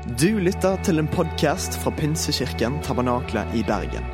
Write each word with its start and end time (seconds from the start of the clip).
Du 0.00 0.38
lytter 0.40 0.78
til 0.80 0.96
en 0.96 1.08
podkast 1.12 1.74
fra 1.82 1.90
Pinsekirken 1.92 2.78
Tabernakla 2.80 3.42
i 3.52 3.60
Bergen. 3.68 4.06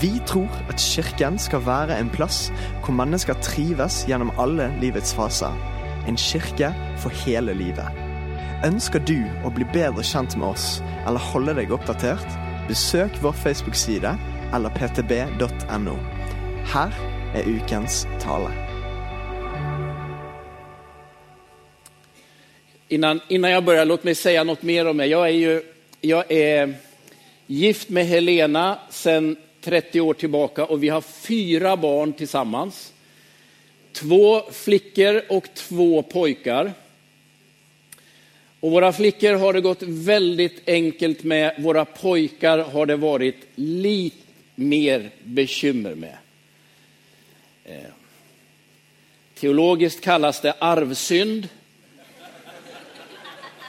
Vi 0.00 0.08
tror 0.26 0.48
at 0.72 0.80
kirken 0.80 1.36
skal 1.38 1.60
være 1.66 1.98
en 2.00 2.08
plass 2.08 2.46
hvor 2.80 2.96
mennesker 2.96 3.36
trives 3.44 4.06
gjennom 4.08 4.32
alle 4.40 4.70
livets 4.80 5.12
faser. 5.12 5.52
En 6.08 6.16
kirke 6.16 6.70
for 7.02 7.12
hele 7.26 7.52
livet. 7.52 7.92
Ønsker 8.64 9.04
du 9.04 9.18
å 9.44 9.52
bli 9.52 9.68
bedre 9.74 10.00
kjent 10.00 10.32
med 10.40 10.48
oss 10.48 10.80
eller 11.04 11.20
holde 11.20 11.58
deg 11.60 11.76
oppdatert? 11.76 12.40
Besøk 12.70 13.20
vår 13.20 13.36
Facebook-side 13.36 14.14
eller 14.56 14.72
ptb.no. 14.80 15.98
Her 16.72 16.98
er 17.36 17.52
ukens 17.52 18.06
tale. 18.24 18.67
Innan, 22.88 23.20
innan 23.28 23.50
jag 23.50 23.64
börjar, 23.64 23.84
låt 23.84 24.04
mig 24.04 24.14
säga 24.14 24.44
något 24.44 24.62
mer 24.62 24.86
om 24.86 24.96
mig. 24.96 25.08
Jag 25.08 25.28
är, 25.28 25.32
ju, 25.32 25.62
jag 26.00 26.32
är 26.32 26.74
gift 27.46 27.88
med 27.88 28.06
Helena 28.06 28.78
sedan 28.90 29.36
30 29.60 30.00
år 30.00 30.14
tillbaka 30.14 30.64
och 30.64 30.82
vi 30.82 30.88
har 30.88 31.00
fyra 31.00 31.76
barn 31.76 32.12
tillsammans. 32.12 32.92
Två 33.92 34.42
flickor 34.52 35.22
och 35.28 35.48
två 35.54 36.02
pojkar. 36.02 36.72
Och 38.60 38.70
våra 38.70 38.92
flickor 38.92 39.32
har 39.32 39.52
det 39.52 39.60
gått 39.60 39.82
väldigt 39.82 40.68
enkelt 40.68 41.24
med, 41.24 41.54
våra 41.58 41.84
pojkar 41.84 42.58
har 42.58 42.86
det 42.86 42.96
varit 42.96 43.46
lite 43.54 44.16
mer 44.54 45.10
bekymmer 45.24 45.94
med. 45.94 46.16
Eh, 47.64 47.90
teologiskt 49.34 50.00
kallas 50.00 50.40
det 50.40 50.52
arvsynd. 50.58 51.48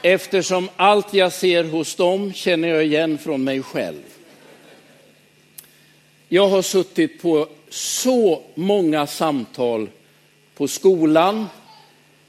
Eftersom 0.02 0.68
allt 0.76 1.14
jag 1.14 1.32
ser 1.32 1.64
hos 1.64 1.94
dem 1.94 2.32
känner 2.32 2.68
jag 2.68 2.84
igen 2.84 3.18
från 3.18 3.44
mig 3.44 3.62
själv. 3.62 4.02
Jag 6.28 6.48
har 6.48 6.62
suttit 6.62 7.22
på 7.22 7.48
så 7.70 8.42
många 8.54 9.06
samtal 9.06 9.88
på 10.56 10.68
skolan, 10.68 11.46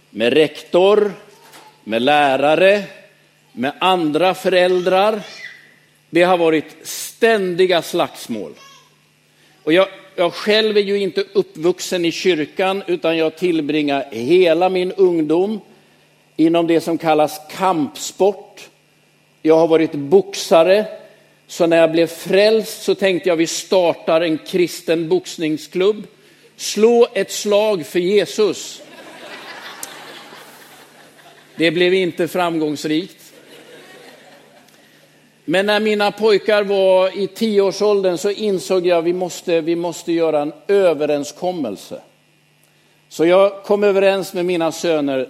med 0.09 0.33
rektor, 0.33 1.11
med 1.83 2.01
lärare, 2.01 2.83
med 3.51 3.73
andra 3.79 4.33
föräldrar. 4.33 5.21
Det 6.09 6.23
har 6.23 6.37
varit 6.37 6.75
ständiga 6.83 7.81
slagsmål. 7.81 8.53
Och 9.63 9.73
jag, 9.73 9.87
jag 10.15 10.33
själv 10.33 10.77
är 10.77 10.81
ju 10.81 10.99
inte 10.99 11.25
uppvuxen 11.33 12.05
i 12.05 12.11
kyrkan 12.11 12.83
utan 12.87 13.17
jag 13.17 13.37
tillbringar 13.37 14.05
hela 14.11 14.69
min 14.69 14.91
ungdom 14.91 15.61
inom 16.45 16.67
det 16.67 16.81
som 16.81 16.97
kallas 16.97 17.41
kampsport. 17.49 18.69
Jag 19.41 19.57
har 19.57 19.67
varit 19.67 19.91
boxare, 19.91 20.85
så 21.47 21.67
när 21.67 21.77
jag 21.77 21.91
blev 21.91 22.07
frälst 22.07 22.83
så 22.83 22.95
tänkte 22.95 23.29
jag 23.29 23.35
vi 23.35 23.47
startar 23.47 24.21
en 24.21 24.37
kristen 24.37 25.09
boxningsklubb. 25.09 26.07
Slå 26.55 27.07
ett 27.13 27.31
slag 27.31 27.85
för 27.85 27.99
Jesus. 27.99 28.81
Det 31.55 31.71
blev 31.71 31.93
inte 31.93 32.27
framgångsrikt. 32.27 33.33
Men 35.45 35.65
när 35.65 35.79
mina 35.79 36.11
pojkar 36.11 36.63
var 36.63 37.17
i 37.17 37.27
tioårsåldern 37.27 38.17
så 38.17 38.31
insåg 38.31 38.87
jag 38.87 38.99
att 38.99 39.05
vi 39.05 39.13
måste, 39.13 39.61
vi 39.61 39.75
måste 39.75 40.11
göra 40.11 40.41
en 40.41 40.53
överenskommelse. 40.67 42.01
Så 43.09 43.25
jag 43.25 43.63
kom 43.63 43.83
överens 43.83 44.33
med 44.33 44.45
mina 44.45 44.71
söner. 44.71 45.29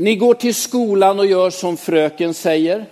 Ni 0.00 0.16
går 0.16 0.34
till 0.34 0.54
skolan 0.54 1.18
och 1.18 1.26
gör 1.26 1.50
som 1.50 1.76
fröken 1.76 2.34
säger. 2.34 2.86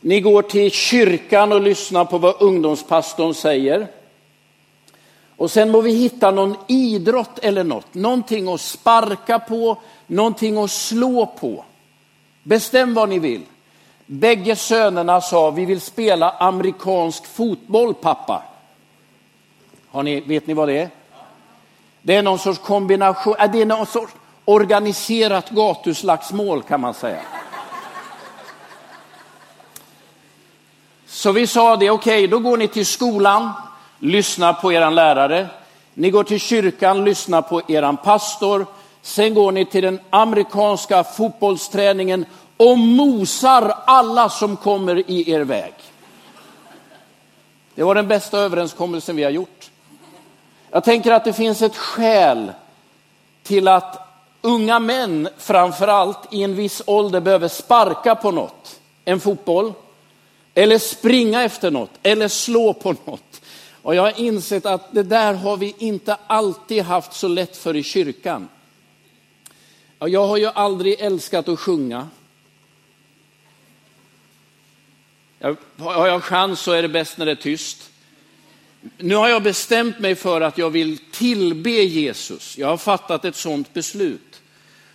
Ni 0.00 0.20
går 0.20 0.42
till 0.42 0.70
kyrkan 0.70 1.52
och 1.52 1.60
lyssnar 1.60 2.04
på 2.04 2.18
vad 2.18 2.42
ungdomspastorn 2.42 3.34
säger. 3.34 3.86
Och 5.36 5.50
sen 5.50 5.70
må 5.70 5.80
vi 5.80 5.92
hitta 5.92 6.30
någon 6.30 6.56
idrott 6.68 7.38
eller 7.38 7.64
något, 7.64 7.94
någonting 7.94 8.48
att 8.48 8.60
sparka 8.60 9.38
på, 9.38 9.76
någonting 10.06 10.58
att 10.58 10.70
slå 10.70 11.26
på. 11.26 11.64
Bestäm 12.42 12.94
vad 12.94 13.08
ni 13.08 13.18
vill. 13.18 13.42
Bägge 14.06 14.56
sönerna 14.56 15.20
sa, 15.20 15.50
vi 15.50 15.64
vill 15.64 15.80
spela 15.80 16.30
amerikansk 16.30 17.26
fotboll 17.26 17.94
pappa. 17.94 18.42
Har 19.88 20.02
ni, 20.02 20.20
vet 20.20 20.46
ni 20.46 20.54
vad 20.54 20.68
det 20.68 20.78
är? 20.78 20.90
Det 22.02 22.14
är 22.14 22.22
någon 22.22 22.38
sorts 22.38 22.58
kombination, 22.58 23.34
äh, 23.38 23.52
det 23.52 23.62
är 23.62 23.66
någon 23.66 23.86
sorts 23.86 24.12
organiserat 24.44 25.50
gatuslagsmål 25.50 26.62
kan 26.62 26.80
man 26.80 26.94
säga. 26.94 27.20
Så 31.06 31.32
vi 31.32 31.46
sa 31.46 31.76
det, 31.76 31.90
okej, 31.90 32.18
okay, 32.18 32.26
då 32.26 32.38
går 32.38 32.56
ni 32.56 32.68
till 32.68 32.86
skolan, 32.86 33.50
lyssnar 33.98 34.52
på 34.52 34.72
er 34.72 34.90
lärare. 34.90 35.46
Ni 35.94 36.10
går 36.10 36.24
till 36.24 36.40
kyrkan, 36.40 37.04
lyssnar 37.04 37.42
på 37.42 37.62
er 37.68 37.96
pastor. 37.96 38.66
Sen 39.02 39.34
går 39.34 39.52
ni 39.52 39.64
till 39.64 39.82
den 39.82 40.00
amerikanska 40.10 41.04
fotbollsträningen 41.04 42.26
och 42.56 42.78
mosar 42.78 43.74
alla 43.86 44.28
som 44.28 44.56
kommer 44.56 45.10
i 45.10 45.30
er 45.30 45.40
väg. 45.40 45.74
Det 47.74 47.82
var 47.82 47.94
den 47.94 48.08
bästa 48.08 48.38
överenskommelsen 48.38 49.16
vi 49.16 49.24
har 49.24 49.30
gjort. 49.30 49.70
Jag 50.70 50.84
tänker 50.84 51.12
att 51.12 51.24
det 51.24 51.32
finns 51.32 51.62
ett 51.62 51.76
skäl 51.76 52.52
till 53.42 53.68
att 53.68 54.03
unga 54.44 54.78
män 54.78 55.28
framför 55.38 55.88
allt 55.88 56.18
i 56.30 56.42
en 56.42 56.56
viss 56.56 56.82
ålder 56.86 57.20
behöver 57.20 57.48
sparka 57.48 58.14
på 58.14 58.30
något, 58.30 58.80
en 59.04 59.20
fotboll, 59.20 59.72
eller 60.54 60.78
springa 60.78 61.42
efter 61.42 61.70
något, 61.70 61.90
eller 62.02 62.28
slå 62.28 62.74
på 62.74 62.92
något. 63.04 63.40
Och 63.82 63.94
jag 63.94 64.02
har 64.02 64.20
insett 64.20 64.66
att 64.66 64.94
det 64.94 65.02
där 65.02 65.34
har 65.34 65.56
vi 65.56 65.74
inte 65.78 66.16
alltid 66.26 66.82
haft 66.82 67.12
så 67.12 67.28
lätt 67.28 67.56
för 67.56 67.76
i 67.76 67.82
kyrkan. 67.82 68.48
Jag 69.98 70.26
har 70.26 70.36
ju 70.36 70.46
aldrig 70.46 71.00
älskat 71.00 71.48
att 71.48 71.60
sjunga. 71.60 72.08
Har 75.78 76.06
jag 76.06 76.24
chans 76.24 76.60
så 76.60 76.72
är 76.72 76.82
det 76.82 76.88
bäst 76.88 77.18
när 77.18 77.26
det 77.26 77.32
är 77.32 77.36
tyst. 77.36 77.90
Nu 78.98 79.14
har 79.14 79.28
jag 79.28 79.42
bestämt 79.42 79.98
mig 79.98 80.14
för 80.14 80.40
att 80.40 80.58
jag 80.58 80.70
vill 80.70 80.98
tillbe 81.12 81.70
Jesus. 81.70 82.58
Jag 82.58 82.68
har 82.68 82.76
fattat 82.76 83.24
ett 83.24 83.36
sådant 83.36 83.74
beslut. 83.74 84.40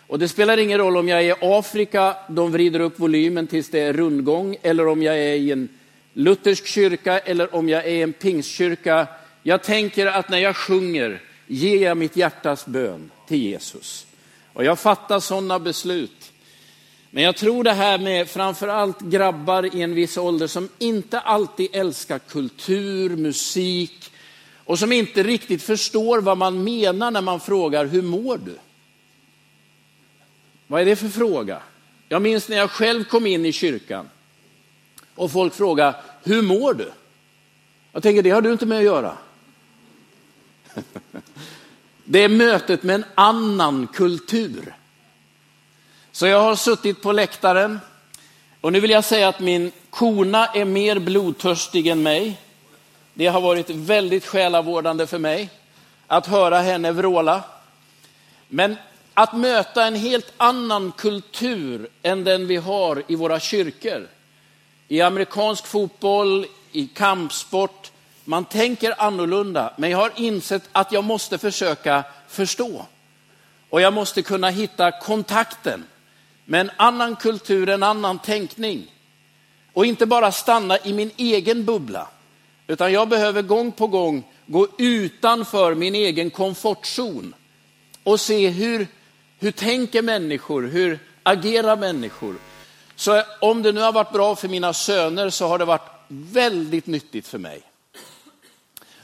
Och 0.07 0.19
det 0.19 0.27
spelar 0.27 0.57
ingen 0.57 0.77
roll 0.77 0.97
om 0.97 1.07
jag 1.07 1.19
är 1.19 1.29
i 1.29 1.35
Afrika, 1.41 2.15
de 2.29 2.51
vrider 2.51 2.79
upp 2.79 2.99
volymen 2.99 3.47
tills 3.47 3.69
det 3.69 3.79
är 3.79 3.93
rundgång, 3.93 4.57
eller 4.61 4.87
om 4.87 5.03
jag 5.03 5.15
är 5.15 5.33
i 5.33 5.51
en 5.51 5.69
luthersk 6.13 6.65
kyrka 6.67 7.19
eller 7.19 7.55
om 7.55 7.69
jag 7.69 7.85
är 7.85 7.89
i 7.89 8.01
en 8.01 8.13
pingstkyrka. 8.13 9.07
Jag 9.43 9.63
tänker 9.63 10.05
att 10.05 10.29
när 10.29 10.37
jag 10.37 10.55
sjunger 10.55 11.21
ger 11.47 11.85
jag 11.85 11.97
mitt 11.97 12.15
hjärtas 12.15 12.65
bön 12.65 13.11
till 13.27 13.41
Jesus. 13.43 14.05
Och 14.53 14.63
jag 14.63 14.79
fattar 14.79 15.19
sådana 15.19 15.59
beslut. 15.59 16.28
Men 17.11 17.23
jag 17.23 17.35
tror 17.35 17.63
det 17.63 17.73
här 17.73 17.97
med 17.97 18.29
framförallt 18.29 19.01
grabbar 19.01 19.75
i 19.75 19.81
en 19.81 19.95
viss 19.95 20.17
ålder 20.17 20.47
som 20.47 20.69
inte 20.79 21.19
alltid 21.19 21.67
älskar 21.75 22.19
kultur, 22.19 23.15
musik 23.15 24.11
och 24.55 24.79
som 24.79 24.91
inte 24.91 25.23
riktigt 25.23 25.63
förstår 25.63 26.21
vad 26.21 26.37
man 26.37 26.63
menar 26.63 27.11
när 27.11 27.21
man 27.21 27.39
frågar 27.39 27.85
hur 27.85 28.01
mår 28.01 28.37
du? 28.37 28.57
Vad 30.67 30.81
är 30.81 30.85
det 30.85 30.95
för 30.95 31.09
fråga? 31.09 31.61
Jag 32.09 32.21
minns 32.21 32.49
när 32.49 32.57
jag 32.57 32.71
själv 32.71 33.03
kom 33.03 33.27
in 33.27 33.45
i 33.45 33.51
kyrkan 33.51 34.09
och 35.15 35.31
folk 35.31 35.53
frågade, 35.53 35.95
hur 36.23 36.41
mår 36.41 36.73
du? 36.73 36.91
Jag 37.91 38.03
tänker, 38.03 38.23
det 38.23 38.29
har 38.29 38.41
du 38.41 38.51
inte 38.51 38.65
med 38.65 38.77
att 38.77 38.83
göra. 38.83 39.17
Det 42.03 42.23
är 42.23 42.29
mötet 42.29 42.83
med 42.83 42.95
en 42.95 43.05
annan 43.15 43.87
kultur. 43.87 44.75
Så 46.19 46.27
jag 46.27 46.41
har 46.41 46.55
suttit 46.55 47.01
på 47.01 47.11
läktaren 47.11 47.79
och 48.61 48.73
nu 48.73 48.79
vill 48.79 48.91
jag 48.91 49.03
säga 49.03 49.27
att 49.27 49.39
min 49.39 49.71
kona 49.89 50.47
är 50.47 50.65
mer 50.65 50.99
blodtörstig 50.99 51.87
än 51.87 52.03
mig. 52.03 52.41
Det 53.13 53.27
har 53.27 53.41
varit 53.41 53.69
väldigt 53.69 54.25
själavårdande 54.25 55.07
för 55.07 55.19
mig 55.19 55.49
att 56.07 56.27
höra 56.27 56.59
henne 56.59 56.91
vråla. 56.91 57.43
Men 58.47 58.75
att 59.13 59.37
möta 59.37 59.85
en 59.85 59.95
helt 59.95 60.33
annan 60.37 60.91
kultur 60.91 61.89
än 62.03 62.23
den 62.23 62.47
vi 62.47 62.57
har 62.57 63.03
i 63.07 63.15
våra 63.15 63.39
kyrkor. 63.39 64.07
I 64.87 65.01
amerikansk 65.01 65.67
fotboll, 65.67 66.45
i 66.71 66.87
kampsport. 66.87 67.91
Man 68.25 68.45
tänker 68.45 69.01
annorlunda, 69.01 69.73
men 69.77 69.89
jag 69.89 69.97
har 69.97 70.11
insett 70.15 70.69
att 70.71 70.91
jag 70.91 71.03
måste 71.03 71.37
försöka 71.37 72.03
förstå. 72.27 72.85
Och 73.69 73.81
jag 73.81 73.93
måste 73.93 74.21
kunna 74.21 74.49
hitta 74.49 74.91
kontakten 74.91 75.83
med 76.49 76.61
en 76.61 76.71
annan 76.77 77.15
kultur, 77.15 77.69
en 77.69 77.83
annan 77.83 78.19
tänkning. 78.19 78.95
Och 79.73 79.85
inte 79.85 80.05
bara 80.05 80.31
stanna 80.31 80.77
i 80.77 80.93
min 80.93 81.11
egen 81.17 81.65
bubbla, 81.65 82.07
utan 82.67 82.93
jag 82.93 83.09
behöver 83.09 83.41
gång 83.41 83.71
på 83.71 83.87
gång 83.87 84.23
gå 84.45 84.67
utanför 84.77 85.75
min 85.75 85.95
egen 85.95 86.29
komfortzon 86.29 87.35
och 88.03 88.19
se 88.19 88.49
hur 88.49 88.87
hur 89.39 89.51
tänker 89.51 90.01
människor? 90.01 90.61
Hur 90.67 90.99
agerar 91.23 91.77
människor? 91.77 92.35
Så 92.95 93.23
om 93.41 93.63
det 93.63 93.71
nu 93.71 93.81
har 93.81 93.91
varit 93.91 94.13
bra 94.13 94.35
för 94.35 94.47
mina 94.47 94.73
söner 94.73 95.29
så 95.29 95.47
har 95.47 95.57
det 95.57 95.65
varit 95.65 95.91
väldigt 96.07 96.87
nyttigt 96.87 97.27
för 97.27 97.37
mig. 97.37 97.61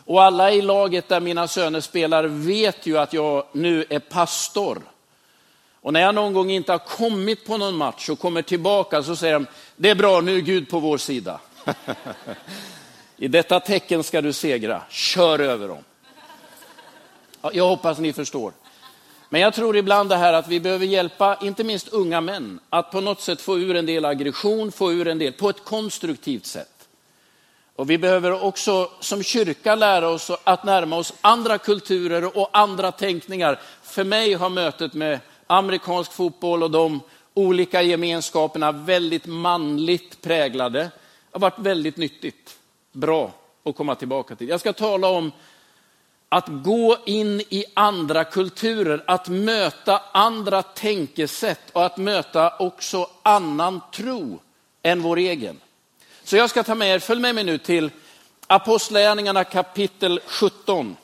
Och 0.05 0.23
alla 0.23 0.51
i 0.51 0.61
laget 0.61 1.09
där 1.09 1.19
mina 1.19 1.47
söner 1.47 1.81
spelar 1.81 2.23
vet 2.23 2.85
ju 2.85 2.97
att 2.97 3.13
jag 3.13 3.45
nu 3.51 3.85
är 3.89 3.99
pastor. 3.99 4.81
Och 5.85 5.93
när 5.93 6.01
jag 6.01 6.15
någon 6.15 6.33
gång 6.33 6.51
inte 6.51 6.71
har 6.71 6.79
kommit 6.79 7.45
på 7.45 7.57
någon 7.57 7.75
match 7.75 8.09
och 8.09 8.19
kommer 8.19 8.41
tillbaka 8.41 9.03
så 9.03 9.15
säger 9.15 9.33
de, 9.33 9.47
det 9.75 9.89
är 9.89 9.95
bra, 9.95 10.21
nu 10.21 10.37
är 10.37 10.41
Gud 10.41 10.69
på 10.69 10.79
vår 10.79 10.97
sida. 10.97 11.39
I 13.17 13.27
detta 13.27 13.59
tecken 13.59 14.03
ska 14.03 14.21
du 14.21 14.33
segra, 14.33 14.81
kör 14.89 15.39
över 15.39 15.67
dem. 15.67 15.83
Jag 17.53 17.67
hoppas 17.67 17.99
ni 17.99 18.13
förstår. 18.13 18.53
Men 19.29 19.41
jag 19.41 19.53
tror 19.53 19.77
ibland 19.77 20.09
det 20.09 20.15
här 20.15 20.33
att 20.33 20.47
vi 20.47 20.59
behöver 20.59 20.85
hjälpa, 20.85 21.37
inte 21.41 21.63
minst 21.63 21.87
unga 21.87 22.21
män, 22.21 22.59
att 22.69 22.91
på 22.91 23.01
något 23.01 23.21
sätt 23.21 23.41
få 23.41 23.59
ur 23.59 23.75
en 23.75 23.85
del 23.85 24.05
aggression, 24.05 24.71
få 24.71 24.91
ur 24.91 25.07
en 25.07 25.19
del 25.19 25.33
på 25.33 25.49
ett 25.49 25.63
konstruktivt 25.63 26.45
sätt. 26.45 26.87
Och 27.75 27.89
vi 27.89 27.97
behöver 27.97 28.43
också 28.43 28.91
som 28.99 29.23
kyrka 29.23 29.75
lära 29.75 30.09
oss 30.09 30.31
att 30.43 30.63
närma 30.63 30.97
oss 30.97 31.13
andra 31.21 31.57
kulturer 31.57 32.37
och 32.37 32.49
andra 32.51 32.91
tänkningar. 32.91 33.59
För 33.83 34.03
mig 34.03 34.33
har 34.33 34.49
mötet 34.49 34.93
med 34.93 35.19
amerikansk 35.47 36.11
fotboll 36.11 36.63
och 36.63 36.71
de 36.71 37.01
olika 37.33 37.81
gemenskaperna 37.81 38.71
väldigt 38.71 39.25
manligt 39.25 40.21
präglade. 40.21 40.91
har 41.31 41.39
varit 41.39 41.59
väldigt 41.59 41.97
nyttigt, 41.97 42.57
bra 42.91 43.31
att 43.63 43.75
komma 43.75 43.95
tillbaka 43.95 44.35
till. 44.35 44.49
Jag 44.49 44.59
ska 44.59 44.73
tala 44.73 45.07
om 45.07 45.31
att 46.29 46.45
gå 46.47 46.97
in 47.05 47.41
i 47.49 47.65
andra 47.73 48.23
kulturer, 48.23 49.03
att 49.07 49.27
möta 49.27 50.01
andra 50.11 50.63
tänkesätt 50.63 51.61
och 51.71 51.85
att 51.85 51.97
möta 51.97 52.57
också 52.57 53.09
annan 53.23 53.81
tro 53.93 54.39
än 54.83 55.01
vår 55.01 55.17
egen. 55.17 55.59
Så 56.23 56.37
jag 56.37 56.49
ska 56.49 56.63
ta 56.63 56.75
med 56.75 56.95
er, 56.95 56.99
följ 56.99 57.21
med 57.21 57.35
mig 57.35 57.43
nu 57.43 57.57
till 57.57 57.91
Apostlagärningarna 58.47 59.43
kapitel 59.43 60.19
17. 60.25 60.95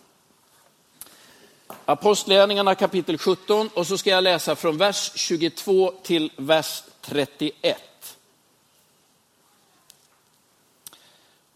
Apostlagärningarna 1.86 2.76
kapitel 2.76 3.18
17 3.18 3.70
och 3.74 3.88
så 3.88 3.98
ska 3.98 4.10
jag 4.10 4.24
läsa 4.24 4.56
från 4.56 4.78
vers 4.78 5.12
22 5.16 5.94
till 6.04 6.32
vers 6.36 6.84
31. 7.02 7.78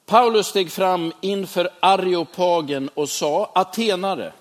Paulus 0.06 0.48
steg 0.48 0.72
fram 0.72 1.13
inför 1.22 1.69
Areopagen 1.80 2.89
och 2.94 3.10
sa, 3.10 3.51
Atenare, 3.56 4.33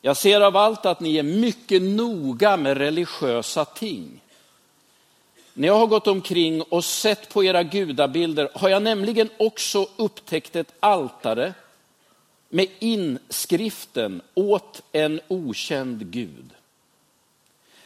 jag 0.00 0.16
ser 0.16 0.40
av 0.40 0.56
allt 0.56 0.86
att 0.86 1.00
ni 1.00 1.16
är 1.16 1.22
mycket 1.22 1.82
noga 1.82 2.56
med 2.56 2.76
religiösa 2.76 3.64
ting. 3.64 4.20
När 5.54 5.68
jag 5.68 5.78
har 5.78 5.86
gått 5.86 6.06
omkring 6.06 6.62
och 6.62 6.84
sett 6.84 7.28
på 7.28 7.44
era 7.44 7.62
gudabilder 7.62 8.50
har 8.54 8.68
jag 8.68 8.82
nämligen 8.82 9.28
också 9.38 9.86
upptäckt 9.96 10.56
ett 10.56 10.74
altare 10.80 11.54
med 12.54 12.66
inskriften 12.78 14.22
åt 14.34 14.82
en 14.92 15.20
okänd 15.28 16.10
Gud. 16.10 16.50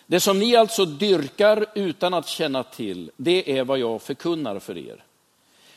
Det 0.06 0.20
som 0.20 0.38
ni 0.38 0.56
alltså 0.56 0.84
dyrkar 0.84 1.66
utan 1.74 2.14
att 2.14 2.28
känna 2.28 2.62
till, 2.62 3.10
det 3.16 3.58
är 3.58 3.64
vad 3.64 3.78
jag 3.78 4.02
förkunnar 4.02 4.58
för 4.58 4.78
er. 4.78 5.04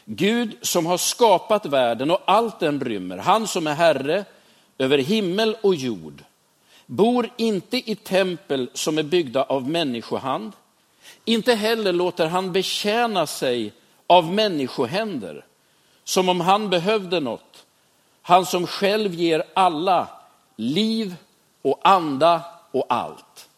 Gud 0.06 0.58
som 0.62 0.86
har 0.86 0.98
skapat 0.98 1.66
världen 1.66 2.12
och 2.12 2.22
allt 2.26 2.60
den 2.60 2.80
rymmer, 2.80 3.18
han 3.18 3.48
som 3.48 3.68
är 3.68 3.74
Herre 3.74 4.26
över 4.78 4.98
himmel 4.98 5.58
och 5.62 5.76
jord, 5.76 6.24
bor 6.86 7.30
inte 7.38 7.92
i 7.92 7.96
tempel 7.96 8.70
som 8.74 8.98
är 8.98 9.04
byggda 9.04 9.44
av 9.44 9.70
människohand, 9.70 10.52
inte 11.26 11.54
heller 11.54 11.94
låter 11.94 12.28
han 12.28 12.52
betjäna 12.52 13.28
sig 13.28 13.74
av 14.08 14.34
människohänder, 14.34 15.46
som 16.04 16.30
om 16.30 16.42
han 16.42 16.70
behövde 16.70 17.20
något. 17.20 17.49
Han 18.22 18.46
som 18.46 18.68
själv 18.68 19.14
ger 19.14 19.44
alla 19.54 20.08
liv 20.56 21.16
och 21.62 21.80
anda 21.84 22.42
och 22.72 22.86
allt. 22.90 23.50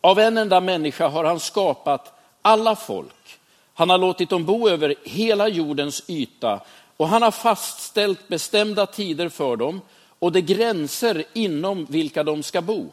Av 0.00 0.18
en 0.18 0.38
enda 0.38 0.60
människa 0.60 1.08
har 1.08 1.24
han 1.24 1.40
skapat 1.40 2.12
alla 2.42 2.76
folk. 2.76 3.38
Han 3.74 3.90
har 3.90 3.98
låtit 3.98 4.30
dem 4.30 4.44
bo 4.44 4.68
över 4.68 4.94
hela 5.04 5.48
jordens 5.48 6.02
yta 6.06 6.60
och 6.96 7.08
han 7.08 7.22
har 7.22 7.30
fastställt 7.30 8.28
bestämda 8.28 8.86
tider 8.86 9.28
för 9.28 9.56
dem 9.56 9.80
och 10.18 10.32
de 10.32 10.40
gränser 10.40 11.24
inom 11.32 11.84
vilka 11.84 12.22
de 12.22 12.42
ska 12.42 12.62
bo. 12.62 12.86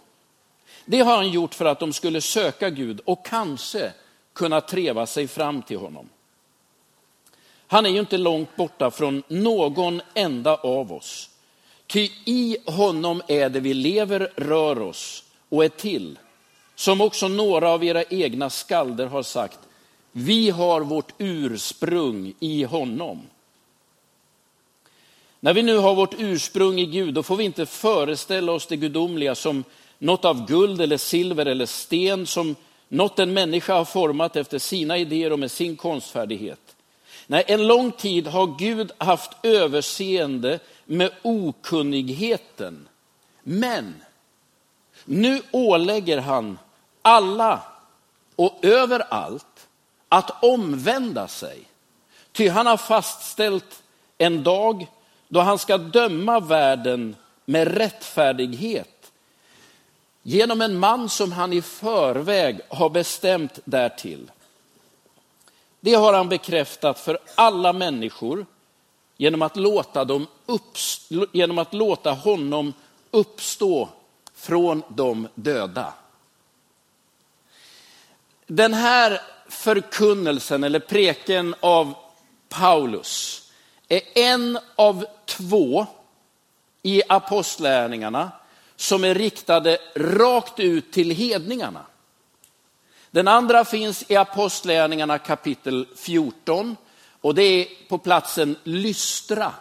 Det 0.85 0.99
har 0.99 1.15
han 1.15 1.29
gjort 1.29 1.53
för 1.53 1.65
att 1.65 1.79
de 1.79 1.93
skulle 1.93 2.21
söka 2.21 2.69
Gud 2.69 3.01
och 3.05 3.25
kanske 3.25 3.91
kunna 4.33 4.61
treva 4.61 5.05
sig 5.05 5.27
fram 5.27 5.61
till 5.61 5.77
honom. 5.77 6.09
Han 7.67 7.85
är 7.85 7.89
ju 7.89 7.99
inte 7.99 8.17
långt 8.17 8.55
borta 8.55 8.91
från 8.91 9.23
någon 9.27 10.01
enda 10.13 10.55
av 10.55 10.93
oss. 10.93 11.29
Ty 11.87 12.09
i 12.25 12.57
honom 12.65 13.21
är 13.27 13.49
det 13.49 13.59
vi 13.59 13.73
lever, 13.73 14.31
rör 14.35 14.81
oss 14.81 15.23
och 15.49 15.65
är 15.65 15.69
till. 15.69 16.19
Som 16.75 17.01
också 17.01 17.27
några 17.27 17.69
av 17.69 17.83
era 17.83 18.03
egna 18.03 18.49
skalder 18.49 19.05
har 19.05 19.23
sagt, 19.23 19.59
vi 20.11 20.49
har 20.49 20.81
vårt 20.81 21.13
ursprung 21.17 22.33
i 22.39 22.63
honom. 22.63 23.21
När 25.39 25.53
vi 25.53 25.63
nu 25.63 25.77
har 25.77 25.95
vårt 25.95 26.15
ursprung 26.19 26.79
i 26.79 26.85
Gud, 26.85 27.13
då 27.13 27.23
får 27.23 27.35
vi 27.35 27.43
inte 27.43 27.65
föreställa 27.65 28.51
oss 28.51 28.67
det 28.67 28.75
gudomliga 28.75 29.35
som 29.35 29.63
något 29.99 30.25
av 30.25 30.47
guld 30.47 30.81
eller 30.81 30.97
silver 30.97 31.45
eller 31.45 31.65
sten 31.65 32.27
som 32.27 32.55
något 32.87 33.19
en 33.19 33.33
människa 33.33 33.73
har 33.73 33.85
format 33.85 34.35
efter 34.35 34.59
sina 34.59 34.97
idéer 34.97 35.33
och 35.33 35.39
med 35.39 35.51
sin 35.51 35.75
konstfärdighet. 35.75 36.72
Nej, 37.27 37.43
en 37.47 37.67
lång 37.67 37.91
tid 37.91 38.27
har 38.27 38.55
Gud 38.57 38.91
haft 38.97 39.31
överseende 39.43 40.59
med 40.85 41.11
okunnigheten. 41.21 42.87
Men 43.43 43.95
nu 45.05 45.41
ålägger 45.51 46.17
han 46.17 46.59
alla 47.01 47.59
och 48.35 48.59
överallt 48.61 49.67
att 50.09 50.43
omvända 50.43 51.27
sig. 51.27 51.59
Ty 52.31 52.49
han 52.49 52.65
har 52.65 52.77
fastställt 52.77 53.83
en 54.17 54.43
dag 54.43 54.87
då 55.27 55.39
han 55.39 55.59
ska 55.59 55.77
döma 55.77 56.39
världen 56.39 57.15
med 57.45 57.77
rättfärdighet 57.77 59.11
genom 60.23 60.61
en 60.61 60.79
man 60.79 61.09
som 61.09 61.31
han 61.31 61.53
i 61.53 61.61
förväg 61.61 62.59
har 62.69 62.89
bestämt 62.89 63.59
därtill. 63.65 64.31
Det 65.83 65.93
har 65.93 66.13
han 66.13 66.29
bekräftat 66.29 66.99
för 66.99 67.19
alla 67.35 67.73
människor 67.73 68.45
genom 69.17 69.41
att 69.41 69.55
låta, 69.55 70.05
dem 70.05 70.27
uppstå, 70.45 71.25
genom 71.31 71.57
att 71.57 71.73
låta 71.73 72.11
honom 72.11 72.73
uppstå 73.11 73.89
från 74.35 74.83
de 74.87 75.27
döda. 75.35 75.93
Den 78.47 78.73
här 78.73 79.21
förkunnelsen 79.49 80.63
eller 80.63 80.79
preken 80.79 81.55
av 81.59 81.93
Paulus 82.49 83.43
är 83.87 84.01
en 84.15 84.59
av 84.75 85.05
två 85.25 85.85
i 86.81 87.01
apostlärningarna 87.09 88.31
som 88.75 89.03
är 89.03 89.15
riktade 89.15 89.77
rakt 89.95 90.59
ut 90.59 90.91
till 90.91 91.11
hedningarna. 91.11 91.85
Den 93.13 93.27
andra 93.27 93.65
finns 93.65 94.03
i 94.07 94.15
Apostlagärningarna 94.15 95.17
kapitel 95.17 95.87
14 95.95 96.77
och 97.21 97.35
det 97.35 97.43
är 97.43 97.67
på 97.89 97.97
platsen 97.97 98.55
Lystra. 98.63 99.53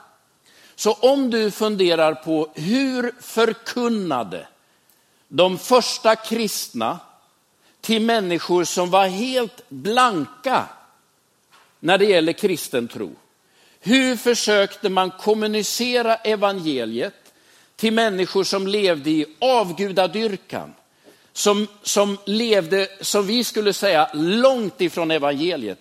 Så 0.75 0.93
om 0.93 1.31
du 1.31 1.51
funderar 1.51 2.15
på 2.15 2.49
hur 2.55 3.13
förkunnade 3.21 4.47
de 5.29 5.59
första 5.59 6.17
kristna 6.17 6.99
till 7.81 8.03
människor 8.03 8.65
som 8.65 8.91
var 8.91 9.07
helt 9.07 9.69
blanka 9.69 10.69
när 11.81 11.99
det 11.99 12.05
gäller 12.05 12.33
kristen 12.33 12.89
tro. 12.89 13.15
Hur 13.81 14.17
försökte 14.17 14.89
man 14.89 15.11
kommunicera 15.11 16.17
evangeliet 16.17 17.33
till 17.77 17.93
människor 17.93 18.45
som 18.45 18.67
levde 18.67 19.11
i 19.11 19.27
avgudadyrkan, 19.39 20.75
som, 21.33 21.67
som 21.83 22.19
levde, 22.25 22.89
som 23.01 23.27
vi 23.27 23.45
skulle 23.45 23.73
säga, 23.73 24.11
långt 24.15 24.81
ifrån 24.81 25.11
evangeliet. 25.11 25.79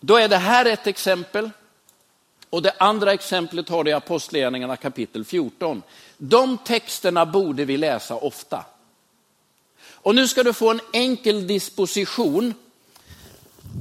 Då 0.00 0.16
är 0.16 0.28
det 0.28 0.36
här 0.36 0.66
ett 0.66 0.86
exempel. 0.86 1.50
Och 2.50 2.62
det 2.62 2.74
andra 2.78 3.12
exemplet 3.12 3.68
har 3.68 3.84
du 3.84 3.90
i 3.90 3.94
Apostlagärningarna 3.94 4.76
kapitel 4.76 5.24
14. 5.24 5.82
De 6.18 6.58
texterna 6.58 7.26
borde 7.26 7.64
vi 7.64 7.76
läsa 7.76 8.14
ofta. 8.16 8.64
Och 9.92 10.14
nu 10.14 10.28
ska 10.28 10.42
du 10.42 10.52
få 10.52 10.70
en 10.70 10.80
enkel 10.92 11.46
disposition 11.46 12.54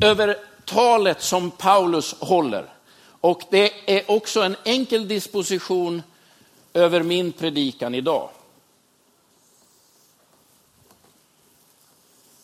över 0.01 0.37
talet 0.65 1.21
som 1.21 1.51
Paulus 1.51 2.15
håller. 2.19 2.65
Och 3.21 3.41
det 3.49 3.71
är 3.97 4.11
också 4.11 4.41
en 4.41 4.55
enkel 4.65 5.07
disposition 5.07 6.03
över 6.73 7.03
min 7.03 7.31
predikan 7.31 7.95
idag. 7.95 8.29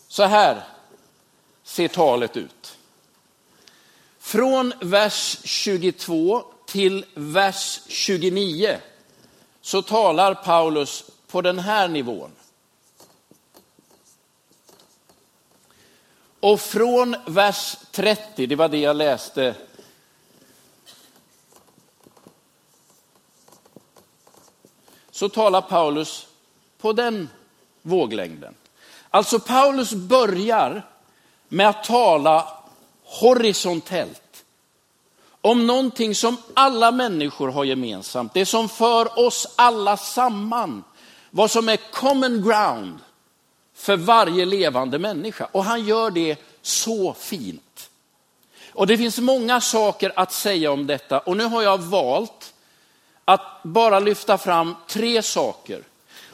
Så 0.07 0.23
här 0.23 0.63
ser 1.63 1.87
talet 1.87 2.37
ut. 2.37 2.77
Från 4.19 4.73
vers 4.81 5.37
22 5.43 6.43
till 6.65 7.05
vers 7.13 7.79
29 7.87 8.79
så 9.61 9.81
talar 9.81 10.33
Paulus 10.33 11.03
på 11.27 11.41
den 11.41 11.59
här 11.59 11.87
nivån. 11.87 12.31
Och 16.39 16.61
från 16.61 17.15
vers 17.27 17.77
30, 17.91 18.45
det 18.47 18.55
var 18.55 18.69
det 18.69 18.77
jag 18.77 18.95
läste, 18.95 19.55
så 25.11 25.29
talar 25.29 25.61
Paulus 25.61 26.27
på 26.77 26.93
den 26.93 27.29
våglängden. 27.81 28.55
Alltså 29.09 29.39
Paulus 29.39 29.93
börjar 29.93 30.85
med 31.47 31.69
att 31.69 31.83
tala 31.83 32.47
horisontellt 33.03 34.43
om 35.41 35.67
någonting 35.67 36.15
som 36.15 36.37
alla 36.53 36.91
människor 36.91 37.47
har 37.47 37.63
gemensamt, 37.63 38.33
det 38.33 38.45
som 38.45 38.69
för 38.69 39.19
oss 39.19 39.47
alla 39.55 39.97
samman, 39.97 40.83
vad 41.29 41.51
som 41.51 41.69
är 41.69 41.77
common 41.91 42.43
ground 42.43 42.99
för 43.73 43.97
varje 43.97 44.45
levande 44.45 44.99
människa. 44.99 45.47
Och 45.51 45.63
han 45.63 45.85
gör 45.85 46.11
det 46.11 46.37
så 46.61 47.13
fint. 47.13 47.89
Och 48.73 48.87
det 48.87 48.97
finns 48.97 49.19
många 49.19 49.61
saker 49.61 50.11
att 50.15 50.31
säga 50.31 50.71
om 50.71 50.87
detta 50.87 51.19
och 51.19 51.37
nu 51.37 51.43
har 51.43 51.61
jag 51.61 51.77
valt 51.77 52.53
att 53.25 53.63
bara 53.63 53.99
lyfta 53.99 54.37
fram 54.37 54.75
tre 54.87 55.21
saker. 55.21 55.83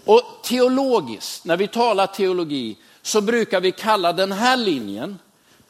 Och 0.06 0.22
teologiskt, 0.44 1.46
när 1.46 1.58
vi 1.58 1.68
talar 1.68 2.08
teologi, 2.08 2.78
så 3.02 3.22
brukar 3.22 3.62
vi 3.62 3.72
kalla 3.72 4.14
den 4.14 4.32
här 4.32 4.58
linjen 4.58 5.20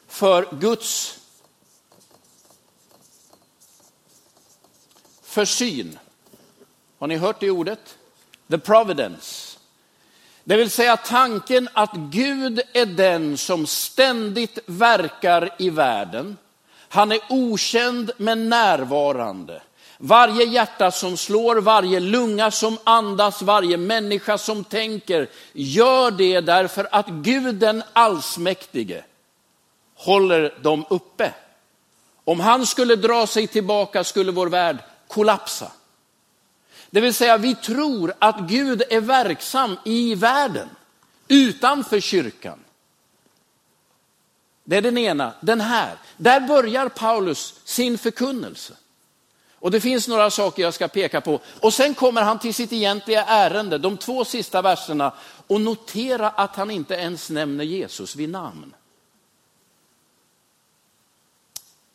för 0.08 0.48
Guds 0.60 1.18
försyn. 5.22 5.98
Har 6.98 7.06
ni 7.06 7.16
hört 7.16 7.40
det 7.40 7.50
ordet? 7.50 7.96
The 8.50 8.58
providence. 8.58 9.58
Det 10.44 10.56
vill 10.56 10.70
säga 10.70 10.96
tanken 10.96 11.68
att 11.72 11.94
Gud 11.94 12.60
är 12.72 12.86
den 12.86 13.38
som 13.38 13.66
ständigt 13.66 14.58
verkar 14.66 15.54
i 15.58 15.70
världen. 15.70 16.36
Han 16.88 17.12
är 17.12 17.20
okänd 17.28 18.10
men 18.16 18.48
närvarande. 18.48 19.62
Varje 19.98 20.44
hjärta 20.44 20.90
som 20.90 21.16
slår, 21.16 21.56
varje 21.56 22.00
lunga 22.00 22.50
som 22.50 22.78
andas, 22.84 23.42
varje 23.42 23.76
människa 23.76 24.38
som 24.38 24.64
tänker 24.64 25.28
gör 25.52 26.10
det 26.10 26.40
därför 26.40 26.88
att 26.90 27.08
Gud 27.08 27.54
den 27.54 27.82
allsmäktige 27.92 29.04
håller 29.94 30.58
dem 30.62 30.84
uppe. 30.90 31.34
Om 32.24 32.40
han 32.40 32.66
skulle 32.66 32.96
dra 32.96 33.26
sig 33.26 33.46
tillbaka 33.46 34.04
skulle 34.04 34.32
vår 34.32 34.46
värld 34.46 34.78
kollapsa. 35.08 35.72
Det 36.90 37.00
vill 37.00 37.14
säga 37.14 37.36
vi 37.36 37.54
tror 37.54 38.14
att 38.18 38.40
Gud 38.40 38.82
är 38.90 39.00
verksam 39.00 39.78
i 39.84 40.14
världen, 40.14 40.68
utanför 41.28 42.00
kyrkan. 42.00 42.58
Det 44.64 44.76
är 44.76 44.82
den 44.82 44.98
ena. 44.98 45.32
Den 45.40 45.60
här, 45.60 45.96
där 46.16 46.40
börjar 46.40 46.88
Paulus 46.88 47.54
sin 47.64 47.98
förkunnelse. 47.98 48.74
Och 49.64 49.70
det 49.70 49.80
finns 49.80 50.08
några 50.08 50.30
saker 50.30 50.62
jag 50.62 50.74
ska 50.74 50.88
peka 50.88 51.20
på. 51.20 51.40
Och 51.60 51.74
sen 51.74 51.94
kommer 51.94 52.22
han 52.22 52.38
till 52.38 52.54
sitt 52.54 52.72
egentliga 52.72 53.24
ärende, 53.24 53.78
de 53.78 53.96
två 53.96 54.24
sista 54.24 54.62
verserna, 54.62 55.12
och 55.46 55.60
notera 55.60 56.28
att 56.28 56.56
han 56.56 56.70
inte 56.70 56.94
ens 56.94 57.30
nämner 57.30 57.64
Jesus 57.64 58.16
vid 58.16 58.28
namn. 58.28 58.74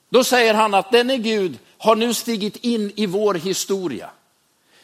Då 0.10 0.24
säger 0.24 0.54
han 0.54 0.74
att 0.74 0.92
denne 0.92 1.18
Gud 1.18 1.60
har 1.78 1.96
nu 1.96 2.14
stigit 2.14 2.56
in 2.56 2.92
i 2.96 3.06
vår 3.06 3.34
historia. 3.34 4.10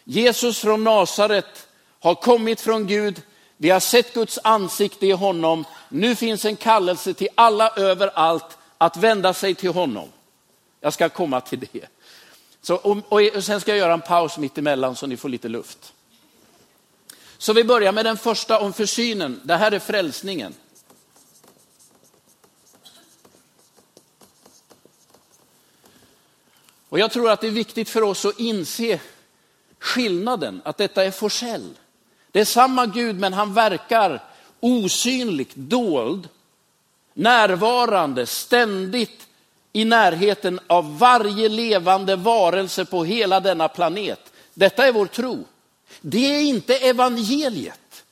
Jesus 0.03 0.59
från 0.59 0.83
Nasaret 0.83 1.67
har 1.99 2.15
kommit 2.15 2.61
från 2.61 2.87
Gud. 2.87 3.21
Vi 3.57 3.69
har 3.69 3.79
sett 3.79 4.13
Guds 4.13 4.39
ansikte 4.43 5.05
i 5.05 5.11
honom. 5.11 5.65
Nu 5.89 6.15
finns 6.15 6.45
en 6.45 6.55
kallelse 6.55 7.13
till 7.13 7.29
alla 7.35 7.69
överallt 7.69 8.57
att 8.77 8.97
vända 8.97 9.33
sig 9.33 9.55
till 9.55 9.73
honom. 9.73 10.09
Jag 10.81 10.93
ska 10.93 11.09
komma 11.09 11.41
till 11.41 11.59
det. 11.59 11.94
Så, 12.65 12.75
och, 12.75 13.13
och 13.35 13.43
sen 13.43 13.61
ska 13.61 13.71
jag 13.71 13.77
göra 13.77 13.93
en 13.93 14.01
paus 14.01 14.37
mitt 14.37 14.57
emellan 14.57 14.95
så 14.95 15.07
ni 15.07 15.17
får 15.17 15.29
lite 15.29 15.49
luft. 15.49 15.93
Så 17.37 17.53
vi 17.53 17.63
börjar 17.63 17.91
med 17.91 18.05
den 18.05 18.17
första 18.17 18.59
om 18.59 18.73
försynen. 18.73 19.41
Det 19.43 19.55
här 19.55 19.71
är 19.71 19.79
frälsningen. 19.79 20.53
Och 26.89 26.99
jag 26.99 27.11
tror 27.11 27.29
att 27.29 27.41
det 27.41 27.47
är 27.47 27.51
viktigt 27.51 27.89
för 27.89 28.01
oss 28.01 28.25
att 28.25 28.39
inse 28.39 28.99
skillnaden, 29.79 30.61
att 30.65 30.77
detta 30.77 31.03
är 31.03 31.11
Forsell. 31.11 31.73
Det 32.31 32.39
är 32.39 32.45
samma 32.45 32.85
Gud, 32.85 33.19
men 33.19 33.33
han 33.33 33.53
verkar 33.53 34.23
osynligt, 34.59 35.55
dold, 35.55 36.29
närvarande, 37.13 38.25
ständigt 38.25 39.24
i 39.75 39.85
närheten 39.85 40.59
av 40.67 40.97
varje 40.97 41.49
levande 41.49 42.15
varelse 42.15 42.85
på 42.85 43.03
hela 43.03 43.39
denna 43.39 43.67
planet. 43.67 44.19
Detta 44.53 44.87
är 44.87 44.91
vår 44.91 45.05
tro. 45.05 45.45
Det 46.01 46.35
är 46.35 46.41
inte 46.41 46.75
evangeliet. 46.75 48.03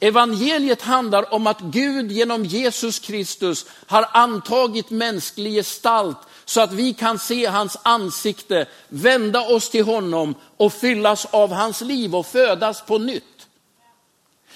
Evangeliet 0.00 0.82
handlar 0.82 1.34
om 1.34 1.46
att 1.46 1.60
Gud 1.60 2.12
genom 2.12 2.44
Jesus 2.44 2.98
Kristus 2.98 3.66
har 3.86 4.08
antagit 4.12 4.90
mänsklig 4.90 5.54
gestalt 5.54 6.18
så 6.44 6.60
att 6.60 6.72
vi 6.72 6.94
kan 6.94 7.18
se 7.18 7.46
hans 7.46 7.76
ansikte, 7.82 8.66
vända 8.88 9.40
oss 9.40 9.70
till 9.70 9.84
honom 9.84 10.34
och 10.56 10.72
fyllas 10.72 11.26
av 11.30 11.52
hans 11.52 11.80
liv 11.80 12.16
och 12.16 12.26
födas 12.26 12.82
på 12.82 12.98
nytt. 12.98 13.46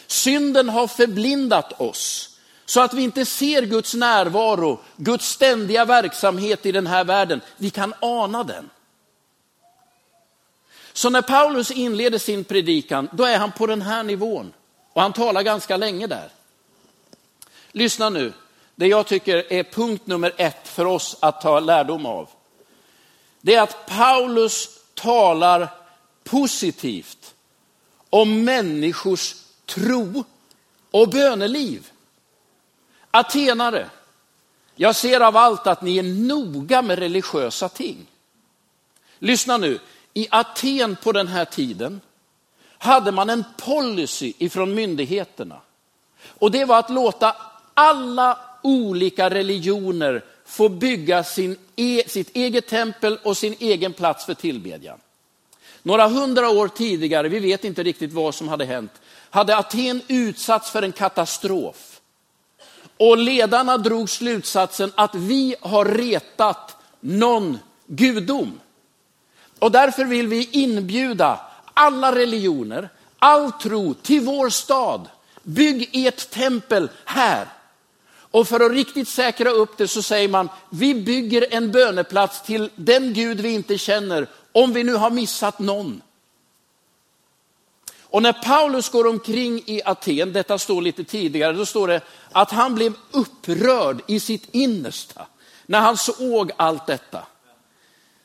Synden 0.07 0.69
har 0.69 0.87
förblindat 0.87 1.81
oss 1.81 2.32
så 2.67 2.81
att 2.81 2.95
vi 2.95 3.03
inte 3.03 3.25
ser 3.25 3.63
Guds 3.63 3.95
närvaro, 3.95 4.81
Guds 4.97 5.29
ständiga 5.29 5.85
verksamhet 5.85 6.67
i 6.67 6.73
den 6.73 6.87
här 6.87 7.05
världen. 7.05 7.41
Vi 7.57 7.71
kan 7.71 7.95
ana 8.01 8.45
den. 8.45 8.71
Så 10.93 11.11
när 11.11 11.23
Paulus 11.23 11.71
inleder 11.71 12.19
sin 12.19 12.45
predikan, 12.45 13.09
då 13.13 13.25
är 13.25 13.39
han 13.39 13.53
på 13.53 13.67
den 13.67 13.83
här 13.83 14.03
nivån. 14.03 14.53
Och 14.93 15.03
han 15.03 15.13
talar 15.13 15.43
ganska 15.43 15.77
länge 15.77 16.07
där. 16.07 16.29
Lyssna 17.73 18.11
nu, 18.11 18.33
det 18.75 18.87
jag 18.87 19.07
tycker 19.07 19.53
är 19.53 19.63
punkt 19.63 20.07
nummer 20.07 20.33
ett 20.37 20.69
för 20.69 20.85
oss 20.85 21.17
att 21.21 21.41
ta 21.41 21.61
lärdom 21.61 22.07
av. 22.07 22.29
Det 23.41 23.55
är 23.55 23.63
att 23.63 23.87
Paulus 23.87 24.69
talar 24.95 25.69
positivt 26.25 27.35
om 28.11 28.45
människors 28.45 29.35
tro 29.67 30.25
och 30.91 31.09
böneliv. 31.09 31.92
Atenare, 33.15 33.91
jag 34.75 34.97
ser 34.97 35.21
av 35.21 35.37
allt 35.37 35.67
att 35.67 35.83
ni 35.83 35.99
är 35.99 36.03
noga 36.03 36.83
med 36.83 36.99
religiösa 36.99 37.69
ting. 37.69 38.07
Lyssna 39.19 39.57
nu, 39.57 39.79
i 40.15 40.29
Aten 40.31 40.97
på 41.03 41.13
den 41.13 41.29
här 41.29 41.45
tiden 41.45 42.01
hade 42.79 43.13
man 43.13 43.31
en 43.31 43.45
policy 43.57 44.33
ifrån 44.39 44.75
myndigheterna. 44.75 45.61
Och 46.39 46.51
det 46.51 46.65
var 46.65 46.79
att 46.79 46.91
låta 46.91 47.37
alla 47.75 48.39
olika 48.63 49.31
religioner 49.31 50.25
få 50.45 50.69
bygga 50.69 51.25
sin 51.25 51.57
e, 51.77 52.03
sitt 52.07 52.37
eget 52.37 52.67
tempel 52.67 53.19
och 53.23 53.37
sin 53.37 53.57
egen 53.59 53.93
plats 53.93 54.27
för 54.27 54.35
tillbedjan. 54.35 54.99
Några 55.83 56.09
hundra 56.09 56.51
år 56.51 56.69
tidigare, 56.69 57.29
vi 57.29 57.39
vet 57.39 57.65
inte 57.65 57.83
riktigt 57.83 58.13
vad 58.13 58.35
som 58.35 58.49
hade 58.49 58.65
hänt, 58.65 58.93
hade 59.31 59.57
Aten 59.57 60.03
utsatts 60.09 60.71
för 60.71 60.83
en 60.83 60.93
katastrof. 60.93 61.92
Och 63.03 63.19
ledarna 63.19 63.79
drog 63.79 64.11
slutsatsen 64.11 64.93
att 64.95 65.15
vi 65.15 65.57
har 65.61 65.85
retat 65.85 66.77
någon 67.01 67.59
gudom. 67.87 68.61
Och 69.59 69.73
därför 69.73 70.05
vill 70.05 70.29
vi 70.29 70.49
inbjuda 70.53 71.41
alla 71.75 72.15
religioner, 72.15 72.89
all 73.19 73.53
tro 73.53 73.95
till 73.95 74.21
vår 74.21 74.51
stad. 74.51 75.09
Bygg 75.43 75.91
ert 75.93 76.31
tempel 76.31 76.91
här. 77.05 77.47
Och 78.31 78.49
för 78.49 78.61
att 78.61 78.73
riktigt 78.73 79.09
säkra 79.09 79.51
upp 79.51 79.77
det 79.77 79.89
så 79.89 80.03
säger 80.03 80.29
man, 80.29 80.49
vi 80.71 80.95
bygger 80.95 81.47
en 81.51 81.73
böneplats 81.73 82.43
till 82.43 82.71
den 82.77 83.13
Gud 83.13 83.41
vi 83.41 83.53
inte 83.53 83.79
känner, 83.79 84.27
om 84.53 84.73
vi 84.73 84.85
nu 84.85 84.95
har 84.95 85.11
missat 85.11 85.59
någon. 85.59 86.03
Och 88.13 88.23
när 88.23 88.33
Paulus 88.33 88.89
går 88.89 89.07
omkring 89.07 89.63
i 89.67 89.83
Aten, 89.85 90.33
detta 90.33 90.59
står 90.59 90.83
lite 90.83 91.05
tidigare, 91.05 91.53
då 91.53 91.67
står 91.67 91.89
det 91.89 92.01
att 92.33 92.51
han 92.51 92.75
blev 92.75 92.95
upprörd 93.11 94.03
i 94.07 94.21
sitt 94.21 94.49
innersta 94.55 95.27
när 95.67 95.81
han 95.81 95.97
såg 95.97 96.53
allt 96.57 96.87
detta. 96.87 97.27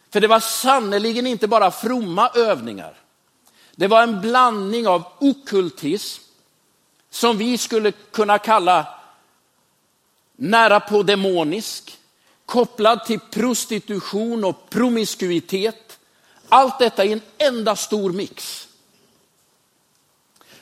För 0.09 0.19
det 0.19 0.27
var 0.27 0.39
sannerligen 0.39 1.27
inte 1.27 1.47
bara 1.47 1.71
fromma 1.71 2.29
övningar. 2.29 2.93
Det 3.75 3.87
var 3.87 4.03
en 4.03 4.21
blandning 4.21 4.87
av 4.87 5.03
okultism, 5.19 6.23
som 7.09 7.37
vi 7.37 7.57
skulle 7.57 7.91
kunna 7.91 8.37
kalla 8.37 8.87
nära 10.35 10.79
på 10.79 11.03
demonisk, 11.03 11.97
kopplad 12.45 13.05
till 13.05 13.19
prostitution 13.19 14.43
och 14.43 14.69
promiskuitet. 14.69 15.99
Allt 16.49 16.79
detta 16.79 17.05
i 17.05 17.11
en 17.11 17.21
enda 17.37 17.75
stor 17.75 18.11
mix. 18.11 18.66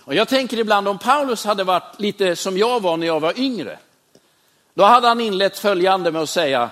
Och 0.05 0.15
jag 0.15 0.27
tänker 0.27 0.57
ibland 0.57 0.87
om 0.87 0.97
Paulus 0.97 1.45
hade 1.45 1.63
varit 1.63 1.99
lite 1.99 2.35
som 2.35 2.57
jag 2.57 2.79
var 2.79 2.97
när 2.97 3.07
jag 3.07 3.19
var 3.19 3.39
yngre. 3.39 3.79
Då 4.73 4.83
hade 4.83 5.07
han 5.07 5.21
inlett 5.21 5.59
följande 5.59 6.11
med 6.11 6.21
att 6.21 6.29
säga, 6.29 6.69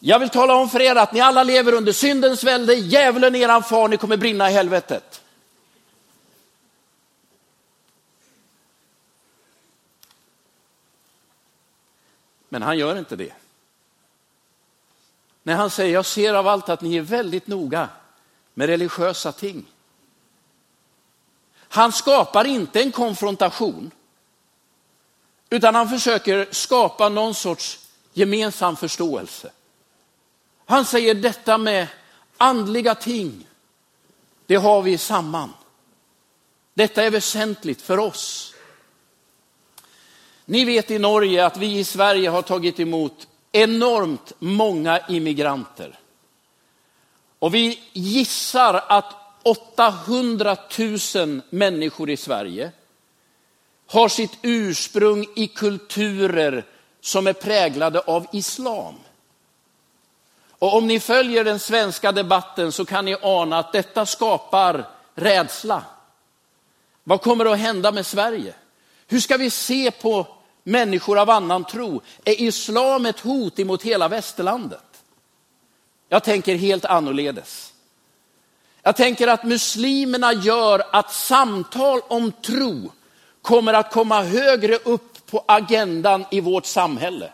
jag 0.00 0.18
vill 0.18 0.28
tala 0.28 0.54
om 0.54 0.68
för 0.68 0.80
er 0.80 0.96
att 0.96 1.12
ni 1.12 1.20
alla 1.20 1.42
lever 1.42 1.74
under 1.74 1.92
syndens 1.92 2.44
välde, 2.44 2.74
djävulen 2.74 3.34
är 3.34 3.40
eran 3.40 3.62
far, 3.62 3.88
ni 3.88 3.96
kommer 3.96 4.16
brinna 4.16 4.50
i 4.50 4.52
helvetet. 4.52 5.22
Men 12.48 12.62
han 12.62 12.78
gör 12.78 12.98
inte 12.98 13.16
det. 13.16 13.32
När 15.42 15.54
han 15.54 15.70
säger, 15.70 15.94
jag 15.94 16.06
ser 16.06 16.34
av 16.34 16.48
allt 16.48 16.68
att 16.68 16.80
ni 16.80 16.96
är 16.96 17.02
väldigt 17.02 17.46
noga 17.46 17.88
med 18.54 18.66
religiösa 18.66 19.32
ting. 19.32 19.66
Han 21.72 21.92
skapar 21.92 22.44
inte 22.46 22.80
en 22.80 22.92
konfrontation, 22.92 23.90
utan 25.50 25.74
han 25.74 25.88
försöker 25.88 26.48
skapa 26.50 27.08
någon 27.08 27.34
sorts 27.34 27.78
gemensam 28.12 28.76
förståelse. 28.76 29.50
Han 30.66 30.84
säger 30.84 31.14
detta 31.14 31.58
med 31.58 31.86
andliga 32.36 32.94
ting, 32.94 33.46
det 34.46 34.56
har 34.56 34.82
vi 34.82 34.98
samman. 34.98 35.52
Detta 36.74 37.02
är 37.02 37.10
väsentligt 37.10 37.82
för 37.82 37.98
oss. 37.98 38.54
Ni 40.44 40.64
vet 40.64 40.90
i 40.90 40.98
Norge 40.98 41.46
att 41.46 41.56
vi 41.56 41.78
i 41.78 41.84
Sverige 41.84 42.28
har 42.28 42.42
tagit 42.42 42.80
emot 42.80 43.28
enormt 43.52 44.32
många 44.38 45.00
immigranter. 45.08 45.98
Och 47.38 47.54
vi 47.54 47.80
gissar 47.92 48.74
att 48.88 49.19
800 49.42 50.56
000 51.14 51.40
människor 51.50 52.10
i 52.10 52.16
Sverige 52.16 52.72
har 53.86 54.08
sitt 54.08 54.38
ursprung 54.42 55.26
i 55.36 55.46
kulturer 55.46 56.66
som 57.00 57.26
är 57.26 57.32
präglade 57.32 58.00
av 58.00 58.26
islam. 58.32 58.94
Och 60.50 60.76
om 60.76 60.86
ni 60.86 61.00
följer 61.00 61.44
den 61.44 61.58
svenska 61.58 62.12
debatten 62.12 62.72
så 62.72 62.84
kan 62.84 63.04
ni 63.04 63.16
ana 63.22 63.58
att 63.58 63.72
detta 63.72 64.06
skapar 64.06 64.88
rädsla. 65.14 65.84
Vad 67.04 67.20
kommer 67.20 67.52
att 67.52 67.58
hända 67.58 67.92
med 67.92 68.06
Sverige? 68.06 68.54
Hur 69.06 69.20
ska 69.20 69.36
vi 69.36 69.50
se 69.50 69.90
på 69.90 70.26
människor 70.62 71.18
av 71.18 71.30
annan 71.30 71.64
tro? 71.64 72.00
Är 72.24 72.40
islam 72.40 73.06
ett 73.06 73.20
hot 73.20 73.58
emot 73.58 73.82
hela 73.82 74.08
västerlandet? 74.08 75.02
Jag 76.08 76.24
tänker 76.24 76.54
helt 76.54 76.84
annorledes. 76.84 77.69
Jag 78.82 78.96
tänker 78.96 79.28
att 79.28 79.44
muslimerna 79.44 80.32
gör 80.32 80.82
att 80.92 81.12
samtal 81.12 82.00
om 82.08 82.32
tro 82.32 82.92
kommer 83.42 83.72
att 83.72 83.92
komma 83.92 84.22
högre 84.22 84.76
upp 84.76 85.26
på 85.30 85.44
agendan 85.48 86.24
i 86.30 86.40
vårt 86.40 86.66
samhälle. 86.66 87.32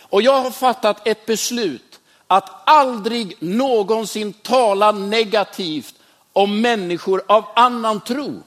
Och 0.00 0.22
jag 0.22 0.40
har 0.40 0.50
fattat 0.50 1.06
ett 1.06 1.26
beslut 1.26 2.00
att 2.26 2.50
aldrig 2.70 3.36
någonsin 3.38 4.32
tala 4.32 4.92
negativt 4.92 5.94
om 6.32 6.60
människor 6.60 7.22
av 7.26 7.44
annan 7.56 8.00
tro. 8.00 8.42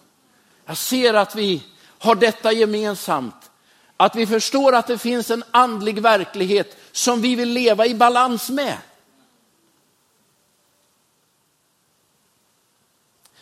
Jag 0.65 0.77
ser 0.77 1.13
att 1.13 1.35
vi 1.35 1.63
har 1.99 2.15
detta 2.15 2.51
gemensamt. 2.51 3.51
Att 3.97 4.15
vi 4.15 4.27
förstår 4.27 4.75
att 4.75 4.87
det 4.87 4.97
finns 4.97 5.31
en 5.31 5.43
andlig 5.51 6.01
verklighet 6.01 6.77
som 6.91 7.21
vi 7.21 7.35
vill 7.35 7.49
leva 7.49 7.85
i 7.85 7.95
balans 7.95 8.49
med. 8.49 8.77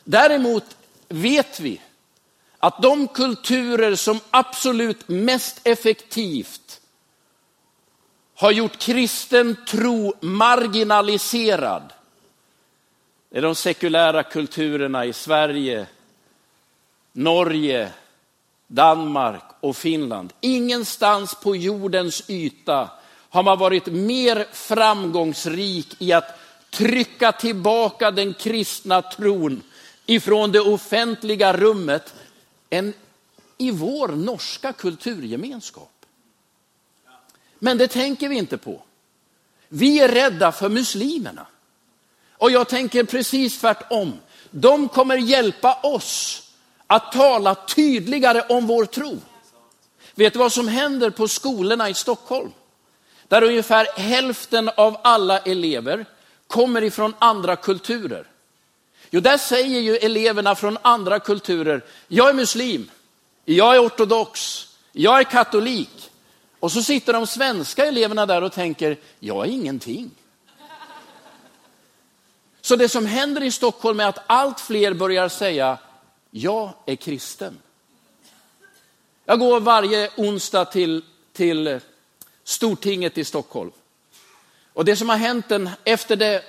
Däremot 0.04 0.66
vet 1.08 1.60
vi 1.60 1.82
att 2.58 2.82
de 2.82 3.08
kulturer 3.08 3.96
som 3.96 4.20
absolut 4.32 5.08
mest 5.08 5.62
effektivt 5.64 6.82
har 8.36 8.52
gjort 8.52 8.78
kristen 8.78 9.56
tro 9.68 10.14
marginaliserad, 10.22 11.94
det 13.30 13.38
är 13.38 13.42
de 13.42 13.56
sekulära 13.56 14.24
kulturerna 14.24 15.06
i 15.06 15.14
Sverige, 15.14 15.88
Norge, 17.14 17.92
Danmark 18.68 19.44
och 19.60 19.78
Finland. 19.78 20.34
Ingenstans 20.42 21.36
på 21.36 21.56
jordens 21.56 22.24
yta 22.30 22.90
har 23.30 23.44
man 23.44 23.60
varit 23.60 23.86
mer 23.86 24.48
framgångsrik 24.52 25.96
i 26.00 26.14
att 26.14 26.40
trycka 26.70 27.32
tillbaka 27.32 28.12
den 28.12 28.34
kristna 28.34 29.02
tron 29.02 29.64
ifrån 30.12 30.52
det 30.52 30.60
offentliga 30.60 31.54
rummet 31.54 32.14
än 32.70 32.94
i 33.58 33.72
vår 33.72 34.08
norska 34.08 34.74
kulturgemenskap. 34.74 36.06
Men 37.60 37.78
det 37.78 37.88
tänker 37.88 38.30
vi 38.30 38.36
inte 38.36 38.58
på. 38.58 38.82
Vi 39.68 40.00
är 40.00 40.10
rädda 40.10 40.52
för 40.52 40.70
muslimerna. 40.70 41.46
Och 42.32 42.52
jag 42.52 42.68
tänker 42.68 43.04
precis 43.04 43.60
tvärtom. 43.60 44.14
De 44.52 44.90
kommer 44.90 45.18
hjälpa 45.18 45.74
oss 45.74 46.44
att 46.88 47.12
tala 47.12 47.56
tydligare 47.56 48.42
om 48.42 48.68
vår 48.68 48.86
tro. 48.86 49.20
Vet 50.16 50.34
du 50.34 50.40
vad 50.40 50.52
som 50.52 50.68
händer 50.68 51.10
på 51.10 51.28
skolorna 51.28 51.90
i 51.90 51.94
Stockholm? 51.94 52.52
Där 53.28 53.44
ungefär 53.44 53.88
hälften 54.00 54.70
av 54.78 54.98
alla 55.04 55.40
elever 55.40 56.06
kommer 56.48 56.84
ifrån 56.84 57.14
andra 57.20 57.56
kulturer. 57.56 58.31
Jo, 59.14 59.20
där 59.20 59.38
säger 59.38 59.80
ju 59.80 59.96
eleverna 59.96 60.56
från 60.56 60.78
andra 60.82 61.20
kulturer, 61.20 61.82
jag 62.08 62.30
är 62.30 62.34
muslim, 62.34 62.92
jag 63.46 63.76
är 63.76 63.86
ortodox, 63.86 64.68
jag 64.92 65.20
är 65.20 65.24
katolik. 65.24 66.12
Och 66.60 66.72
så 66.72 66.84
sitter 66.84 67.14
de 67.14 67.28
svenska 67.28 67.86
eleverna 67.86 68.26
där 68.26 68.44
och 68.44 68.54
tänker, 68.54 68.98
jag 69.20 69.46
är 69.46 69.52
ingenting. 69.52 70.12
Så 72.62 72.76
det 72.76 72.90
som 72.90 73.06
händer 73.06 73.44
i 73.44 73.52
Stockholm 73.52 74.00
är 74.00 74.08
att 74.08 74.24
allt 74.28 74.60
fler 74.60 74.94
börjar 74.94 75.30
säga, 75.30 75.78
jag 76.32 76.74
är 76.86 76.96
kristen. 76.96 77.58
Jag 79.26 79.40
går 79.40 79.60
varje 79.60 80.10
onsdag 80.18 80.66
till, 80.66 81.04
till 81.34 81.80
Stortinget 82.44 83.18
i 83.18 83.24
Stockholm. 83.24 83.72
Och 84.74 84.86
det 84.86 84.96
som 84.96 85.10
har 85.10 85.18
hänt 85.18 85.50
den, 85.50 85.70
efter 85.84 86.16
det, 86.16 86.44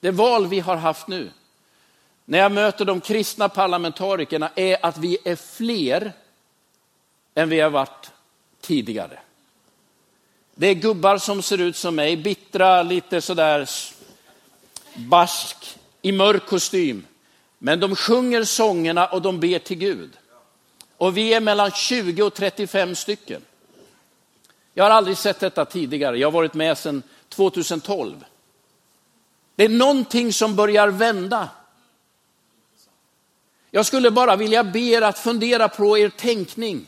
det 0.00 0.10
val 0.10 0.46
vi 0.46 0.60
har 0.60 0.76
haft 0.76 1.08
nu, 1.08 1.30
när 2.30 2.38
jag 2.38 2.52
möter 2.52 2.84
de 2.84 3.00
kristna 3.00 3.48
parlamentarikerna, 3.48 4.50
är 4.54 4.86
att 4.86 4.98
vi 4.98 5.18
är 5.24 5.36
fler 5.36 6.12
än 7.34 7.48
vi 7.48 7.60
har 7.60 7.70
varit 7.70 8.10
tidigare. 8.60 9.18
Det 10.54 10.66
är 10.66 10.74
gubbar 10.74 11.18
som 11.18 11.42
ser 11.42 11.58
ut 11.60 11.76
som 11.76 11.94
mig, 11.94 12.16
bittra, 12.16 12.82
lite 12.82 13.20
sådär 13.20 13.68
barsk, 14.94 15.78
i 16.02 16.12
mörk 16.12 16.46
kostym. 16.46 17.06
Men 17.58 17.80
de 17.80 17.96
sjunger 17.96 18.44
sångerna 18.44 19.06
och 19.06 19.22
de 19.22 19.40
ber 19.40 19.58
till 19.58 19.78
Gud. 19.78 20.10
Och 20.96 21.16
vi 21.16 21.34
är 21.34 21.40
mellan 21.40 21.70
20 21.70 22.22
och 22.22 22.34
35 22.34 22.94
stycken. 22.94 23.42
Jag 24.74 24.84
har 24.84 24.90
aldrig 24.90 25.16
sett 25.16 25.40
detta 25.40 25.64
tidigare. 25.64 26.18
Jag 26.18 26.26
har 26.26 26.32
varit 26.32 26.54
med 26.54 26.78
sedan 26.78 27.02
2012. 27.28 28.24
Det 29.54 29.64
är 29.64 29.68
någonting 29.68 30.32
som 30.32 30.56
börjar 30.56 30.88
vända. 30.88 31.48
Jag 33.70 33.86
skulle 33.86 34.10
bara 34.10 34.36
vilja 34.36 34.64
be 34.64 34.80
er 34.80 35.02
att 35.02 35.18
fundera 35.18 35.68
på 35.68 35.98
er 35.98 36.08
tänkning. 36.08 36.86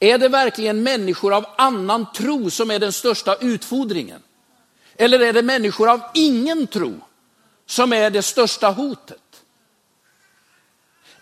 Är 0.00 0.18
det 0.18 0.28
verkligen 0.28 0.82
människor 0.82 1.34
av 1.34 1.46
annan 1.58 2.12
tro 2.12 2.50
som 2.50 2.70
är 2.70 2.78
den 2.78 2.92
största 2.92 3.36
utfodringen? 3.36 4.22
Eller 4.96 5.20
är 5.20 5.32
det 5.32 5.42
människor 5.42 5.90
av 5.90 6.00
ingen 6.14 6.66
tro 6.66 7.00
som 7.66 7.92
är 7.92 8.10
det 8.10 8.22
största 8.22 8.70
hotet? 8.70 9.22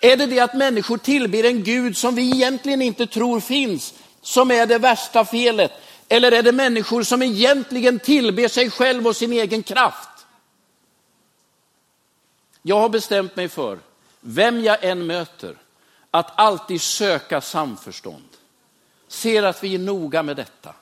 Är 0.00 0.16
det 0.16 0.26
det 0.26 0.40
att 0.40 0.54
människor 0.54 0.98
tillber 0.98 1.44
en 1.44 1.62
Gud 1.62 1.96
som 1.96 2.14
vi 2.14 2.30
egentligen 2.30 2.82
inte 2.82 3.06
tror 3.06 3.40
finns, 3.40 3.94
som 4.22 4.50
är 4.50 4.66
det 4.66 4.78
värsta 4.78 5.24
felet? 5.24 5.72
Eller 6.08 6.32
är 6.32 6.42
det 6.42 6.52
människor 6.52 7.02
som 7.02 7.22
egentligen 7.22 7.98
tillber 7.98 8.48
sig 8.48 8.70
själv 8.70 9.06
och 9.06 9.16
sin 9.16 9.32
egen 9.32 9.62
kraft? 9.62 10.08
Jag 12.62 12.80
har 12.80 12.88
bestämt 12.88 13.36
mig 13.36 13.48
för, 13.48 13.78
vem 14.26 14.64
jag 14.64 14.84
än 14.84 15.06
möter, 15.06 15.56
att 16.10 16.32
alltid 16.38 16.80
söka 16.80 17.40
samförstånd. 17.40 18.28
Ser 19.08 19.42
att 19.42 19.64
vi 19.64 19.74
är 19.74 19.78
noga 19.78 20.22
med 20.22 20.36
detta. 20.36 20.74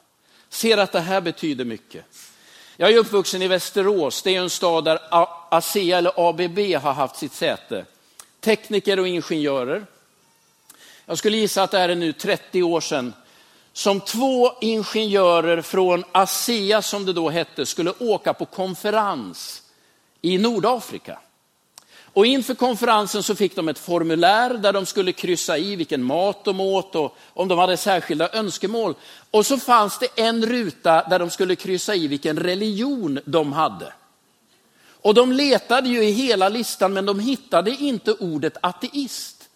Ser 0.48 0.78
att 0.78 0.92
det 0.92 1.00
här 1.00 1.20
betyder 1.20 1.64
mycket. 1.64 2.04
Jag 2.76 2.90
är 2.90 2.96
uppvuxen 2.96 3.42
i 3.42 3.48
Västerås, 3.48 4.22
det 4.22 4.36
är 4.36 4.40
en 4.40 4.50
stad 4.50 4.84
där 4.84 4.98
ASEA 5.50 5.98
eller 5.98 6.28
ABB 6.28 6.58
har 6.58 6.92
haft 6.92 7.16
sitt 7.16 7.32
säte 7.32 7.84
tekniker 8.40 9.00
och 9.00 9.08
ingenjörer. 9.08 9.86
Jag 11.06 11.18
skulle 11.18 11.36
gissa 11.36 11.62
att 11.62 11.70
det 11.70 11.78
här 11.78 11.88
är 11.88 11.94
nu 11.94 12.12
30 12.12 12.62
år 12.62 12.80
sedan 12.80 13.12
som 13.72 14.00
två 14.00 14.52
ingenjörer 14.60 15.62
från 15.62 16.04
ASEA, 16.12 16.82
som 16.82 17.06
det 17.06 17.12
då 17.12 17.30
hette, 17.30 17.66
skulle 17.66 17.92
åka 17.98 18.34
på 18.34 18.46
konferens 18.46 19.62
i 20.20 20.38
Nordafrika. 20.38 21.18
Och 22.14 22.26
inför 22.26 22.54
konferensen 22.54 23.22
så 23.22 23.34
fick 23.34 23.56
de 23.56 23.68
ett 23.68 23.78
formulär 23.78 24.54
där 24.54 24.72
de 24.72 24.86
skulle 24.86 25.12
kryssa 25.12 25.58
i 25.58 25.76
vilken 25.76 26.02
mat 26.02 26.44
de 26.44 26.60
åt 26.60 26.94
och 26.94 27.16
om 27.32 27.48
de 27.48 27.58
hade 27.58 27.76
särskilda 27.76 28.28
önskemål. 28.32 28.94
Och 29.30 29.46
så 29.46 29.58
fanns 29.58 29.98
det 29.98 30.08
en 30.16 30.46
ruta 30.46 31.08
där 31.08 31.18
de 31.18 31.30
skulle 31.30 31.56
kryssa 31.56 31.94
i 31.94 32.06
vilken 32.06 32.38
religion 32.38 33.20
de 33.24 33.52
hade. 33.52 33.92
Och 34.86 35.14
de 35.14 35.32
letade 35.32 35.88
ju 35.88 36.04
i 36.04 36.10
hela 36.10 36.48
listan 36.48 36.92
men 36.92 37.06
de 37.06 37.20
hittade 37.20 37.70
inte 37.70 38.12
ordet 38.12 38.56
ateist. 38.60 39.48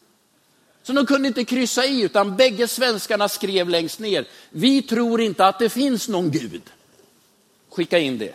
Så 0.82 0.92
de 0.92 1.06
kunde 1.06 1.28
inte 1.28 1.44
kryssa 1.44 1.86
i 1.86 2.02
utan 2.02 2.36
bägge 2.36 2.68
svenskarna 2.68 3.28
skrev 3.28 3.68
längst 3.68 3.98
ner, 3.98 4.28
vi 4.50 4.82
tror 4.82 5.20
inte 5.20 5.46
att 5.46 5.58
det 5.58 5.68
finns 5.68 6.08
någon 6.08 6.30
Gud. 6.30 6.62
Skicka 7.70 7.98
in 7.98 8.18
det. 8.18 8.34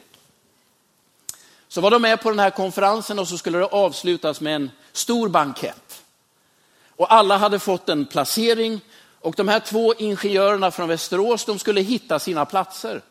Så 1.73 1.81
var 1.81 1.91
de 1.91 2.01
med 2.01 2.21
på 2.21 2.29
den 2.29 2.39
här 2.39 2.49
konferensen 2.49 3.19
och 3.19 3.27
så 3.27 3.37
skulle 3.37 3.57
det 3.57 3.65
avslutas 3.65 4.41
med 4.41 4.55
en 4.55 4.71
stor 4.91 5.29
bankett. 5.29 6.03
Och 6.95 7.13
alla 7.13 7.37
hade 7.37 7.59
fått 7.59 7.89
en 7.89 8.05
placering 8.05 8.81
och 9.21 9.33
de 9.37 9.47
här 9.47 9.59
två 9.59 9.93
ingenjörerna 9.93 10.71
från 10.71 10.87
Västerås, 10.87 11.45
de 11.45 11.59
skulle 11.59 11.81
hitta 11.81 12.19
sina 12.19 12.45
platser. 12.45 13.01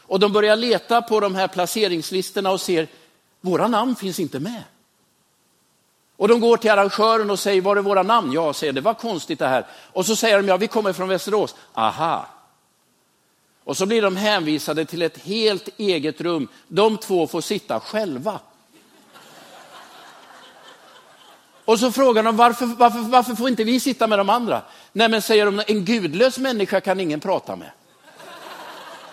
Och 0.00 0.20
de 0.20 0.32
börjar 0.32 0.56
leta 0.56 1.02
på 1.02 1.20
de 1.20 1.34
här 1.34 1.48
placeringslistorna 1.48 2.50
och 2.50 2.60
ser, 2.60 2.88
våra 3.40 3.68
namn 3.68 3.96
finns 3.96 4.20
inte 4.20 4.40
med. 4.40 4.62
Och 6.16 6.28
de 6.28 6.40
går 6.40 6.56
till 6.56 6.70
arrangören 6.70 7.30
och 7.30 7.38
säger, 7.38 7.62
var 7.62 7.76
är 7.76 7.82
våra 7.82 8.02
namn? 8.02 8.32
Ja, 8.32 8.52
säger 8.52 8.72
det 8.72 8.80
var 8.80 8.94
konstigt 8.94 9.38
det 9.38 9.48
här. 9.48 9.66
Och 9.92 10.06
så 10.06 10.16
säger 10.16 10.36
de, 10.36 10.48
ja 10.48 10.56
vi 10.56 10.66
kommer 10.66 10.92
från 10.92 11.08
Västerås. 11.08 11.54
Aha, 11.74 12.26
och 13.64 13.76
så 13.76 13.86
blir 13.86 14.02
de 14.02 14.16
hänvisade 14.16 14.84
till 14.84 15.02
ett 15.02 15.18
helt 15.18 15.68
eget 15.76 16.20
rum. 16.20 16.48
De 16.68 16.98
två 16.98 17.26
får 17.26 17.40
sitta 17.40 17.80
själva. 17.80 18.40
Och 21.64 21.78
så 21.78 21.92
frågar 21.92 22.22
de 22.22 22.36
varför, 22.36 22.66
varför, 22.66 22.98
varför 22.98 23.34
får 23.34 23.48
inte 23.48 23.64
vi 23.64 23.80
sitta 23.80 24.06
med 24.06 24.18
de 24.18 24.30
andra? 24.30 24.62
Nej 24.92 25.08
men 25.08 25.22
säger 25.22 25.44
de, 25.44 25.62
en 25.66 25.84
gudlös 25.84 26.38
människa 26.38 26.80
kan 26.80 27.00
ingen 27.00 27.20
prata 27.20 27.56
med. 27.56 27.70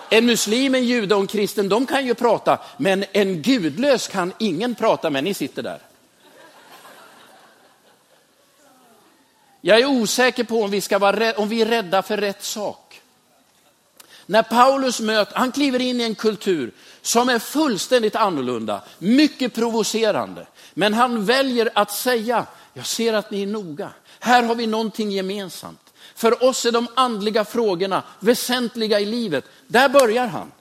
En 0.09 0.25
muslim, 0.25 0.75
en 0.75 0.85
jude 0.85 1.15
och 1.15 1.21
en 1.21 1.27
kristen, 1.27 1.69
de 1.69 1.85
kan 1.85 2.05
ju 2.05 2.13
prata, 2.13 2.59
men 2.77 3.05
en 3.11 3.41
gudlös 3.41 4.07
kan 4.07 4.33
ingen 4.37 4.75
prata 4.75 5.09
med. 5.09 5.23
Ni 5.23 5.33
sitter 5.33 5.63
där. 5.63 5.79
Jag 9.61 9.79
är 9.79 9.85
osäker 9.85 10.43
på 10.43 10.63
om 10.63 10.71
vi, 10.71 10.81
ska 10.81 10.99
vara, 10.99 11.31
om 11.31 11.49
vi 11.49 11.61
är 11.61 11.65
rädda 11.65 12.01
för 12.01 12.17
rätt 12.17 12.43
sak. 12.43 12.90
När 14.31 14.43
Paulus 14.43 14.99
möter, 14.99 15.35
han 15.35 15.51
kliver 15.51 15.81
in 15.81 16.01
i 16.01 16.03
en 16.03 16.15
kultur 16.15 16.71
som 17.01 17.29
är 17.29 17.39
fullständigt 17.39 18.15
annorlunda, 18.15 18.81
mycket 18.99 19.53
provocerande. 19.53 20.47
Men 20.73 20.93
han 20.93 21.25
väljer 21.25 21.69
att 21.75 21.91
säga, 21.91 22.45
jag 22.73 22.85
ser 22.85 23.13
att 23.13 23.31
ni 23.31 23.41
är 23.41 23.47
noga. 23.47 23.89
Här 24.19 24.43
har 24.43 24.55
vi 24.55 24.67
någonting 24.67 25.11
gemensamt. 25.11 25.93
För 26.15 26.43
oss 26.43 26.65
är 26.65 26.71
de 26.71 26.87
andliga 26.95 27.45
frågorna 27.45 28.03
väsentliga 28.19 28.99
i 28.99 29.05
livet. 29.05 29.45
Där 29.67 29.89
börjar 29.89 30.27
han. 30.27 30.51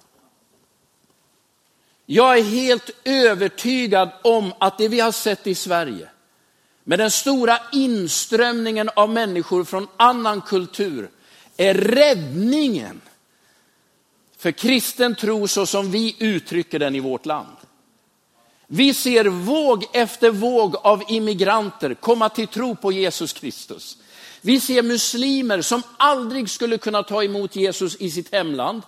Jag 2.07 2.39
är 2.39 2.43
helt 2.43 2.91
övertygad 3.05 4.11
om 4.23 4.53
att 4.59 4.79
det 4.79 4.89
vi 4.89 5.01
har 5.01 5.13
sett 5.13 5.47
i 5.47 5.55
Sverige, 5.55 6.09
med 6.85 6.99
den 6.99 7.11
stora 7.11 7.59
inströmningen 7.73 8.91
av 8.97 9.11
människor 9.11 9.65
från 9.65 9.89
annan 9.97 10.41
kultur, 10.41 11.11
är 11.57 11.75
räddningen 11.75 13.01
för 14.41 14.53
kristen 14.53 15.15
tro 15.15 15.49
så 15.49 15.67
som 15.67 15.91
vi 15.91 16.17
uttrycker 16.19 16.79
den 16.79 16.95
i 16.95 17.01
vårt 17.01 17.27
land. 17.27 17.57
Vi 18.67 18.95
ser 18.95 19.25
våg 19.25 19.85
efter 19.93 20.31
våg 20.31 20.77
av 20.77 21.03
immigranter 21.09 21.95
komma 21.95 22.29
till 22.29 22.47
tro 22.47 22.77
på 22.77 22.93
Jesus 22.93 23.33
Kristus. 23.33 23.97
Vi 24.41 24.61
ser 24.61 24.83
muslimer 24.83 25.63
som 25.63 25.83
aldrig 25.97 26.51
skulle 26.51 26.79
kunna 26.79 27.03
ta 27.03 27.25
emot 27.25 27.57
Jesus 27.57 27.97
i 27.97 28.11
sitt 28.11 28.33
hemland, 28.33 28.83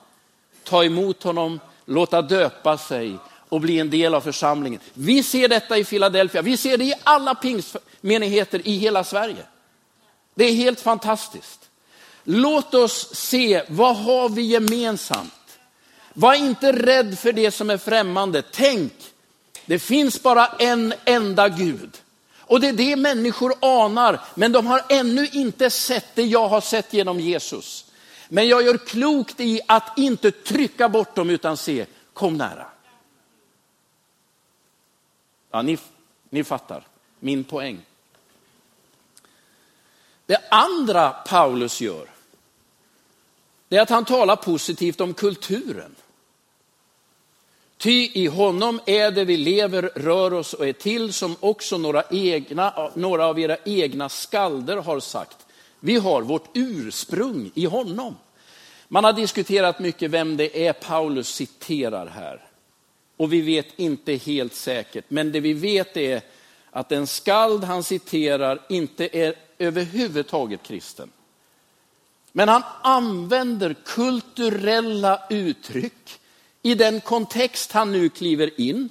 ta 0.64 0.84
emot 0.84 1.22
honom, 1.22 1.60
låta 1.84 2.22
döpa 2.22 2.78
sig 2.78 3.16
och 3.48 3.60
bli 3.60 3.78
en 3.78 3.90
del 3.90 4.14
av 4.14 4.20
församlingen. 4.20 4.80
Vi 4.94 5.22
ser 5.22 5.48
detta 5.48 5.78
i 5.78 5.84
Philadelphia, 5.84 6.42
vi 6.42 6.56
ser 6.56 6.76
det 6.78 6.84
i 6.84 6.94
alla 7.02 7.34
pingstmenigheter 7.34 8.68
i 8.68 8.76
hela 8.76 9.04
Sverige. 9.04 9.46
Det 10.34 10.44
är 10.44 10.54
helt 10.54 10.80
fantastiskt. 10.80 11.68
Låt 12.24 12.74
oss 12.74 13.14
se, 13.14 13.62
vad 13.68 13.96
har 13.96 14.28
vi 14.28 14.42
gemensamt? 14.42 15.32
Var 16.14 16.34
inte 16.34 16.72
rädd 16.72 17.18
för 17.18 17.32
det 17.32 17.50
som 17.50 17.70
är 17.70 17.78
främmande. 17.78 18.42
Tänk, 18.42 18.92
det 19.66 19.78
finns 19.78 20.22
bara 20.22 20.46
en 20.46 20.94
enda 21.04 21.48
Gud. 21.48 22.02
Och 22.38 22.60
det 22.60 22.68
är 22.68 22.72
det 22.72 22.96
människor 22.96 23.54
anar, 23.60 24.20
men 24.34 24.52
de 24.52 24.66
har 24.66 24.84
ännu 24.88 25.26
inte 25.32 25.70
sett 25.70 26.06
det 26.14 26.22
jag 26.22 26.48
har 26.48 26.60
sett 26.60 26.92
genom 26.92 27.20
Jesus. 27.20 27.84
Men 28.28 28.48
jag 28.48 28.62
gör 28.62 28.76
klokt 28.76 29.40
i 29.40 29.60
att 29.68 29.98
inte 29.98 30.30
trycka 30.30 30.88
bort 30.88 31.14
dem 31.14 31.30
utan 31.30 31.56
se, 31.56 31.86
kom 32.12 32.36
nära. 32.36 32.66
Ja, 35.50 35.62
ni, 35.62 35.78
ni 36.30 36.44
fattar 36.44 36.86
min 37.20 37.44
poäng. 37.44 37.80
Det 40.26 40.48
andra 40.50 41.10
Paulus 41.10 41.80
gör, 41.80 42.06
det 43.68 43.76
är 43.76 43.82
att 43.82 43.90
han 43.90 44.04
talar 44.04 44.36
positivt 44.36 45.00
om 45.00 45.14
kulturen. 45.14 45.94
Ty 47.82 48.10
i 48.12 48.26
honom 48.26 48.80
är 48.86 49.10
det 49.10 49.24
vi 49.24 49.36
lever, 49.36 49.82
rör 49.82 50.32
oss 50.32 50.54
och 50.54 50.68
är 50.68 50.72
till, 50.72 51.12
som 51.12 51.36
också 51.40 51.78
några, 51.78 52.02
egna, 52.10 52.90
några 52.94 53.26
av 53.26 53.40
era 53.40 53.56
egna 53.64 54.08
skalder 54.08 54.76
har 54.76 55.00
sagt. 55.00 55.36
Vi 55.80 55.96
har 55.96 56.22
vårt 56.22 56.48
ursprung 56.54 57.50
i 57.54 57.64
honom. 57.64 58.16
Man 58.88 59.04
har 59.04 59.12
diskuterat 59.12 59.78
mycket 59.78 60.10
vem 60.10 60.36
det 60.36 60.66
är 60.66 60.72
Paulus 60.72 61.28
citerar 61.28 62.06
här. 62.06 62.44
Och 63.16 63.32
vi 63.32 63.40
vet 63.40 63.66
inte 63.76 64.14
helt 64.14 64.54
säkert, 64.54 65.04
men 65.08 65.32
det 65.32 65.40
vi 65.40 65.52
vet 65.52 65.96
är 65.96 66.22
att 66.70 66.88
den 66.88 67.06
skald 67.06 67.64
han 67.64 67.82
citerar 67.82 68.60
inte 68.68 69.18
är 69.18 69.34
överhuvudtaget 69.58 70.62
kristen. 70.62 71.10
Men 72.32 72.48
han 72.48 72.62
använder 72.82 73.76
kulturella 73.84 75.22
uttryck 75.30 76.18
i 76.62 76.74
den 76.74 77.00
kontext 77.00 77.72
han 77.72 77.92
nu 77.92 78.08
kliver 78.08 78.60
in. 78.60 78.88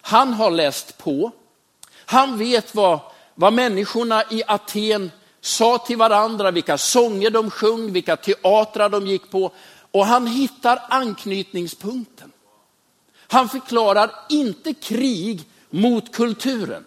Han 0.00 0.32
har 0.32 0.50
läst 0.50 0.98
på. 0.98 1.30
Han 2.04 2.38
vet 2.38 2.74
vad, 2.74 3.00
vad 3.34 3.52
människorna 3.52 4.24
i 4.30 4.42
Aten 4.46 5.10
sa 5.40 5.78
till 5.78 5.96
varandra, 5.96 6.50
vilka 6.50 6.78
sånger 6.78 7.30
de 7.30 7.50
sjöng, 7.50 7.92
vilka 7.92 8.16
teatrar 8.16 8.88
de 8.88 9.06
gick 9.06 9.30
på. 9.30 9.52
Och 9.90 10.06
han 10.06 10.26
hittar 10.26 10.82
anknytningspunkten. 10.88 12.32
Han 13.16 13.48
förklarar 13.48 14.10
inte 14.28 14.74
krig 14.74 15.44
mot 15.70 16.12
kulturen. 16.12 16.84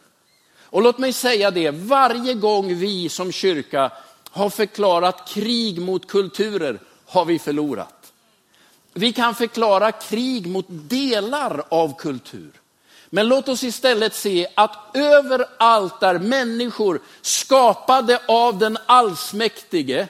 Och 0.59 0.81
låt 0.81 0.97
mig 0.97 1.13
säga 1.13 1.51
det, 1.51 1.71
varje 1.71 2.33
gång 2.33 2.75
vi 2.75 3.09
som 3.09 3.31
kyrka 3.31 3.91
har 4.29 4.49
förklarat 4.49 5.29
krig 5.29 5.81
mot 5.81 6.07
kulturer 6.07 6.79
har 7.05 7.25
vi 7.25 7.39
förlorat. 7.39 7.94
Vi 8.97 9.13
kan 9.13 9.35
förklara 9.35 9.91
krig 9.91 10.47
mot 10.47 10.65
delar 10.69 11.63
av 11.69 11.97
kultur. 11.97 12.51
Men 13.09 13.27
låt 13.27 13.47
oss 13.47 13.63
istället 13.63 14.13
se 14.13 14.47
att 14.55 14.95
överallt 14.95 15.99
där 15.99 16.19
människor 16.19 17.01
skapade 17.21 18.21
av 18.27 18.57
den 18.59 18.77
allsmäktige 18.85 20.07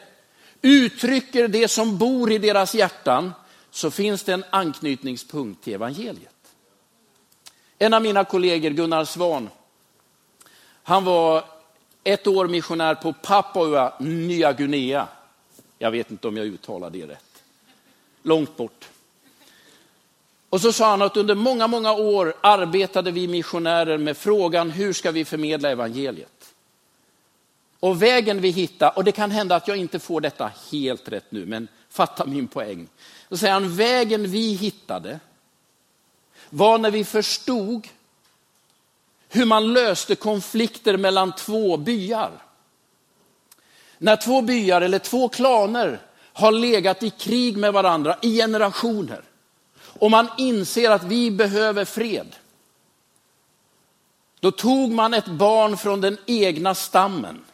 uttrycker 0.61 1.47
det 1.47 1.67
som 1.67 1.97
bor 1.97 2.31
i 2.31 2.37
deras 2.37 2.75
hjärtan, 2.75 3.33
så 3.71 3.91
finns 3.91 4.23
det 4.23 4.33
en 4.33 4.43
anknytningspunkt 4.49 5.63
till 5.63 5.73
evangeliet. 5.73 6.35
En 7.79 7.93
av 7.93 8.01
mina 8.01 8.23
kollegor, 8.23 8.69
Gunnar 8.69 9.05
Svan, 9.05 9.49
han 10.83 11.05
var 11.05 11.43
ett 12.03 12.27
år 12.27 12.47
missionär 12.47 12.95
på 12.95 13.13
Papua 13.13 13.93
Nya 13.99 14.53
Guinea. 14.53 15.07
Jag 15.77 15.91
vet 15.91 16.11
inte 16.11 16.27
om 16.27 16.37
jag 16.37 16.45
uttalar 16.45 16.89
det 16.89 17.07
rätt 17.07 17.24
långt 18.25 18.57
bort. 18.57 18.89
Och 20.49 20.61
så 20.61 20.73
sa 20.73 20.89
han 20.89 21.01
att 21.01 21.17
under 21.17 21.35
många, 21.35 21.67
många 21.67 21.93
år 21.93 22.33
arbetade 22.41 23.11
vi 23.11 23.27
missionärer 23.27 23.97
med 23.97 24.17
frågan 24.17 24.71
hur 24.71 24.93
ska 24.93 25.11
vi 25.11 25.25
förmedla 25.25 25.71
evangeliet? 25.71 26.53
Och 27.79 28.01
vägen 28.01 28.41
vi 28.41 28.49
hittade, 28.49 28.91
och 28.91 29.03
det 29.03 29.11
kan 29.11 29.31
hända 29.31 29.55
att 29.55 29.67
jag 29.67 29.77
inte 29.77 29.99
får 29.99 30.21
detta 30.21 30.51
helt 30.71 31.09
rätt 31.09 31.31
nu, 31.31 31.45
men 31.45 31.67
fatta 31.89 32.25
min 32.25 32.47
poäng. 32.47 32.87
Då 33.29 33.37
säger 33.37 33.53
han, 33.53 33.75
vägen 33.75 34.31
vi 34.31 34.53
hittade 34.53 35.19
var 36.49 36.77
när 36.77 36.91
vi 36.91 37.03
förstod 37.03 37.87
hur 39.29 39.45
man 39.45 39.73
löste 39.73 40.15
konflikter 40.15 40.97
mellan 40.97 41.35
två 41.35 41.77
byar. 41.77 42.31
När 43.97 44.15
två 44.15 44.41
byar 44.41 44.81
eller 44.81 44.99
två 44.99 45.29
klaner 45.29 45.99
har 46.35 46.51
legat 46.51 47.03
i 47.03 47.09
krig 47.09 47.57
med 47.57 47.73
varandra 47.73 48.17
i 48.21 48.37
generationer. 48.37 49.21
Och 49.99 50.11
man 50.11 50.27
inser 50.37 50.91
att 50.91 51.03
vi 51.03 51.31
behöver 51.31 51.85
fred. 51.85 52.35
Då 54.39 54.51
tog 54.51 54.91
man 54.91 55.13
ett 55.13 55.27
barn 55.27 55.77
från 55.77 56.01
den 56.01 56.17
egna 56.25 56.75
stammen 56.75 57.45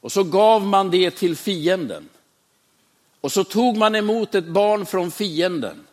och 0.00 0.12
så 0.12 0.22
gav 0.22 0.62
man 0.62 0.90
det 0.90 1.10
till 1.10 1.36
fienden. 1.36 2.08
Och 3.20 3.32
så 3.32 3.44
tog 3.44 3.76
man 3.76 3.94
emot 3.94 4.34
ett 4.34 4.46
barn 4.46 4.86
från 4.86 5.10
fienden 5.10 5.86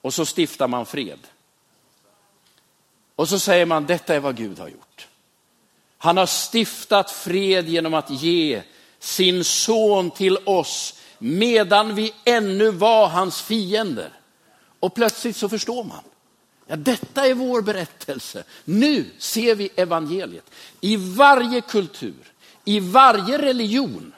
och 0.00 0.14
så 0.14 0.24
stiftar 0.26 0.68
man 0.68 0.86
fred. 0.86 1.18
Och 3.16 3.28
så 3.28 3.38
säger 3.38 3.66
man, 3.66 3.86
detta 3.86 4.14
är 4.14 4.20
vad 4.20 4.36
Gud 4.36 4.58
har 4.58 4.68
gjort. 4.68 5.08
Han 5.98 6.16
har 6.16 6.50
stiftat 6.52 7.10
fred 7.10 7.68
genom 7.68 7.94
att 7.94 8.10
ge 8.10 8.62
sin 9.02 9.44
son 9.44 10.10
till 10.10 10.38
oss 10.44 10.94
medan 11.18 11.94
vi 11.94 12.14
ännu 12.24 12.70
var 12.70 13.08
hans 13.08 13.42
fiender. 13.42 14.10
Och 14.80 14.94
plötsligt 14.94 15.36
så 15.36 15.48
förstår 15.48 15.84
man. 15.84 16.02
Ja, 16.66 16.76
detta 16.76 17.26
är 17.26 17.34
vår 17.34 17.62
berättelse. 17.62 18.44
Nu 18.64 19.10
ser 19.18 19.54
vi 19.54 19.70
evangeliet. 19.76 20.50
I 20.80 20.96
varje 20.96 21.60
kultur, 21.60 22.32
i 22.64 22.80
varje 22.80 23.38
religion, 23.38 24.12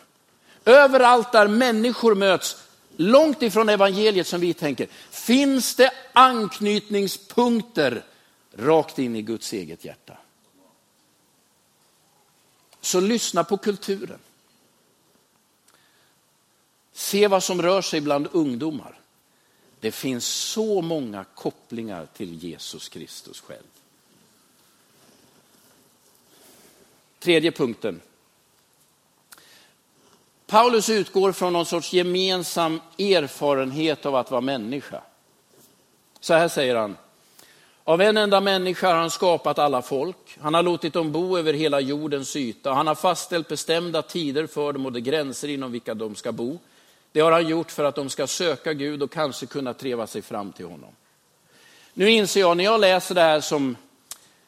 överallt 0.65 1.33
där 1.33 1.49
människor 1.49 2.15
möts, 2.15 2.57
långt 2.97 3.43
ifrån 3.43 3.69
evangeliet 3.69 4.27
som 4.27 4.41
vi 4.41 4.55
tänker, 4.55 4.89
finns 5.11 5.75
det 5.75 5.91
anknytningspunkter 6.13 8.05
rakt 8.57 8.99
in 8.99 9.17
i 9.17 9.23
Guds 9.23 9.53
eget 9.53 9.85
hjärta. 9.85 10.17
Så 12.81 13.01
lyssna 13.01 13.45
på 13.45 13.57
kulturen. 13.57 14.19
Se 16.95 17.29
vad 17.29 17.43
som 17.43 17.63
rör 17.63 17.83
sig 17.83 18.01
bland 18.01 18.29
ungdomar. 18.33 18.99
Det 19.81 19.93
finns 19.93 20.27
så 20.27 20.83
många 20.83 21.25
kopplingar 21.35 22.07
till 22.17 22.35
Jesus 22.45 22.89
Kristus 22.89 23.41
själv. 23.41 23.63
Tredje 27.19 27.53
punkten. 27.53 28.01
Paulus 30.47 30.89
utgår 30.89 31.33
från 31.33 31.53
någon 31.53 31.67
sorts 31.67 31.93
gemensam 31.93 32.81
erfarenhet 32.99 34.07
av 34.07 34.15
att 34.15 34.31
vara 34.31 34.41
människa. 34.41 35.03
Så 36.21 36.35
här 36.35 36.49
säger 36.49 36.77
han. 36.77 36.97
Av 37.85 38.01
en 38.01 38.17
enda 38.17 38.41
människa 38.41 38.89
har 38.89 38.95
han 38.95 39.11
skapat 39.11 39.59
alla 39.59 39.83
folk. 39.83 40.39
Han 40.41 40.55
har 40.55 40.63
låtit 40.63 40.93
dem 40.93 41.13
bo 41.13 41.39
över 41.39 41.53
hela 41.53 41.81
jordens 41.81 42.37
yta. 42.37 42.73
Han 42.73 42.87
har 42.87 42.95
fastställt 42.95 43.49
bestämda 43.49 44.03
tider 44.03 44.47
för 44.47 44.73
dem 44.73 44.87
och 44.87 44.93
de 44.93 45.01
gränser 45.01 45.49
inom 45.49 45.73
vilka 45.73 45.95
de 45.95 46.15
ska 46.15 46.33
bo. 46.33 46.59
Det 47.15 47.21
har 47.21 47.33
han 47.33 47.49
gjort 47.49 47.71
för 47.71 47.85
att 47.85 47.95
de 47.95 48.11
ska 48.11 48.27
söka 48.27 48.73
Gud 48.73 49.03
och 49.03 49.13
kanske 49.13 49.47
kunna 49.47 49.75
treva 49.75 50.07
sig 50.07 50.23
fram 50.23 50.53
till 50.53 50.67
honom. 50.67 50.91
Nu 51.93 52.11
inser 52.11 52.41
jag, 52.41 52.57
när 52.57 52.65
jag 52.65 52.81
läser 52.81 53.15
det 53.15 53.21
här 53.21 53.41
som 53.41 53.77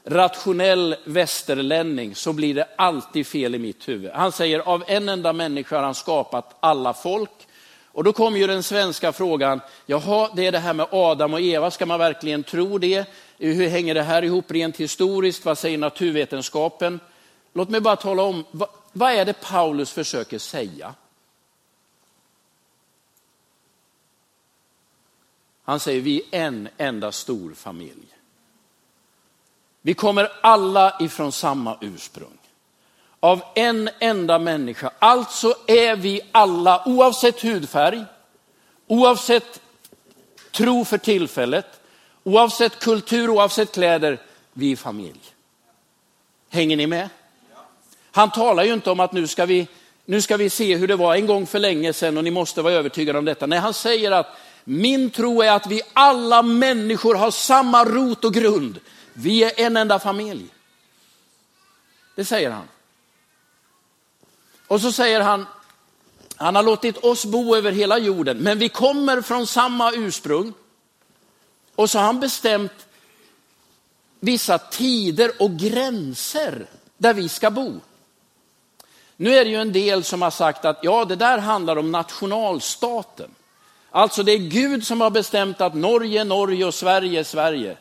rationell 0.04 0.96
västerlänning 1.04 2.14
så 2.14 2.32
blir 2.32 2.54
det 2.54 2.68
alltid 2.76 3.26
fel 3.26 3.54
i 3.54 3.58
mitt 3.58 3.88
huvud. 3.88 4.10
Han 4.14 4.32
säger 4.32 4.58
av 4.58 4.84
en 4.86 5.08
enda 5.08 5.32
människa 5.32 5.76
har 5.76 5.82
han 5.82 5.94
skapat 5.94 6.56
alla 6.60 6.94
folk. 6.94 7.30
Och 7.84 8.04
då 8.04 8.12
kommer 8.12 8.38
ju 8.38 8.46
den 8.46 8.62
svenska 8.62 9.12
frågan, 9.12 9.60
jaha, 9.86 10.30
det 10.36 10.46
är 10.46 10.52
det 10.52 10.58
här 10.58 10.74
med 10.74 10.86
Adam 10.90 11.34
och 11.34 11.40
Eva, 11.40 11.70
ska 11.70 11.86
man 11.86 11.98
verkligen 11.98 12.42
tro 12.42 12.78
det? 12.78 13.04
Hur 13.38 13.68
hänger 13.68 13.94
det 13.94 14.02
här 14.02 14.22
ihop 14.22 14.50
rent 14.50 14.76
historiskt? 14.76 15.44
Vad 15.44 15.58
säger 15.58 15.78
naturvetenskapen? 15.78 17.00
Låt 17.52 17.68
mig 17.68 17.80
bara 17.80 17.96
tala 17.96 18.22
om, 18.22 18.44
vad, 18.50 18.68
vad 18.92 19.12
är 19.12 19.24
det 19.24 19.40
Paulus 19.40 19.92
försöker 19.92 20.38
säga? 20.38 20.94
Han 25.66 25.80
säger 25.80 26.00
vi 26.00 26.22
är 26.30 26.46
en 26.46 26.68
enda 26.78 27.12
stor 27.12 27.54
familj. 27.54 28.06
Vi 29.82 29.94
kommer 29.94 30.28
alla 30.40 30.96
ifrån 31.00 31.32
samma 31.32 31.78
ursprung. 31.80 32.38
Av 33.20 33.42
en 33.54 33.90
enda 33.98 34.38
människa. 34.38 34.90
Alltså 34.98 35.54
är 35.66 35.96
vi 35.96 36.20
alla, 36.32 36.82
oavsett 36.86 37.44
hudfärg, 37.44 38.04
oavsett 38.86 39.60
tro 40.52 40.84
för 40.84 40.98
tillfället, 40.98 41.80
oavsett 42.24 42.78
kultur, 42.78 43.30
oavsett 43.30 43.72
kläder, 43.72 44.20
vi 44.52 44.72
är 44.72 44.76
familj. 44.76 45.20
Hänger 46.50 46.76
ni 46.76 46.86
med? 46.86 47.08
Han 48.10 48.30
talar 48.30 48.64
ju 48.64 48.72
inte 48.72 48.90
om 48.90 49.00
att 49.00 49.12
nu 49.12 49.26
ska 49.26 49.46
vi, 49.46 49.68
nu 50.04 50.22
ska 50.22 50.36
vi 50.36 50.50
se 50.50 50.76
hur 50.76 50.88
det 50.88 50.96
var 50.96 51.14
en 51.14 51.26
gång 51.26 51.46
för 51.46 51.58
länge 51.58 51.92
sedan 51.92 52.16
och 52.16 52.24
ni 52.24 52.30
måste 52.30 52.62
vara 52.62 52.74
övertygade 52.74 53.18
om 53.18 53.24
detta. 53.24 53.46
Nej, 53.46 53.58
han 53.58 53.74
säger 53.74 54.10
att 54.10 54.26
min 54.68 55.10
tro 55.10 55.42
är 55.42 55.50
att 55.50 55.66
vi 55.66 55.82
alla 55.92 56.42
människor 56.42 57.14
har 57.14 57.30
samma 57.30 57.84
rot 57.84 58.24
och 58.24 58.34
grund. 58.34 58.80
Vi 59.12 59.44
är 59.44 59.60
en 59.60 59.76
enda 59.76 59.98
familj. 59.98 60.46
Det 62.14 62.24
säger 62.24 62.50
han. 62.50 62.68
Och 64.66 64.80
så 64.80 64.92
säger 64.92 65.20
han, 65.20 65.46
han 66.36 66.54
har 66.54 66.62
låtit 66.62 66.96
oss 66.96 67.24
bo 67.24 67.56
över 67.56 67.72
hela 67.72 67.98
jorden, 67.98 68.38
men 68.38 68.58
vi 68.58 68.68
kommer 68.68 69.20
från 69.20 69.46
samma 69.46 69.92
ursprung. 69.92 70.52
Och 71.74 71.90
så 71.90 71.98
har 71.98 72.06
han 72.06 72.20
bestämt 72.20 72.86
vissa 74.20 74.58
tider 74.58 75.42
och 75.42 75.58
gränser 75.58 76.66
där 76.96 77.14
vi 77.14 77.28
ska 77.28 77.50
bo. 77.50 77.80
Nu 79.16 79.34
är 79.34 79.44
det 79.44 79.50
ju 79.50 79.60
en 79.60 79.72
del 79.72 80.04
som 80.04 80.22
har 80.22 80.30
sagt 80.30 80.64
att 80.64 80.78
ja, 80.82 81.04
det 81.04 81.16
där 81.16 81.38
handlar 81.38 81.76
om 81.76 81.92
nationalstaten. 81.92 83.30
Alltså 83.96 84.22
det 84.22 84.32
är 84.32 84.38
Gud 84.38 84.86
som 84.86 85.00
har 85.00 85.10
bestämt 85.10 85.60
att 85.60 85.74
Norge, 85.74 86.24
Norge 86.24 86.64
och 86.64 86.74
Sverige, 86.74 87.24
Sverige. 87.24 87.76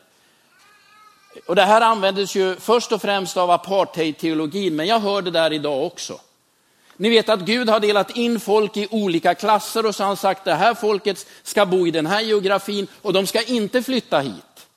Och 1.45 1.56
det 1.56 1.62
här 1.62 1.82
användes 1.82 2.36
ju 2.36 2.56
först 2.56 2.91
och 2.91 3.01
främst 3.01 3.38
av 3.38 3.51
apartheidteologin, 3.51 4.75
men 4.75 4.88
jag 4.88 4.99
hör 4.99 5.21
det 5.21 5.32
där 5.32 5.54
idag 5.54 5.86
också. 5.86 6.19
Ni 6.97 7.10
vet 7.10 7.30
att 7.30 7.39
Gud 7.39 7.69
har 7.69 7.80
delat 7.80 8.17
in 8.17 8.39
folk 8.39 8.78
i 8.78 8.88
olika 8.91 9.36
klasser 9.36 9.86
och 9.86 9.95
så 9.95 10.04
har 10.04 10.08
han 10.08 10.17
sagt 10.17 10.39
att 10.39 10.45
det 10.45 10.54
här 10.54 10.73
folket 10.73 11.28
ska 11.43 11.65
bo 11.65 11.88
i 11.88 11.91
den 11.91 12.06
här 12.06 12.21
geografin 12.21 12.88
och 13.01 13.13
de 13.13 13.28
ska 13.28 13.41
inte 13.41 13.84
flytta 13.84 14.19
hit. 14.19 14.67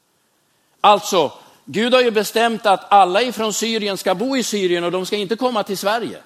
Alltså, 0.81 1.33
Gud 1.64 1.94
har 1.94 2.01
ju 2.01 2.11
bestämt 2.11 2.66
att 2.66 2.92
alla 2.92 3.22
ifrån 3.22 3.53
Syrien 3.53 3.96
ska 3.96 4.14
bo 4.14 4.37
i 4.37 4.42
Syrien 4.42 4.85
och 4.85 4.92
de 4.92 5.07
ska 5.07 5.16
inte 5.16 5.37
komma 5.37 5.62
till 5.62 5.79
Sverige. 5.79 6.18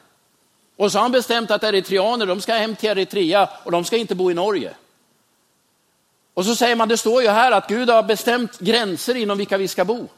Och 0.77 0.93
så 0.93 0.99
har 0.99 1.03
han 1.03 1.13
bestämt 1.13 1.51
att 1.51 1.65
eritreaner, 1.65 2.27
de 2.27 2.41
ska 2.41 2.55
hem 2.55 2.77
till 2.77 2.91
Eritrea 2.91 3.49
och 3.65 3.73
de 3.73 3.85
ska 3.85 3.97
inte 3.97 4.15
bo 4.15 4.31
i 4.31 4.35
Norge. 4.35 4.75
Och 6.35 6.45
så 6.45 6.57
säger 6.57 6.77
man, 6.77 6.89
det 6.89 6.97
står 6.97 7.23
ju 7.23 7.29
här 7.29 7.53
att 7.53 7.69
Gud 7.69 7.91
har 7.91 8.03
bestämt 8.03 8.59
gränser 8.59 9.15
inom 9.15 9.39
vilka 9.39 9.59
vi 9.59 9.69
ska 9.69 9.85
bo. 9.85 10.09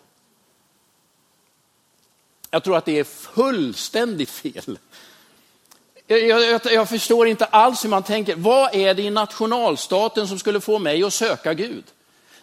Jag 2.50 2.64
tror 2.64 2.76
att 2.76 2.84
det 2.84 2.98
är 2.98 3.04
fullständigt 3.04 4.30
fel. 4.30 4.78
Jag, 6.06 6.20
jag, 6.20 6.60
jag, 6.64 6.88
förstår 6.88 7.28
inte 7.28 7.44
alls 7.44 7.84
hur 7.84 7.88
man 7.88 8.02
tänker. 8.02 8.36
Vad 8.36 8.74
är 8.74 8.94
det 8.94 9.02
i 9.02 9.10
nationalstaten 9.10 10.28
som 10.28 10.38
skulle 10.38 10.60
få 10.60 10.78
mig 10.78 11.04
att 11.04 11.14
söka 11.14 11.54
Gud? 11.54 11.84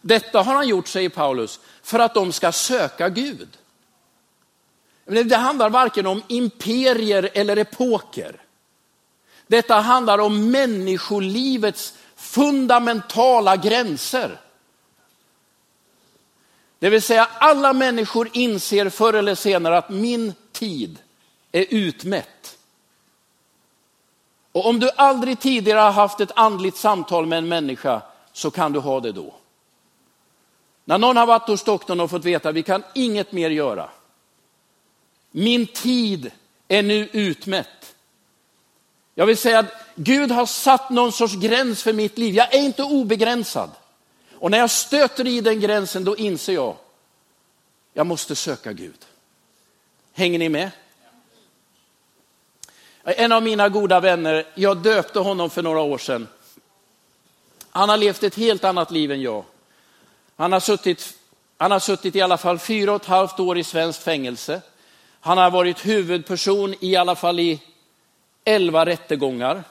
Detta 0.02 0.42
har 0.42 0.56
han 0.56 0.68
gjort, 0.68 0.88
säger 0.88 1.10
Paulus, 1.10 1.60
för 1.84 2.00
att 2.00 2.14
de 2.14 2.32
ska 2.32 2.52
söka 2.52 3.10
Gud. 3.10 3.48
Det 5.06 5.36
handlar 5.36 5.70
varken 5.70 6.08
om 6.08 6.24
imperier 6.28 7.30
eller 7.34 7.58
epoker. 7.58 8.42
Detta 9.48 9.76
handlar 9.76 10.20
om 10.20 10.52
människolivets 10.52 11.94
fundamentala 12.22 13.58
gränser. 13.58 14.40
Det 16.80 16.90
vill 16.90 17.02
säga 17.02 17.30
alla 17.40 17.74
människor 17.74 18.30
inser 18.34 18.90
förr 18.90 19.14
eller 19.14 19.36
senare 19.36 19.78
att 19.78 19.90
min 19.90 20.34
tid 20.52 21.00
är 21.52 21.66
utmätt. 21.70 22.58
Och 24.52 24.66
om 24.66 24.80
du 24.80 24.90
aldrig 24.96 25.40
tidigare 25.40 25.80
har 25.80 25.92
haft 25.92 26.20
ett 26.20 26.32
andligt 26.36 26.78
samtal 26.78 27.26
med 27.26 27.38
en 27.38 27.48
människa 27.48 28.02
så 28.34 28.52
kan 28.52 28.74
du 28.74 28.80
ha 28.80 29.00
det 29.00 29.12
då. 29.12 29.34
När 30.86 30.98
någon 30.98 31.18
har 31.18 31.26
varit 31.26 31.48
hos 31.48 31.64
doktorn 31.64 32.00
och 32.00 32.10
fått 32.10 32.26
veta 32.26 32.50
att 32.50 32.56
vi 32.56 32.64
kan 32.64 32.84
inget 32.96 33.32
mer 33.32 33.50
göra. 33.50 33.90
Min 35.32 35.68
tid 35.68 36.32
är 36.68 36.84
nu 36.84 37.10
utmätt. 37.12 37.96
Jag 39.16 39.26
vill 39.26 39.38
säga 39.38 39.60
att 39.60 39.74
Gud 39.96 40.32
har 40.32 40.46
satt 40.46 40.90
någon 40.90 41.12
sorts 41.12 41.36
gräns 41.36 41.84
för 41.84 41.94
mitt 41.94 42.18
liv. 42.18 42.36
Jag 42.36 42.54
är 42.54 42.60
inte 42.60 42.84
obegränsad. 42.84 43.70
Och 44.34 44.52
när 44.52 44.58
jag 44.58 44.72
stöter 44.72 45.28
i 45.28 45.42
den 45.42 45.60
gränsen 45.60 46.04
då 46.04 46.18
inser 46.18 46.54
jag, 46.54 46.76
jag 47.94 48.06
måste 48.06 48.36
söka 48.36 48.74
Gud. 48.74 49.06
Hänger 50.14 50.40
ni 50.40 50.50
med? 50.50 50.72
En 53.04 53.32
av 53.32 53.44
mina 53.44 53.70
goda 53.70 54.00
vänner, 54.00 54.48
jag 54.56 54.78
döpte 54.78 55.20
honom 55.20 55.50
för 55.50 55.62
några 55.62 55.80
år 55.80 55.98
sedan. 55.98 56.28
Han 57.70 57.90
har 57.90 57.98
levt 57.98 58.24
ett 58.24 58.36
helt 58.36 58.64
annat 58.64 58.92
liv 58.92 59.12
än 59.12 59.22
jag. 59.22 59.44
Han 60.36 60.52
har 60.52 60.60
suttit, 60.60 61.14
han 61.58 61.72
har 61.72 61.80
suttit 61.80 62.16
i 62.16 62.22
alla 62.22 62.38
fall 62.38 62.60
fyra 62.60 62.92
och 62.92 63.02
ett 63.02 63.08
halvt 63.08 63.40
år 63.40 63.58
i 63.58 63.64
svenskt 63.64 64.04
fängelse. 64.04 64.62
Han 65.20 65.38
har 65.38 65.52
varit 65.52 65.86
huvudperson 65.86 66.76
i 66.80 66.96
alla 66.96 67.16
fall 67.16 67.40
i 67.40 67.62
elva 68.46 68.86
rättegångar. 68.86 69.64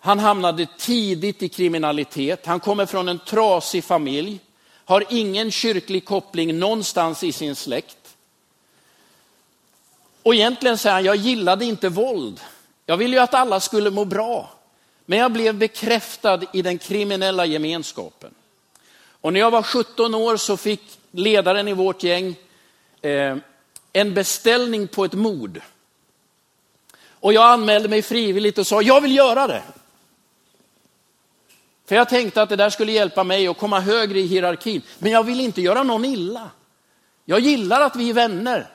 Han 0.00 0.18
hamnade 0.18 0.66
tidigt 0.78 1.42
i 1.42 1.48
kriminalitet. 1.48 2.46
Han 2.46 2.60
kommer 2.60 2.86
från 2.86 3.08
en 3.08 3.18
trasig 3.18 3.84
familj, 3.84 4.40
har 4.84 5.04
ingen 5.10 5.50
kyrklig 5.50 6.04
koppling 6.04 6.58
någonstans 6.58 7.22
i 7.22 7.32
sin 7.32 7.56
släkt. 7.56 8.16
Och 10.22 10.34
egentligen 10.34 10.78
säger 10.78 10.94
han, 10.94 11.04
jag 11.04 11.16
gillade 11.16 11.64
inte 11.64 11.88
våld. 11.88 12.40
Jag 12.86 12.96
ville 12.96 13.16
ju 13.16 13.22
att 13.22 13.34
alla 13.34 13.60
skulle 13.60 13.90
må 13.90 14.04
bra. 14.04 14.50
Men 15.06 15.18
jag 15.18 15.32
blev 15.32 15.54
bekräftad 15.54 16.40
i 16.52 16.62
den 16.62 16.78
kriminella 16.78 17.46
gemenskapen. 17.46 18.34
Och 19.20 19.32
när 19.32 19.40
jag 19.40 19.50
var 19.50 19.62
17 19.62 20.14
år 20.14 20.36
så 20.36 20.56
fick 20.56 20.98
ledaren 21.10 21.68
i 21.68 21.72
vårt 21.72 22.02
gäng 22.02 22.34
eh, 23.02 23.36
en 23.92 24.14
beställning 24.14 24.88
på 24.88 25.04
ett 25.04 25.12
mord. 25.12 25.60
Och 27.20 27.32
jag 27.32 27.44
anmälde 27.44 27.88
mig 27.88 28.02
frivilligt 28.02 28.58
och 28.58 28.66
sa, 28.66 28.82
jag 28.82 29.00
vill 29.00 29.16
göra 29.16 29.46
det. 29.46 29.62
För 31.86 31.96
jag 31.96 32.08
tänkte 32.08 32.42
att 32.42 32.48
det 32.48 32.56
där 32.56 32.70
skulle 32.70 32.92
hjälpa 32.92 33.24
mig 33.24 33.48
att 33.48 33.58
komma 33.58 33.80
högre 33.80 34.18
i 34.18 34.26
hierarkin. 34.26 34.82
Men 34.98 35.12
jag 35.12 35.22
vill 35.22 35.40
inte 35.40 35.62
göra 35.62 35.82
någon 35.82 36.04
illa. 36.04 36.50
Jag 37.24 37.40
gillar 37.40 37.80
att 37.80 37.96
vi 37.96 38.10
är 38.10 38.14
vänner. 38.14 38.66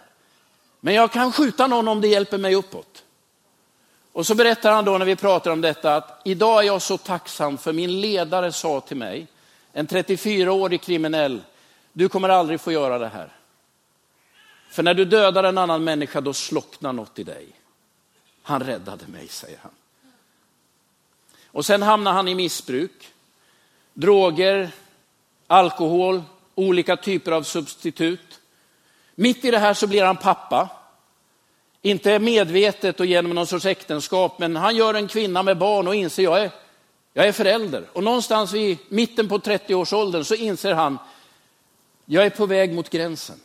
Men 0.79 0.93
jag 0.93 1.11
kan 1.11 1.31
skjuta 1.31 1.67
någon 1.67 1.87
om 1.87 2.01
det 2.01 2.07
hjälper 2.07 2.37
mig 2.37 2.55
uppåt. 2.55 3.03
Och 4.13 4.27
så 4.27 4.35
berättar 4.35 4.71
han 4.71 4.85
då 4.85 4.97
när 4.97 5.05
vi 5.05 5.15
pratar 5.15 5.51
om 5.51 5.61
detta 5.61 5.95
att 5.95 6.21
idag 6.25 6.59
är 6.59 6.67
jag 6.67 6.81
så 6.81 6.97
tacksam 6.97 7.57
för 7.57 7.73
min 7.73 8.01
ledare 8.01 8.51
sa 8.51 8.81
till 8.81 8.97
mig, 8.97 9.27
en 9.73 9.87
34-årig 9.87 10.81
kriminell, 10.81 11.41
du 11.93 12.09
kommer 12.09 12.29
aldrig 12.29 12.61
få 12.61 12.71
göra 12.71 12.99
det 12.99 13.07
här. 13.07 13.29
För 14.69 14.83
när 14.83 14.93
du 14.93 15.05
dödar 15.05 15.43
en 15.43 15.57
annan 15.57 15.83
människa 15.83 16.21
då 16.21 16.33
slocknar 16.33 16.93
något 16.93 17.19
i 17.19 17.23
dig. 17.23 17.47
Han 18.43 18.63
räddade 18.63 19.07
mig, 19.07 19.27
säger 19.27 19.59
han. 19.61 19.71
Och 21.47 21.65
sen 21.65 21.81
hamnar 21.81 22.13
han 22.13 22.27
i 22.27 22.35
missbruk. 22.35 23.13
Droger, 23.93 24.71
alkohol, 25.47 26.23
olika 26.55 26.97
typer 26.97 27.31
av 27.31 27.43
substitut. 27.43 28.39
Mitt 29.15 29.45
i 29.45 29.51
det 29.51 29.59
här 29.59 29.73
så 29.73 29.87
blir 29.87 30.03
han 30.03 30.17
pappa. 30.17 30.69
Inte 31.81 32.19
medvetet 32.19 32.99
och 32.99 33.05
genom 33.05 33.35
någon 33.35 33.47
sorts 33.47 33.65
äktenskap, 33.65 34.39
men 34.39 34.55
han 34.55 34.75
gör 34.75 34.93
en 34.93 35.07
kvinna 35.07 35.43
med 35.43 35.57
barn 35.57 35.87
och 35.87 35.95
inser 35.95 36.23
jag 36.23 36.41
är, 36.41 36.51
jag 37.13 37.27
är 37.27 37.31
förälder. 37.31 37.85
Och 37.93 38.03
någonstans 38.03 38.53
vid 38.53 38.77
mitten 38.89 39.29
på 39.29 39.37
30-årsåldern 39.37 40.23
så 40.23 40.35
inser 40.35 40.73
han, 40.73 40.97
jag 42.05 42.25
är 42.25 42.29
på 42.29 42.45
väg 42.45 42.73
mot 42.73 42.89
gränsen. 42.89 43.39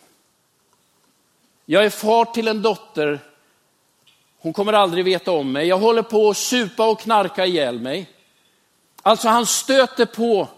Jag 1.65 1.85
är 1.85 1.91
far 1.91 2.25
till 2.25 2.49
en 2.49 2.63
dotter, 2.63 3.21
hon 4.49 4.53
kommer 4.53 4.73
aldrig 4.73 5.05
veta 5.05 5.33
om 5.33 5.53
mig. 5.53 5.67
Jag 5.67 5.79
håller 5.79 6.03
på 6.03 6.31
att 6.31 6.37
supa 6.37 6.89
och 6.89 7.01
knarka 7.01 7.47
ihjäl 7.47 7.81
mig. 7.81 8.11
Alltså 9.03 9.29
han 9.29 9.47
stöter 9.47 10.07
på 10.07 10.49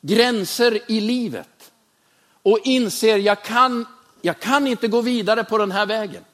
gränser 0.00 0.80
i 0.86 1.00
livet 1.00 1.72
och 2.42 2.58
inser, 2.64 3.18
jag 3.18 3.42
kan 3.42 3.86
jag 4.22 4.40
kan 4.40 4.66
inte 4.66 4.88
gå 4.88 5.00
vidare 5.00 5.44
på 5.44 5.58
den 5.58 5.72
här 5.72 5.86
vägen. 5.86 6.24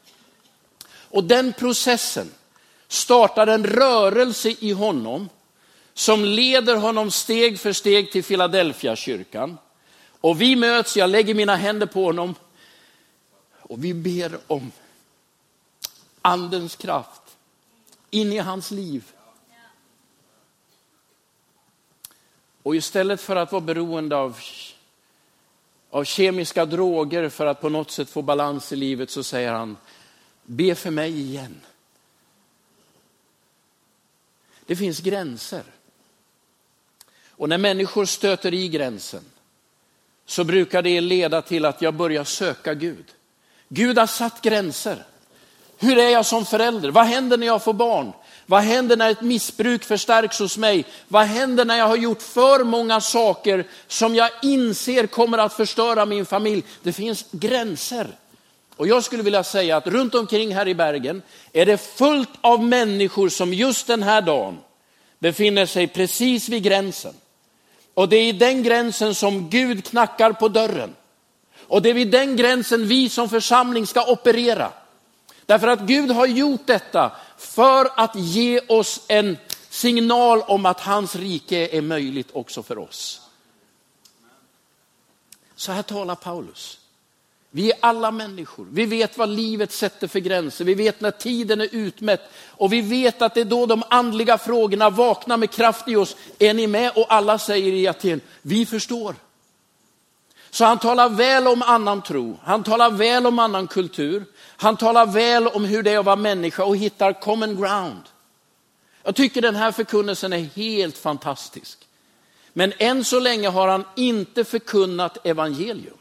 Och 0.93 1.25
den 1.25 1.53
processen 1.53 2.31
startar 2.89 3.47
en 3.47 3.67
rörelse 3.67 4.55
i 4.61 4.73
honom 4.73 5.29
som 5.95 6.25
leder 6.25 6.77
honom 6.77 7.11
steg 7.11 7.61
för 7.61 7.73
steg 7.73 8.13
till 8.13 8.25
Philadelphia 8.25 8.97
kyrkan. 8.97 9.59
Och 10.21 10.41
vi 10.41 10.57
möts, 10.57 10.97
jag 10.97 11.11
lägger 11.11 11.35
mina 11.35 11.57
händer 11.57 11.87
på 11.87 12.05
honom 12.05 12.35
och 13.63 13.85
vi 13.85 13.95
ber 13.95 14.39
om 14.47 14.73
andens 16.23 16.77
kraft 16.77 17.37
in 18.11 18.33
i 18.33 18.39
hans 18.39 18.71
liv. 18.71 19.13
Och 22.63 22.77
istället 22.77 23.21
för 23.21 23.37
att 23.37 23.53
vara 23.53 23.61
beroende 23.61 24.17
av 24.17 24.37
av 25.91 26.05
kemiska 26.05 26.67
droger 26.67 27.29
för 27.29 27.47
att 27.47 27.61
på 27.61 27.69
något 27.69 27.91
sätt 27.91 28.09
få 28.09 28.23
balans 28.23 28.73
i 28.73 28.77
livet 28.77 29.11
så 29.11 29.23
säger 29.23 29.53
han, 29.53 29.77
be 30.45 30.75
för 30.75 30.91
mig 30.91 31.21
igen. 31.21 31.61
Det 34.67 34.77
finns 34.77 35.01
gränser. 35.01 35.63
Och 37.29 37.49
när 37.49 37.59
människor 37.59 38.05
stöter 38.05 38.55
i 38.55 38.69
gränsen 38.69 39.25
så 40.27 40.45
brukar 40.45 40.83
det 40.83 41.01
leda 41.01 41.43
till 41.43 41.65
att 41.65 41.83
jag 41.83 41.95
börjar 41.95 42.25
söka 42.25 42.75
Gud. 42.75 43.05
Gud 43.69 43.99
har 43.99 44.07
satt 44.07 44.43
gränser. 44.43 45.05
Hur 45.83 45.99
är 45.99 46.09
jag 46.09 46.27
som 46.27 46.47
förälder? 46.47 46.91
Vad 46.91 47.05
händer 47.05 47.37
när 47.37 47.47
jag 47.47 47.65
får 47.65 47.73
barn? 47.73 48.13
Vad 48.47 48.63
händer 48.63 48.97
när 48.97 49.11
ett 49.11 49.21
missbruk 49.21 49.85
förstärks 49.85 50.39
hos 50.39 50.59
mig? 50.59 50.85
Vad 51.09 51.25
händer 51.25 51.65
när 51.65 51.79
jag 51.79 51.89
har 51.89 51.97
gjort 51.97 52.23
för 52.23 52.65
många 52.65 53.01
saker 53.01 53.65
som 53.87 54.15
jag 54.15 54.31
inser 54.43 55.07
kommer 55.07 55.39
att 55.39 55.53
förstöra 55.53 56.07
min 56.07 56.27
familj? 56.27 56.63
Det 56.83 56.93
finns 56.93 57.25
gränser. 57.31 58.07
Och 58.77 58.87
jag 58.87 59.05
skulle 59.05 59.23
vilja 59.23 59.45
säga 59.45 59.77
att 59.77 59.87
runt 59.87 60.15
omkring 60.15 60.55
här 60.55 60.69
i 60.69 60.75
Bergen 60.75 61.23
är 61.53 61.67
det 61.67 61.79
fullt 61.79 62.31
av 62.41 62.65
människor 62.65 63.29
som 63.29 63.55
just 63.55 63.87
den 63.87 64.03
här 64.03 64.23
dagen 64.23 64.59
befinner 65.19 65.67
sig 65.67 65.87
precis 65.87 66.49
vid 66.49 66.63
gränsen. 66.63 67.15
Och 67.95 68.09
det 68.09 68.17
är 68.17 68.29
i 68.29 68.33
den 68.33 68.63
gränsen 68.63 69.15
som 69.15 69.51
Gud 69.51 69.85
knackar 69.85 70.33
på 70.33 70.49
dörren. 70.49 70.95
Och 71.69 71.83
det 71.83 71.91
är 71.91 71.95
vid 71.95 72.11
den 72.11 72.37
gränsen 72.37 72.89
vi 72.89 73.09
som 73.09 73.29
församling 73.29 73.87
ska 73.87 74.13
operera. 74.13 74.73
Därför 75.51 75.69
att 75.69 75.81
Gud 75.81 76.11
har 76.11 76.27
gjort 76.27 76.67
detta 76.67 77.13
för 77.37 77.89
att 77.97 78.17
ge 78.17 78.61
oss 78.69 79.01
en 79.09 79.37
signal 79.71 80.43
om 80.43 80.67
att 80.67 80.81
hans 80.81 81.17
rike 81.17 81.69
är 81.77 81.83
möjligt 81.83 82.29
också 82.33 82.63
för 82.63 82.79
oss. 82.79 83.21
Så 85.57 85.73
här 85.73 85.83
talar 85.83 86.15
Paulus. 86.15 86.79
Vi 87.51 87.71
är 87.71 87.79
alla 87.81 88.11
människor. 88.11 88.67
Vi 88.71 88.87
vet 88.87 89.19
vad 89.19 89.29
livet 89.29 89.73
sätter 89.73 90.09
för 90.09 90.19
gränser. 90.19 90.65
Vi 90.65 90.75
vet 90.75 91.01
när 91.01 91.11
tiden 91.11 91.61
är 91.61 91.69
utmätt. 91.73 92.21
Och 92.47 92.73
vi 92.73 92.81
vet 92.81 93.23
att 93.23 93.35
det 93.35 93.41
är 93.41 93.45
då 93.45 93.67
de 93.67 93.83
andliga 93.91 94.39
frågorna 94.39 94.91
vaknar 94.91 95.37
med 95.37 95.51
kraft 95.51 95.89
i 95.89 95.97
oss. 95.97 96.17
Är 96.39 96.55
ni 96.55 96.67
med? 96.67 96.93
Och 96.97 97.13
alla 97.13 97.39
säger 97.39 97.73
i 97.73 97.89
Aten, 97.89 98.21
vi 98.43 98.67
förstår. 98.67 99.15
Så 100.51 100.65
han 100.65 100.79
talar 100.79 101.09
väl 101.09 101.49
om 101.49 101.63
annan 101.63 102.03
tro, 102.03 102.39
han 102.43 102.63
talar 102.63 102.91
väl 102.91 103.27
om 103.27 103.39
annan 103.39 103.67
kultur, 103.67 104.25
han 104.57 104.77
talar 104.77 105.07
väl 105.07 105.47
om 105.47 105.65
hur 105.65 105.83
det 105.83 105.91
är 105.91 105.99
att 105.99 106.05
vara 106.05 106.17
människa 106.17 106.65
och 106.65 106.77
hittar 106.77 107.13
common 107.13 107.57
ground. 107.57 108.03
Jag 109.03 109.17
tycker 109.17 109.43
den 109.43 109.57
här 109.57 109.73
förkunnelsen 109.73 110.33
är 110.33 110.39
helt 110.39 110.99
fantastisk. 110.99 111.87
Men 112.53 112.73
än 112.79 113.05
så 113.05 113.21
länge 113.21 113.49
har 113.49 113.69
han 113.69 113.85
inte 113.97 114.45
förkunnat 114.45 115.27
evangelium. 115.27 115.97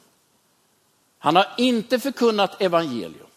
Han 1.19 1.35
har 1.35 1.47
inte 1.57 1.99
förkunnat 1.99 2.61
evangelium. 2.61 3.27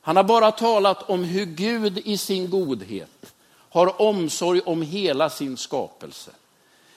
Han 0.00 0.16
har 0.16 0.24
bara 0.24 0.52
talat 0.52 1.10
om 1.10 1.24
hur 1.24 1.44
Gud 1.44 1.98
i 1.98 2.18
sin 2.18 2.50
godhet 2.50 3.32
har 3.70 4.02
omsorg 4.02 4.60
om 4.60 4.82
hela 4.82 5.30
sin 5.30 5.56
skapelse. 5.56 6.30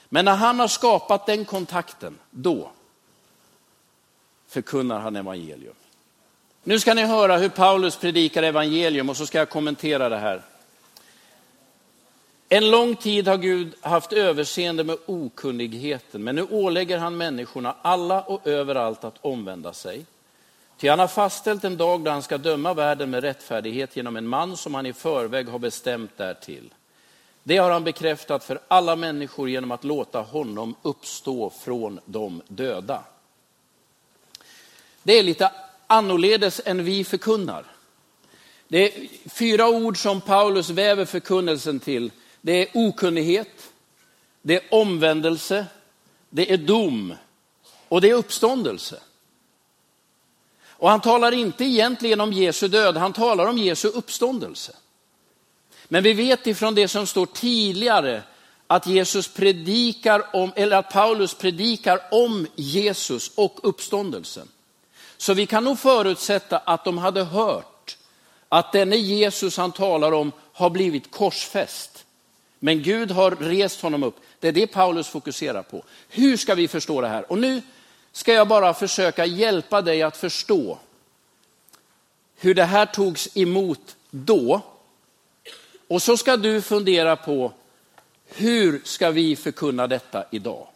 Men 0.09 0.25
när 0.25 0.35
han 0.35 0.59
har 0.59 0.67
skapat 0.67 1.25
den 1.25 1.45
kontakten, 1.45 2.17
då 2.31 2.71
förkunnar 4.49 4.99
han 4.99 5.15
evangelium. 5.15 5.73
Nu 6.63 6.79
ska 6.79 6.93
ni 6.93 7.05
höra 7.05 7.37
hur 7.37 7.49
Paulus 7.49 7.95
predikar 7.95 8.43
evangelium 8.43 9.09
och 9.09 9.17
så 9.17 9.25
ska 9.25 9.37
jag 9.37 9.49
kommentera 9.49 10.09
det 10.09 10.17
här. 10.17 10.41
En 12.49 12.71
lång 12.71 12.95
tid 12.95 13.27
har 13.27 13.37
Gud 13.37 13.75
haft 13.81 14.13
överseende 14.13 14.83
med 14.83 14.97
okunnigheten, 15.05 16.23
men 16.23 16.35
nu 16.35 16.47
ålägger 16.51 16.97
han 16.97 17.17
människorna 17.17 17.75
alla 17.81 18.21
och 18.21 18.47
överallt 18.47 19.03
att 19.03 19.25
omvända 19.25 19.73
sig. 19.73 20.05
Ty 20.77 20.89
han 20.89 20.99
har 20.99 21.07
fastställt 21.07 21.63
en 21.63 21.77
dag 21.77 22.03
då 22.03 22.11
han 22.11 22.23
ska 22.23 22.37
döma 22.37 22.73
världen 22.73 23.09
med 23.09 23.23
rättfärdighet 23.23 23.95
genom 23.95 24.15
en 24.15 24.27
man 24.27 24.57
som 24.57 24.73
han 24.73 24.85
i 24.85 24.93
förväg 24.93 25.49
har 25.49 25.59
bestämt 25.59 26.17
därtill. 26.17 26.73
Det 27.43 27.57
har 27.57 27.71
han 27.71 27.83
bekräftat 27.83 28.43
för 28.43 28.59
alla 28.67 28.95
människor 28.95 29.49
genom 29.49 29.71
att 29.71 29.83
låta 29.83 30.21
honom 30.21 30.75
uppstå 30.81 31.49
från 31.49 31.99
de 32.05 32.41
döda. 32.47 33.03
Det 35.09 35.19
är 35.19 35.23
lite 35.23 35.51
annorledes 35.87 36.61
än 36.65 36.83
vi 36.83 37.03
förkunnar. 37.03 37.65
Det 38.67 38.77
är 38.77 39.07
fyra 39.29 39.67
ord 39.67 40.01
som 40.01 40.21
Paulus 40.21 40.69
väver 40.69 41.05
förkunnelsen 41.05 41.79
till. 41.79 42.11
Det 42.41 42.51
är 42.51 42.67
okunnighet, 42.73 43.71
det 44.41 44.55
är 44.55 44.73
omvändelse, 44.73 45.65
det 46.29 46.53
är 46.53 46.57
dom 46.57 47.13
och 47.87 48.01
det 48.01 48.09
är 48.09 48.13
uppståndelse. 48.13 48.99
Och 50.67 50.89
han 50.89 51.01
talar 51.01 51.31
inte 51.31 51.65
egentligen 51.65 52.21
om 52.21 52.33
Jesu 52.33 52.67
död, 52.67 52.97
han 52.97 53.13
talar 53.13 53.45
om 53.45 53.57
Jesu 53.57 53.87
uppståndelse. 53.87 54.75
Men 55.87 56.03
vi 56.03 56.13
vet 56.13 56.47
ifrån 56.47 56.75
det 56.75 56.87
som 56.87 57.07
står 57.07 57.25
tidigare 57.25 58.23
att 58.67 58.87
Jesus 58.87 59.27
predikar 59.27 60.35
om, 60.35 60.51
eller 60.55 60.77
att 60.77 60.91
Paulus 60.91 61.33
predikar 61.33 61.99
om 62.11 62.47
Jesus 62.55 63.31
och 63.35 63.59
uppståndelsen. 63.63 64.47
Så 65.19 65.33
vi 65.33 65.45
kan 65.45 65.63
nog 65.63 65.79
förutsätta 65.79 66.57
att 66.57 66.85
de 66.85 66.97
hade 66.97 67.23
hört 67.23 67.97
att 68.49 68.71
denne 68.71 68.95
Jesus 68.95 69.57
han 69.57 69.71
talar 69.71 70.11
om 70.11 70.31
har 70.53 70.69
blivit 70.69 71.11
korsfäst. 71.11 72.05
Men 72.59 72.83
Gud 72.83 73.11
har 73.11 73.31
rest 73.31 73.81
honom 73.81 74.03
upp. 74.03 74.15
Det 74.39 74.47
är 74.47 74.51
det 74.51 74.67
Paulus 74.67 75.07
fokuserar 75.07 75.63
på. 75.63 75.83
Hur 76.09 76.37
ska 76.37 76.55
vi 76.55 76.67
förstå 76.67 77.01
det 77.01 77.07
här? 77.07 77.31
Och 77.31 77.37
nu 77.37 77.61
ska 78.11 78.33
jag 78.33 78.47
bara 78.47 78.73
försöka 78.73 79.25
hjälpa 79.25 79.81
dig 79.81 80.03
att 80.03 80.17
förstå 80.17 80.77
hur 82.35 82.55
det 82.55 82.63
här 82.63 82.85
togs 82.85 83.37
emot 83.37 83.95
då. 84.09 84.61
Och 85.87 86.01
så 86.01 86.17
ska 86.17 86.37
du 86.37 86.61
fundera 86.61 87.15
på 87.15 87.53
hur 88.25 88.81
ska 88.83 89.11
vi 89.11 89.35
förkunna 89.35 89.87
detta 89.87 90.25
idag? 90.31 90.67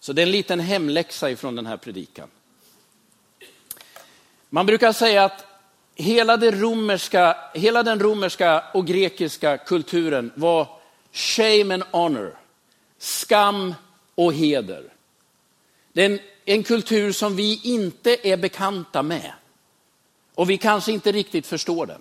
Så 0.00 0.12
det 0.12 0.22
är 0.22 0.26
en 0.26 0.32
liten 0.32 0.60
hemläxa 0.60 1.30
ifrån 1.30 1.56
den 1.56 1.66
här 1.66 1.76
predikan. 1.76 2.28
Man 4.50 4.66
brukar 4.66 4.92
säga 4.92 5.24
att 5.24 5.44
hela, 5.94 6.36
det 6.36 6.50
romerska, 6.50 7.36
hela 7.54 7.82
den 7.82 8.00
romerska 8.00 8.64
och 8.74 8.86
grekiska 8.86 9.58
kulturen 9.58 10.32
var 10.34 10.68
shame 11.12 11.74
and 11.74 11.82
honor, 11.90 12.38
skam 12.98 13.74
och 14.14 14.34
heder. 14.34 14.84
Det 15.92 16.02
är 16.02 16.10
en, 16.10 16.18
en 16.44 16.62
kultur 16.62 17.12
som 17.12 17.36
vi 17.36 17.60
inte 17.62 18.28
är 18.28 18.36
bekanta 18.36 19.02
med. 19.02 19.32
Och 20.34 20.50
vi 20.50 20.58
kanske 20.58 20.92
inte 20.92 21.12
riktigt 21.12 21.46
förstår 21.46 21.86
den. 21.86 22.00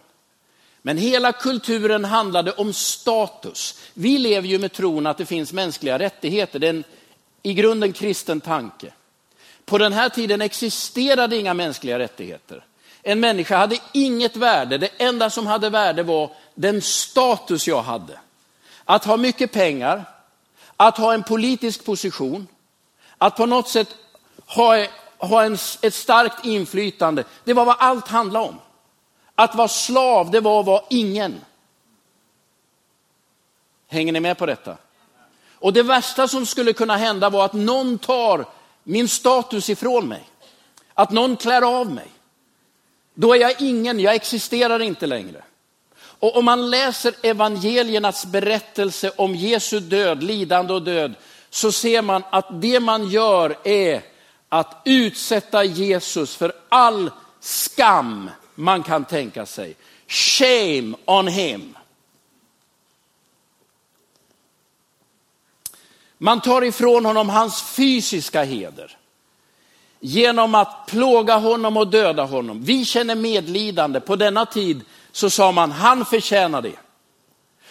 Men 0.82 0.98
hela 0.98 1.32
kulturen 1.32 2.06
handlade 2.06 2.52
om 2.52 2.74
status. 2.74 3.80
Vi 3.94 4.18
lever 4.18 4.48
ju 4.48 4.60
med 4.60 4.72
tron 4.74 5.08
att 5.08 5.18
det 5.18 5.26
finns 5.26 5.54
mänskliga 5.54 6.00
rättigheter. 6.00 6.60
Det 6.60 6.68
är 6.68 6.74
en 6.74 6.84
i 7.44 7.54
grunden 7.54 7.94
kristen 7.94 8.42
tanke. 8.42 8.94
På 9.66 9.78
den 9.78 9.94
här 9.94 10.10
tiden 10.10 10.42
existerade 10.42 11.38
inga 11.38 11.54
mänskliga 11.54 12.00
rättigheter. 12.00 12.66
En 13.02 13.20
människa 13.20 13.58
hade 13.58 13.78
inget 13.94 14.36
värde. 14.36 14.78
Det 14.78 14.90
enda 14.98 15.30
som 15.30 15.48
hade 15.48 15.70
värde 15.70 16.04
var 16.04 16.32
den 16.56 16.82
status 16.82 17.68
jag 17.68 17.82
hade. 17.82 18.20
Att 18.86 19.06
ha 19.06 19.18
mycket 19.18 19.52
pengar, 19.52 20.06
att 20.78 20.98
ha 20.98 21.14
en 21.14 21.24
politisk 21.24 21.86
position, 21.86 22.48
att 23.18 23.38
på 23.38 23.46
något 23.46 23.70
sätt 23.70 23.96
ha, 24.46 24.86
ha 25.18 25.44
en, 25.44 25.58
ett 25.82 25.94
starkt 25.94 26.46
inflytande. 26.46 27.24
Det 27.44 27.54
var 27.54 27.66
vad 27.66 27.76
allt 27.80 28.08
handlade 28.08 28.46
om. 28.46 28.60
Att 29.36 29.56
vara 29.56 29.68
slav, 29.68 30.32
det 30.32 30.40
var 30.40 30.60
att 30.60 30.66
vara 30.66 30.84
ingen. 30.90 31.42
Hänger 33.88 34.14
ni 34.14 34.20
med 34.20 34.38
på 34.38 34.46
detta? 34.46 34.78
Och 35.60 35.74
det 35.74 35.84
värsta 35.84 36.28
som 36.28 36.46
skulle 36.46 36.74
kunna 36.74 36.98
hända 36.98 37.30
var 37.30 37.46
att 37.46 37.54
någon 37.54 37.98
tar 37.98 38.46
min 38.88 39.08
status 39.08 39.70
ifrån 39.70 40.08
mig. 40.08 40.24
Att 40.94 41.12
någon 41.12 41.38
klär 41.38 41.62
av 41.80 41.92
mig. 41.92 42.08
Då 43.14 43.34
är 43.34 43.40
jag 43.40 43.62
ingen, 43.62 44.00
jag 44.00 44.16
existerar 44.16 44.82
inte 44.82 45.08
längre. 45.08 45.44
Och 46.20 46.38
om 46.38 46.46
man 46.46 46.70
läser 46.70 47.14
evangeliernas 47.22 48.26
berättelse 48.26 49.12
om 49.16 49.36
Jesu 49.36 49.80
död, 49.80 50.24
lidande 50.24 50.74
och 50.74 50.82
död, 50.82 51.14
så 51.50 51.72
ser 51.72 52.02
man 52.02 52.24
att 52.30 52.62
det 52.62 52.80
man 52.80 53.10
gör 53.10 53.58
är 53.64 54.02
att 54.50 54.82
utsätta 54.86 55.64
Jesus 55.64 56.36
för 56.36 56.54
all 56.70 57.12
skam 57.40 58.30
man 58.56 58.84
kan 58.84 59.06
tänka 59.06 59.46
sig. 59.46 59.76
Shame 60.08 60.96
on 61.06 61.28
him. 61.28 61.78
Man 66.18 66.42
tar 66.42 66.64
ifrån 66.64 67.06
honom 67.06 67.30
hans 67.30 67.62
fysiska 67.62 68.44
heder 68.44 68.98
genom 70.00 70.56
att 70.56 70.86
plåga 70.88 71.36
honom 71.36 71.78
och 71.78 71.88
döda 71.88 72.24
honom. 72.24 72.64
Vi 72.64 72.86
känner 72.86 73.16
medlidande. 73.16 74.00
På 74.00 74.16
denna 74.16 74.46
tid 74.46 74.82
så 75.12 75.30
sa 75.30 75.52
man, 75.52 75.72
han 75.72 76.06
förtjänar 76.06 76.62
det. 76.62 76.76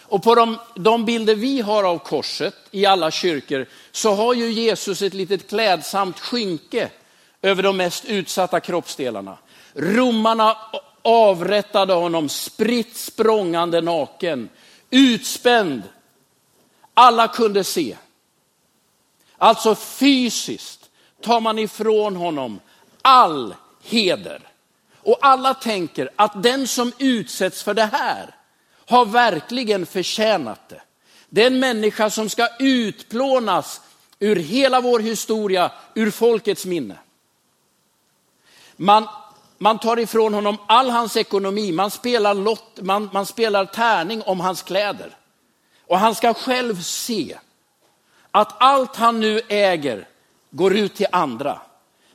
Och 0.02 0.22
på 0.22 0.34
de, 0.34 0.58
de, 0.74 1.04
bilder 1.04 1.34
vi 1.34 1.60
har 1.60 1.84
av 1.84 1.98
korset 1.98 2.54
i 2.70 2.86
alla 2.86 3.10
kyrkor 3.10 3.66
så 3.92 4.14
har 4.14 4.34
ju 4.34 4.52
Jesus 4.52 5.02
ett 5.02 5.14
litet 5.14 5.48
klädsamt 5.48 6.20
skynke 6.20 6.90
över 7.42 7.62
de 7.62 7.76
mest 7.76 8.04
utsatta 8.04 8.60
kroppsdelarna. 8.60 9.38
Romarna 9.74 10.56
avrättade 11.02 11.92
honom 11.92 12.28
spritt 12.28 12.96
språngande 12.96 13.80
naken, 13.80 14.48
utspänd. 14.90 15.82
Alla 16.94 17.28
kunde 17.28 17.64
se. 17.64 17.96
Alltså 19.44 19.74
fysiskt 19.74 20.90
tar 21.22 21.40
man 21.40 21.58
ifrån 21.58 22.16
honom 22.16 22.60
all 23.02 23.54
heder. 23.82 24.40
Och 25.02 25.18
alla 25.20 25.54
tänker 25.54 26.10
att 26.16 26.42
den 26.42 26.66
som 26.66 26.92
utsätts 26.98 27.62
för 27.62 27.74
det 27.74 27.84
här 27.84 28.34
har 28.86 29.06
verkligen 29.06 29.86
förtjänat 29.86 30.68
det. 30.68 30.82
Det 31.28 31.42
är 31.42 31.46
en 31.46 31.60
människa 31.60 32.10
som 32.10 32.28
ska 32.28 32.48
utplånas 32.58 33.80
ur 34.18 34.36
hela 34.36 34.80
vår 34.80 35.00
historia, 35.00 35.72
ur 35.94 36.10
folkets 36.10 36.66
minne. 36.66 36.98
Man, 38.76 39.08
man 39.58 39.78
tar 39.78 39.98
ifrån 39.98 40.34
honom 40.34 40.58
all 40.66 40.90
hans 40.90 41.16
ekonomi, 41.16 41.72
man 41.72 41.90
spelar, 41.90 42.34
lott, 42.34 42.78
man, 42.82 43.10
man 43.12 43.26
spelar 43.26 43.64
tärning 43.64 44.22
om 44.22 44.40
hans 44.40 44.62
kläder. 44.62 45.16
Och 45.86 45.98
han 45.98 46.14
ska 46.14 46.34
själv 46.34 46.82
se 46.82 47.38
att 48.34 48.54
allt 48.58 48.96
han 48.96 49.20
nu 49.20 49.40
äger 49.48 50.08
går 50.50 50.76
ut 50.76 50.94
till 50.94 51.06
andra. 51.12 51.60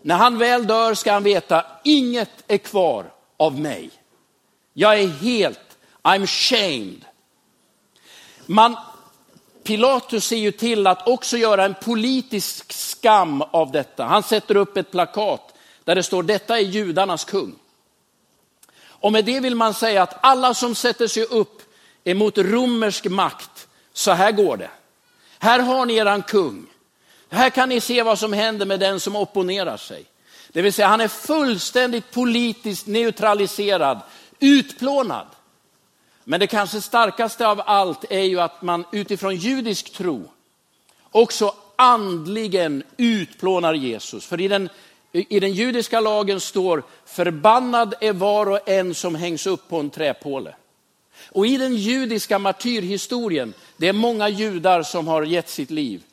När 0.01 0.15
han 0.15 0.37
väl 0.37 0.67
dör 0.67 0.93
ska 0.93 1.13
han 1.13 1.23
veta, 1.23 1.65
inget 1.83 2.29
är 2.47 2.57
kvar 2.57 3.11
av 3.37 3.59
mig. 3.59 3.89
Jag 4.73 4.99
är 4.99 5.07
helt, 5.07 5.77
I'm 6.03 6.25
shamed. 6.27 7.05
Man, 8.45 8.77
Pilatus 9.63 10.25
ser 10.25 10.37
ju 10.37 10.51
till 10.51 10.87
att 10.87 11.07
också 11.07 11.37
göra 11.37 11.65
en 11.65 11.75
politisk 11.83 12.73
skam 12.73 13.41
av 13.41 13.71
detta. 13.71 14.05
Han 14.05 14.23
sätter 14.23 14.55
upp 14.55 14.77
ett 14.77 14.91
plakat 14.91 15.53
där 15.83 15.95
det 15.95 16.03
står, 16.03 16.23
detta 16.23 16.59
är 16.59 16.63
judarnas 16.63 17.25
kung. 17.25 17.55
Och 18.81 19.11
med 19.11 19.25
det 19.25 19.39
vill 19.39 19.55
man 19.55 19.73
säga 19.73 20.03
att 20.03 20.17
alla 20.21 20.53
som 20.53 20.75
sätter 20.75 21.07
sig 21.07 21.23
upp 21.23 21.61
emot 22.03 22.37
romersk 22.37 23.05
makt, 23.05 23.67
så 23.93 24.11
här 24.11 24.31
går 24.31 24.57
det. 24.57 24.69
Här 25.39 25.59
har 25.59 25.85
ni 25.85 25.95
eran 25.95 26.23
kung. 26.23 26.65
Här 27.29 27.49
kan 27.49 27.69
ni 27.69 27.81
se 27.81 28.03
vad 28.03 28.19
som 28.19 28.33
händer 28.33 28.65
med 28.65 28.79
den 28.79 28.99
som 28.99 29.15
opponerar 29.15 29.77
sig. 29.77 30.05
Det 30.49 30.61
vill 30.61 30.73
säga 30.73 30.87
han 30.87 31.01
är 31.01 31.07
fullständigt 31.07 32.11
politiskt 32.11 32.87
neutraliserad, 32.87 33.99
utplånad. 34.39 35.27
Men 36.23 36.39
det 36.39 36.47
kanske 36.47 36.81
starkaste 36.81 37.47
av 37.47 37.61
allt 37.65 38.05
är 38.11 38.23
ju 38.23 38.39
att 38.39 38.61
man 38.61 38.85
utifrån 38.91 39.35
judisk 39.35 39.93
tro 39.93 40.29
också 41.11 41.55
andligen 41.75 42.83
utplånar 42.97 43.73
Jesus. 43.73 44.25
För 44.25 44.41
i 44.41 44.47
den, 44.47 44.69
i 45.11 45.39
den 45.39 45.53
judiska 45.53 45.99
lagen 45.99 46.39
står 46.39 46.83
förbannad 47.05 47.93
är 48.01 48.13
var 48.13 48.45
och 48.45 48.69
en 48.69 48.95
som 48.95 49.15
hängs 49.15 49.47
upp 49.47 49.69
på 49.69 49.79
en 49.79 49.89
träpåle. 49.89 50.55
Och 51.29 51.47
i 51.47 51.57
den 51.57 51.75
judiska 51.75 52.39
martyrhistorien, 52.39 53.53
det 53.77 53.87
är 53.87 53.93
många 53.93 54.29
judar 54.29 54.83
som 54.83 55.07
har 55.07 55.23
gett 55.23 55.49
sitt 55.49 55.71
liv. 55.71 56.03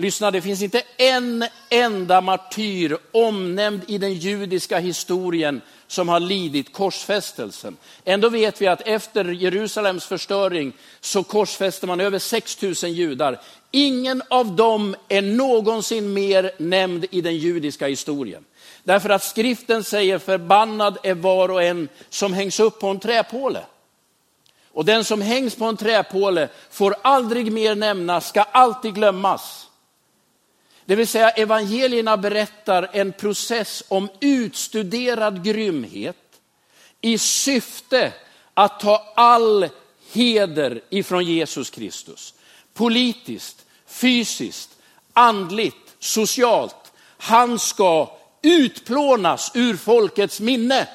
Lyssna, 0.00 0.30
det 0.30 0.40
finns 0.40 0.62
inte 0.62 0.82
en 0.96 1.44
enda 1.68 2.20
martyr 2.20 2.98
omnämnd 3.12 3.80
i 3.88 3.98
den 3.98 4.14
judiska 4.14 4.78
historien 4.78 5.60
som 5.86 6.08
har 6.08 6.20
lidit 6.20 6.72
korsfästelsen. 6.72 7.76
Ändå 8.04 8.28
vet 8.28 8.60
vi 8.60 8.66
att 8.66 8.80
efter 8.80 9.24
Jerusalems 9.24 10.06
förstöring 10.06 10.72
så 11.00 11.22
korsfäste 11.22 11.86
man 11.86 12.00
över 12.00 12.18
6 12.18 12.62
000 12.62 12.74
judar. 12.74 13.40
Ingen 13.70 14.22
av 14.30 14.56
dem 14.56 14.96
är 15.08 15.22
någonsin 15.22 16.12
mer 16.12 16.50
nämnd 16.58 17.06
i 17.10 17.20
den 17.20 17.36
judiska 17.36 17.86
historien. 17.86 18.44
Därför 18.84 19.10
att 19.10 19.24
skriften 19.24 19.84
säger 19.84 20.18
förbannad 20.18 20.98
är 21.02 21.14
var 21.14 21.48
och 21.48 21.62
en 21.62 21.88
som 22.10 22.32
hängs 22.32 22.60
upp 22.60 22.80
på 22.80 22.88
en 22.88 23.00
träpåle. 23.00 23.60
Och 24.78 24.84
den 24.84 25.04
som 25.04 25.20
hängs 25.20 25.54
på 25.54 25.64
en 25.64 25.76
träpåle 25.76 26.48
får 26.70 26.96
aldrig 27.02 27.52
mer 27.52 27.74
nämnas, 27.74 28.28
ska 28.28 28.42
alltid 28.42 28.94
glömmas. 28.94 29.68
Det 30.84 30.96
vill 30.96 31.08
säga 31.08 31.30
evangelierna 31.30 32.16
berättar 32.16 32.90
en 32.92 33.12
process 33.12 33.84
om 33.88 34.08
utstuderad 34.20 35.44
grymhet 35.44 36.16
i 37.00 37.18
syfte 37.18 38.12
att 38.54 38.80
ta 38.80 39.12
all 39.16 39.68
heder 40.12 40.80
ifrån 40.90 41.24
Jesus 41.24 41.70
Kristus. 41.70 42.34
Politiskt, 42.74 43.66
fysiskt, 43.86 44.70
andligt, 45.12 45.96
socialt. 45.98 46.92
Han 47.18 47.58
ska 47.58 48.18
utplånas 48.42 49.50
ur 49.54 49.76
folkets 49.76 50.40
minne. 50.40 50.88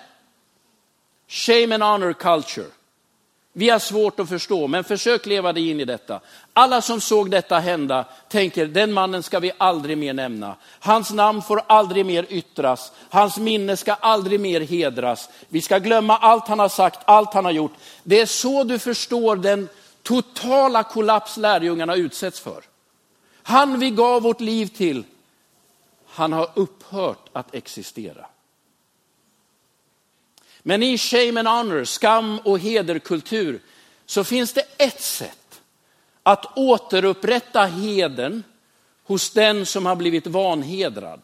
Shame 1.28 1.76
and 1.76 1.84
honor 1.84 2.14
culture. 2.14 2.70
Vi 3.56 3.70
har 3.70 3.80
svårt 3.80 4.20
att 4.20 4.30
förstå, 4.30 4.68
men 4.68 4.84
försök 4.84 5.26
leva 5.26 5.54
dig 5.54 5.70
in 5.70 5.80
i 5.80 5.86
detta. 5.86 6.20
Alla 6.54 6.82
som 6.82 7.02
såg 7.02 7.32
detta 7.32 7.60
hända 7.60 8.06
tänker, 8.30 8.66
den 8.66 8.94
mannen 8.94 9.24
ska 9.24 9.40
vi 9.40 9.52
aldrig 9.58 9.98
mer 9.98 10.14
nämna. 10.14 10.56
Hans 10.80 11.12
namn 11.12 11.42
får 11.42 11.62
aldrig 11.68 12.06
mer 12.06 12.26
yttras. 12.30 12.92
Hans 13.10 13.38
minne 13.38 13.78
ska 13.78 13.94
aldrig 13.94 14.40
mer 14.40 14.62
hedras. 14.62 15.30
Vi 15.50 15.62
ska 15.62 15.78
glömma 15.78 16.18
allt 16.18 16.48
han 16.48 16.60
har 16.60 16.70
sagt, 16.70 17.00
allt 17.06 17.34
han 17.34 17.46
har 17.46 17.52
gjort. 17.52 17.74
Det 18.04 18.22
är 18.22 18.26
så 18.26 18.64
du 18.64 18.80
förstår 18.80 19.36
den 19.36 19.70
totala 20.04 20.84
kollaps 20.84 21.38
lärjungarna 21.38 21.96
utsätts 21.96 22.40
för. 22.40 22.64
Han 23.44 23.80
vi 23.80 23.92
gav 23.92 24.22
vårt 24.22 24.42
liv 24.42 24.68
till, 24.68 25.04
han 26.08 26.34
har 26.34 26.50
upphört 26.54 27.30
att 27.34 27.56
existera. 27.56 28.26
Men 30.64 30.84
i 30.84 30.98
shame 30.98 31.40
and 31.40 31.48
honor, 31.48 31.84
skam 31.84 32.40
och 32.40 32.60
hederkultur, 32.60 33.62
så 34.06 34.24
finns 34.24 34.54
det 34.54 34.66
ett 34.78 35.02
sätt 35.02 35.62
att 36.24 36.58
återupprätta 36.58 37.66
heden 37.66 38.44
hos 39.04 39.30
den 39.30 39.66
som 39.66 39.86
har 39.86 39.96
blivit 39.96 40.28
vanhedrad. 40.28 41.22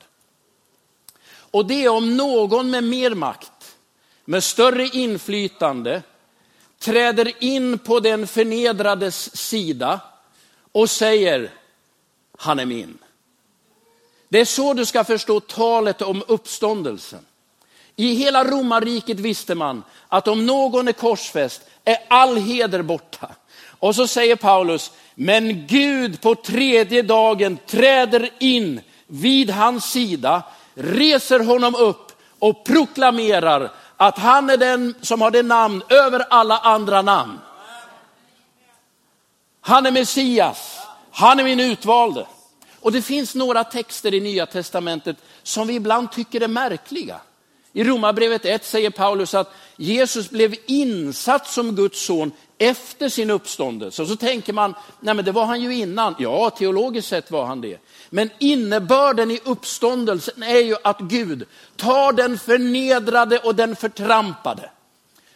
Och 1.32 1.66
det 1.66 1.86
är 1.86 1.90
om 1.90 2.18
någon 2.18 2.70
med 2.70 2.84
mer 2.84 3.14
makt, 3.14 3.76
med 4.26 4.44
större 4.44 4.88
inflytande, 4.88 6.04
träder 6.80 7.44
in 7.44 7.80
på 7.80 8.00
den 8.00 8.28
förnedrades 8.28 9.38
sida 9.38 10.00
och 10.72 10.90
säger, 10.90 11.52
han 12.38 12.60
är 12.60 12.66
min. 12.66 12.98
Det 14.30 14.40
är 14.40 14.46
så 14.46 14.74
du 14.74 14.86
ska 14.86 15.04
förstå 15.04 15.40
talet 15.40 16.02
om 16.02 16.24
uppståndelsen. 16.28 17.26
I 18.00 18.14
hela 18.14 18.44
romarriket 18.44 19.20
visste 19.20 19.56
man 19.56 19.84
att 20.08 20.28
om 20.28 20.46
någon 20.46 20.88
är 20.88 20.92
korsfäst 20.92 21.62
är 21.86 21.98
all 22.08 22.38
heder 22.38 22.82
borta. 22.82 23.28
Och 23.80 23.96
så 23.96 24.08
säger 24.08 24.36
Paulus, 24.36 24.92
men 25.16 25.68
Gud 25.68 26.22
på 26.22 26.36
tredje 26.36 27.02
dagen 27.02 27.58
träder 27.68 28.30
in 28.40 28.82
vid 29.08 29.50
hans 29.50 29.92
sida, 29.92 30.44
reser 30.74 31.40
honom 31.40 31.76
upp 31.76 32.12
och 32.40 32.66
proklamerar 32.66 33.72
att 33.98 34.18
han 34.18 34.50
är 34.50 34.58
den 34.58 34.96
som 35.02 35.22
har 35.22 35.32
det 35.32 35.44
namn 35.44 35.84
över 35.90 36.26
alla 36.30 36.58
andra 36.58 37.02
namn. 37.02 37.40
Han 39.62 39.86
är 39.86 39.92
Messias, 39.92 40.80
han 41.12 41.40
är 41.40 41.44
min 41.44 41.60
utvalde. 41.60 42.28
Och 42.80 42.92
det 42.92 43.02
finns 43.02 43.36
några 43.36 43.64
texter 43.64 44.14
i 44.14 44.20
Nya 44.20 44.46
Testamentet 44.46 45.18
som 45.44 45.68
vi 45.68 45.76
ibland 45.76 46.12
tycker 46.12 46.42
är 46.42 46.48
märkliga. 46.48 47.20
I 47.74 47.84
Romarbrevet 47.84 48.46
1 48.46 48.66
säger 48.66 48.90
Paulus 48.90 49.34
att 49.34 49.54
Jesus 49.76 50.30
blev 50.30 50.56
insatt 50.66 51.48
som 51.48 51.76
Guds 51.76 52.06
son 52.06 52.32
efter 52.58 53.10
sin 53.10 53.30
uppståndelse. 53.30 54.02
Och 54.02 54.08
så 54.08 54.16
tänker 54.16 54.54
man, 54.54 54.76
nej 55.00 55.14
men 55.14 55.26
det 55.26 55.32
var 55.32 55.46
han 55.46 55.62
ju 55.62 55.76
innan. 55.76 56.16
Ja, 56.20 56.50
teologiskt 56.50 57.10
sett 57.10 57.32
var 57.32 57.46
han 57.46 57.62
det. 57.62 57.78
Men 58.10 58.30
innebörden 58.40 59.32
i 59.32 59.40
uppståndelsen 59.46 60.44
är 60.44 60.60
ju 60.60 60.76
att 60.84 61.00
Gud 61.00 61.46
tar 61.76 62.14
den 62.14 62.40
förnedrade 62.40 63.40
och 63.40 63.56
den 63.56 63.76
förtrampade. 63.76 64.70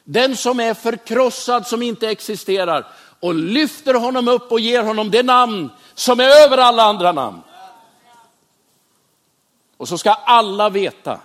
Den 0.04 0.38
som 0.38 0.60
är 0.60 0.74
förkrossad, 0.74 1.68
som 1.68 1.82
inte 1.82 2.10
existerar 2.10 2.88
och 3.20 3.34
lyfter 3.34 3.94
honom 3.94 4.28
upp 4.28 4.52
och 4.52 4.60
ger 4.60 4.84
honom 4.84 5.12
det 5.12 5.24
namn 5.24 5.70
som 5.94 6.20
är 6.20 6.44
över 6.46 6.58
alla 6.58 6.84
andra 6.84 7.12
namn. 7.12 7.42
Och 9.78 9.88
så 9.88 9.98
ska 9.98 10.12
alla 10.12 10.70
veta 10.70 11.20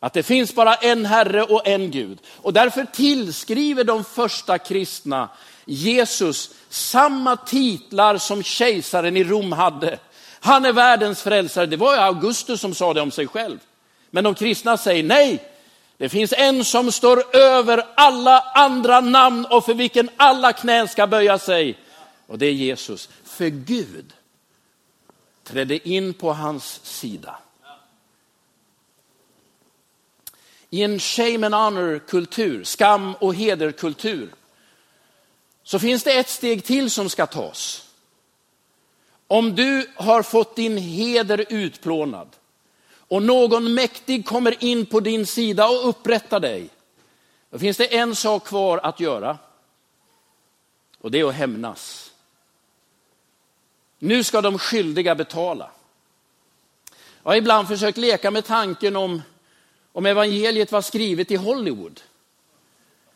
att 0.00 0.12
det 0.12 0.22
finns 0.22 0.54
bara 0.54 0.74
en 0.74 1.06
Herre 1.06 1.42
och 1.42 1.66
en 1.66 1.90
Gud. 1.90 2.18
Och 2.36 2.52
därför 2.52 2.84
tillskriver 2.84 3.84
de 3.84 4.04
första 4.04 4.58
kristna 4.58 5.28
Jesus 5.64 6.50
samma 6.68 7.36
titlar 7.36 8.18
som 8.18 8.42
kejsaren 8.42 9.16
i 9.16 9.24
Rom 9.24 9.52
hade. 9.52 9.98
Han 10.40 10.64
är 10.64 10.72
världens 10.72 11.22
frälsare. 11.22 11.66
Det 11.66 11.76
var 11.76 11.94
ju 11.94 12.00
Augustus 12.00 12.60
som 12.60 12.74
sa 12.74 12.94
det 12.94 13.00
om 13.00 13.10
sig 13.10 13.26
själv. 13.26 13.58
Men 14.10 14.24
de 14.24 14.34
kristna 14.34 14.76
säger 14.76 15.02
nej. 15.02 15.42
Det 15.96 16.08
finns 16.08 16.32
en 16.36 16.64
som 16.64 16.92
står 16.92 17.36
över 17.36 17.86
alla 17.96 18.40
andra 18.40 19.00
namn 19.00 19.46
och 19.50 19.64
för 19.64 19.74
vilken 19.74 20.10
alla 20.16 20.52
knän 20.52 20.88
ska 20.88 21.06
böja 21.06 21.38
sig. 21.38 21.78
Och 22.26 22.38
det 22.38 22.46
är 22.46 22.52
Jesus. 22.52 23.08
För 23.24 23.48
Gud 23.48 24.12
trädde 25.44 25.88
in 25.88 26.14
på 26.14 26.32
hans 26.32 26.80
sida. 26.84 27.38
I 30.70 30.82
en 30.82 30.98
shame 30.98 31.46
and 31.46 31.54
honor-kultur, 31.54 32.64
skam 32.64 33.14
och 33.14 33.34
hederkultur, 33.34 34.30
så 35.62 35.78
finns 35.78 36.02
det 36.02 36.12
ett 36.12 36.28
steg 36.28 36.64
till 36.64 36.90
som 36.90 37.08
ska 37.08 37.26
tas. 37.26 37.86
Om 39.26 39.54
du 39.54 39.90
har 39.94 40.22
fått 40.22 40.56
din 40.56 40.76
heder 40.76 41.44
utplånad 41.48 42.28
och 42.92 43.22
någon 43.22 43.74
mäktig 43.74 44.26
kommer 44.26 44.64
in 44.64 44.86
på 44.86 45.00
din 45.00 45.26
sida 45.26 45.68
och 45.68 45.88
upprättar 45.88 46.40
dig, 46.40 46.68
då 47.50 47.58
finns 47.58 47.76
det 47.76 47.96
en 47.96 48.16
sak 48.16 48.44
kvar 48.44 48.78
att 48.78 49.00
göra. 49.00 49.38
Och 51.00 51.10
det 51.10 51.20
är 51.20 51.24
att 51.24 51.34
hämnas. 51.34 52.12
Nu 53.98 54.24
ska 54.24 54.40
de 54.40 54.58
skyldiga 54.58 55.14
betala. 55.14 55.70
Jag 57.22 57.30
har 57.30 57.36
ibland 57.36 57.68
försökt 57.68 57.98
leka 57.98 58.30
med 58.30 58.44
tanken 58.44 58.96
om 58.96 59.22
om 59.92 60.06
evangeliet 60.06 60.72
var 60.72 60.80
skrivet 60.80 61.30
i 61.30 61.36
Hollywood. 61.36 62.00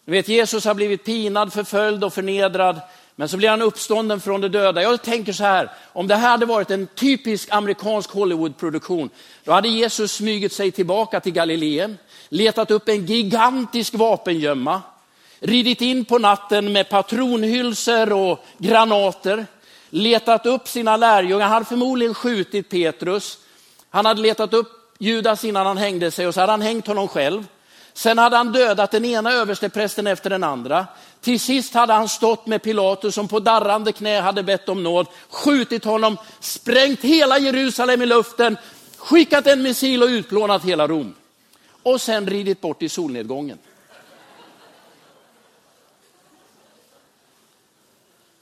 Du 0.04 0.12
vet, 0.12 0.28
Jesus 0.28 0.64
har 0.64 0.74
blivit 0.74 1.04
pinad, 1.04 1.52
förföljd 1.52 2.04
och 2.04 2.14
förnedrad, 2.14 2.80
men 3.16 3.28
så 3.28 3.36
blir 3.36 3.48
han 3.48 3.62
uppstånden 3.62 4.20
från 4.20 4.40
de 4.40 4.48
döda. 4.48 4.82
Jag 4.82 5.02
tänker 5.02 5.32
så 5.32 5.44
här, 5.44 5.70
om 5.92 6.06
det 6.06 6.14
här 6.14 6.30
hade 6.30 6.46
varit 6.46 6.70
en 6.70 6.86
typisk 6.86 7.48
amerikansk 7.52 8.10
Hollywoodproduktion, 8.10 9.10
då 9.44 9.52
hade 9.52 9.68
Jesus 9.68 10.12
smugit 10.12 10.52
sig 10.52 10.70
tillbaka 10.70 11.20
till 11.20 11.32
Galileen, 11.32 11.98
letat 12.28 12.70
upp 12.70 12.88
en 12.88 13.06
gigantisk 13.06 13.94
vapengömma, 13.94 14.82
ridit 15.40 15.80
in 15.80 16.04
på 16.04 16.18
natten 16.18 16.72
med 16.72 16.88
patronhylsor 16.88 18.12
och 18.12 18.44
granater, 18.58 19.46
letat 19.90 20.46
upp 20.46 20.68
sina 20.68 20.96
lärjungar, 20.96 21.44
han 21.44 21.52
hade 21.52 21.66
förmodligen 21.66 22.14
skjutit 22.14 22.68
Petrus, 22.68 23.38
han 23.90 24.06
hade 24.06 24.22
letat 24.22 24.54
upp 24.54 24.84
Judas 25.05 25.44
innan 25.44 25.66
han 25.66 25.78
hängde 25.78 26.11
sig 26.11 26.26
och 26.26 26.34
så 26.34 26.40
hade 26.40 26.52
han 26.52 26.62
hängt 26.62 26.86
honom 26.86 27.09
själv. 27.09 27.46
Sen 27.92 28.18
hade 28.18 28.36
han 28.36 28.52
dödat 28.52 28.90
den 28.90 29.05
ena 29.05 29.32
översteprästen 29.32 30.07
efter 30.07 30.30
den 30.30 30.44
andra. 30.44 30.86
Till 31.20 31.40
sist 31.40 31.74
hade 31.74 31.92
han 31.92 32.09
stått 32.09 32.46
med 32.46 32.62
Pilatus 32.62 33.14
som 33.14 33.28
på 33.28 33.40
darrande 33.40 33.92
knä 33.92 34.20
hade 34.20 34.42
bett 34.42 34.68
om 34.68 34.82
nåd, 34.82 35.07
skjutit 35.28 35.84
honom, 35.84 36.16
sprängt 36.40 37.00
hela 37.00 37.38
Jerusalem 37.38 38.02
i 38.02 38.07
luften, 38.07 38.57
skickat 38.96 39.46
en 39.46 39.62
missil 39.62 40.02
och 40.02 40.09
utplånat 40.09 40.64
hela 40.64 40.88
Rom. 40.88 41.14
Och 41.82 42.00
sen 42.00 42.26
ridit 42.26 42.61
bort 42.61 42.82
i 42.82 42.88
solnedgången. 42.88 43.59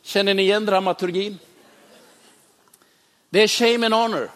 Känner 0.02 0.34
ni 0.34 0.42
igen 0.42 0.66
dramaturgin? 0.66 1.38
Det 3.30 3.42
är 3.42 3.48
shame 3.48 3.86
and 3.86 3.94
honor. 3.94 4.30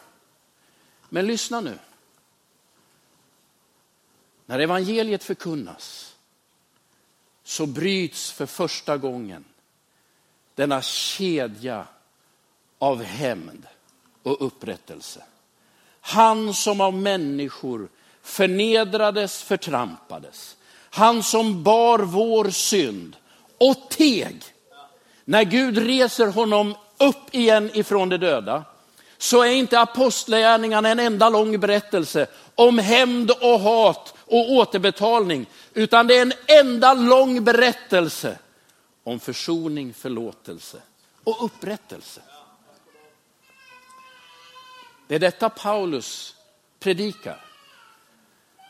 Men 1.09 1.27
lyssna 1.27 1.61
nu. 1.61 1.79
När 4.47 4.59
evangeliet 4.59 5.25
förkunnas 5.25 6.15
så 7.45 7.67
bryts 7.67 8.33
för 8.33 8.47
första 8.47 8.97
gången 8.97 9.45
denna 10.55 10.83
kedja 10.83 11.87
av 12.79 13.03
hämnd 13.03 13.67
och 14.23 14.47
upprättelse. 14.47 15.23
Han 16.01 16.55
som 16.55 16.81
av 16.81 16.95
människor 16.95 17.89
förnedrades, 18.23 19.43
förtrampades. 19.43 20.57
Han 20.91 21.23
som 21.23 21.63
bar 21.63 21.99
vår 21.99 22.51
synd 22.51 23.17
och 23.59 23.91
teg. 23.91 24.43
När 25.25 25.45
Gud 25.45 25.79
reser 25.79 26.27
honom 26.27 26.75
upp 26.99 27.35
igen 27.35 27.71
ifrån 27.75 28.09
de 28.09 28.17
döda 28.17 28.65
så 29.19 29.43
är 29.43 29.51
inte 29.51 29.81
apostlagärningarna 29.81 30.89
en 30.89 30.99
enda 30.99 31.29
lång 31.29 31.61
berättelse 31.61 32.27
om 32.57 32.79
hämnd 32.79 33.31
och 33.31 33.61
hat 33.61 34.15
och 34.25 34.53
återbetalning, 34.53 35.47
utan 35.75 36.07
det 36.07 36.19
är 36.19 36.23
en 36.23 36.33
enda 36.47 36.95
lång 36.95 37.45
berättelse 37.45 38.39
om 39.05 39.21
försoning, 39.21 39.95
förlåtelse 39.95 40.79
och 41.25 41.45
upprättelse. 41.45 42.21
Det 45.09 45.15
är 45.15 45.19
detta 45.19 45.49
Paulus 45.49 46.35
predikar. 46.81 47.41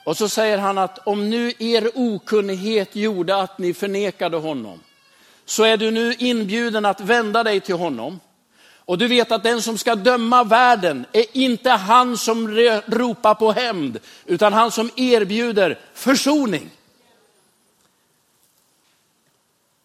Och 0.05 0.17
så 0.17 0.29
säger 0.29 0.59
han 0.59 0.79
att 0.79 0.99
om 1.07 1.31
nu 1.31 1.53
er 1.59 1.91
okunnighet 1.95 2.97
gjorde 2.97 3.37
att 3.37 3.59
ni 3.59 3.75
förnekade 3.75 4.37
honom, 4.37 4.81
så 5.45 5.65
är 5.65 5.77
du 5.77 5.91
nu 5.91 6.15
inbjuden 6.19 6.85
att 6.85 7.01
vända 7.01 7.45
dig 7.45 7.61
till 7.61 7.75
honom 7.75 8.21
och 8.87 8.99
du 8.99 9.09
vet 9.09 9.33
att 9.33 9.43
den 9.43 9.63
som 9.63 9.79
ska 9.79 9.95
döma 9.95 10.45
världen 10.45 11.07
är 11.13 11.25
inte 11.33 11.71
han 11.71 12.17
som 12.17 12.49
ropar 12.87 13.35
på 13.35 13.53
hämnd, 13.53 13.99
utan 14.27 14.53
han 14.53 14.71
som 14.71 14.91
erbjuder 14.97 15.79
försoning. 15.95 16.71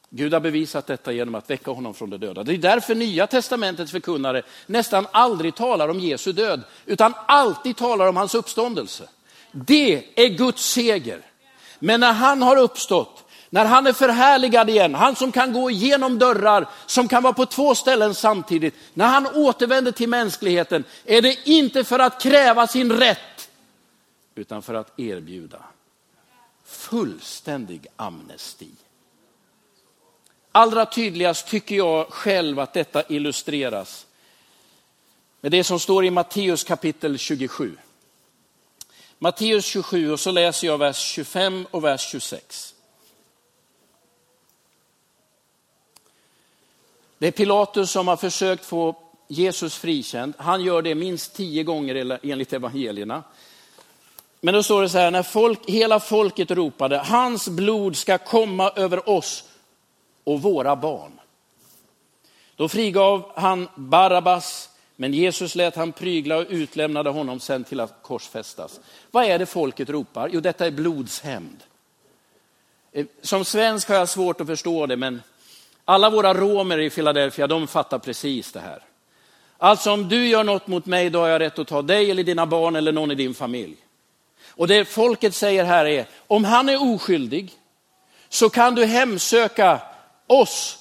Gud 0.10 0.34
har 0.34 0.40
bevisat 0.40 0.88
detta 0.88 1.12
genom 1.12 1.36
att 1.36 1.50
väcka 1.50 1.72
honom 1.72 1.94
från 1.94 2.10
de 2.10 2.18
döda. 2.18 2.44
Det 2.44 2.54
är 2.54 2.58
därför 2.58 2.96
nya 2.96 3.28
testamentets 3.28 3.92
förkunnare 3.92 4.44
nästan 4.66 5.08
aldrig 5.12 5.56
talar 5.56 5.90
om 5.90 6.00
Jesu 6.00 6.32
död, 6.32 6.62
utan 6.86 7.14
alltid 7.28 7.78
talar 7.78 8.08
om 8.08 8.18
hans 8.18 8.36
uppståndelse. 8.36 9.10
Det 9.52 10.04
är 10.16 10.28
Guds 10.28 10.72
seger. 10.72 11.22
Men 11.80 12.00
när 12.00 12.14
han 12.14 12.42
har 12.42 12.58
uppstått, 12.58 13.24
när 13.54 13.66
han 13.66 13.88
är 13.88 13.94
förhärligad 13.94 14.70
igen, 14.70 14.96
han 14.96 15.16
som 15.16 15.32
kan 15.32 15.54
gå 15.54 15.72
igenom 15.72 16.20
dörrar, 16.20 16.70
som 16.86 17.08
kan 17.08 17.24
vara 17.24 17.34
på 17.34 17.46
två 17.46 17.76
ställen 17.76 18.16
samtidigt. 18.16 18.76
När 18.94 19.08
han 19.08 19.28
återvänder 19.28 19.92
till 19.92 20.10
mänskligheten 20.10 20.84
är 21.06 21.22
det 21.22 21.50
inte 21.50 21.84
för 21.84 22.00
att 22.00 22.22
kräva 22.22 22.68
sin 22.68 22.92
rätt, 22.92 23.50
utan 24.36 24.62
för 24.62 24.74
att 24.74 25.00
erbjuda 25.00 25.60
fullständig 26.66 27.88
amnesti. 27.96 28.70
Allra 30.52 30.86
tydligast 30.86 31.48
tycker 31.48 31.76
jag 31.76 32.08
själv 32.08 32.60
att 32.60 32.74
detta 32.74 33.04
illustreras 33.08 34.06
med 35.42 35.52
det 35.52 35.64
som 35.64 35.80
står 35.80 36.06
i 36.06 36.12
Matteus 36.12 36.64
kapitel 36.64 37.18
27. 37.18 37.78
Matteus 39.20 39.66
27 39.66 40.12
och 40.12 40.20
så 40.20 40.32
läser 40.32 40.68
jag 40.68 40.78
vers 40.78 40.98
25 40.98 41.68
och 41.72 41.84
vers 41.84 42.02
26. 42.12 42.76
Det 47.22 47.28
är 47.28 47.32
Pilatus 47.32 47.92
som 47.92 48.08
har 48.08 48.18
försökt 48.18 48.66
få 48.66 48.96
Jesus 49.28 49.76
frikänd. 49.76 50.34
Han 50.38 50.62
gör 50.62 50.82
det 50.82 50.96
minst 50.96 51.36
tio 51.36 51.64
gånger 51.64 52.20
enligt 52.24 52.54
evangelierna. 52.54 53.24
Men 54.40 54.54
då 54.54 54.64
står 54.64 54.82
det 54.82 54.90
så 54.90 54.98
här, 54.98 55.12
när 55.12 55.24
folk, 55.24 55.60
hela 55.70 56.00
folket 56.00 56.52
ropade, 56.52 56.98
hans 56.98 57.50
blod 57.50 57.98
ska 57.98 58.18
komma 58.18 58.70
över 58.76 59.10
oss 59.10 59.44
och 60.24 60.42
våra 60.42 60.76
barn. 60.76 61.12
Då 62.56 62.70
frigav 62.70 63.32
han 63.36 63.68
Barabbas, 63.76 64.70
men 64.96 65.14
Jesus 65.14 65.56
lät 65.56 65.76
han 65.76 65.92
prygla 65.92 66.38
och 66.38 66.46
utlämnade 66.50 67.10
honom 67.10 67.40
sen 67.40 67.64
till 67.64 67.80
att 67.80 67.94
korsfästas. 68.02 68.80
Vad 69.12 69.26
är 69.26 69.40
det 69.40 69.46
folket 69.46 69.90
ropar? 69.90 70.30
Jo, 70.34 70.40
detta 70.40 70.66
är 70.66 70.72
blodshämnd. 70.72 71.64
Eh, 72.92 73.06
som 73.22 73.46
svensk 73.46 73.90
har 73.90 73.96
jag 73.96 74.10
svårt 74.10 74.42
att 74.42 74.48
förstå 74.48 74.86
det, 74.86 74.98
men 74.98 75.22
alla 75.92 76.10
våra 76.10 76.34
romer 76.34 76.78
i 76.78 76.90
Philadelphia, 76.90 77.48
de 77.48 77.68
fattar 77.68 78.00
precis 78.00 78.52
det 78.52 78.60
här. 78.60 78.84
Alltså 79.58 79.92
om 79.92 80.10
du 80.10 80.28
gör 80.28 80.44
något 80.44 80.68
mot 80.68 80.86
mig, 80.86 81.10
då 81.10 81.20
har 81.20 81.28
jag 81.28 81.40
rätt 81.40 81.60
att 81.60 81.68
ta 81.68 81.82
dig 81.82 82.12
eller 82.12 82.24
dina 82.24 82.46
barn 82.46 82.76
eller 82.76 82.92
någon 82.92 83.12
i 83.12 83.16
din 83.16 83.34
familj. 83.34 83.76
Och 84.50 84.68
det 84.68 84.86
folket 84.86 85.36
säger 85.36 85.64
här 85.64 85.86
är, 85.86 86.06
om 86.28 86.46
han 86.46 86.70
är 86.70 86.94
oskyldig 86.94 87.52
så 88.30 88.50
kan 88.50 88.76
du 88.76 88.86
hemsöka 88.86 89.80
oss 90.28 90.78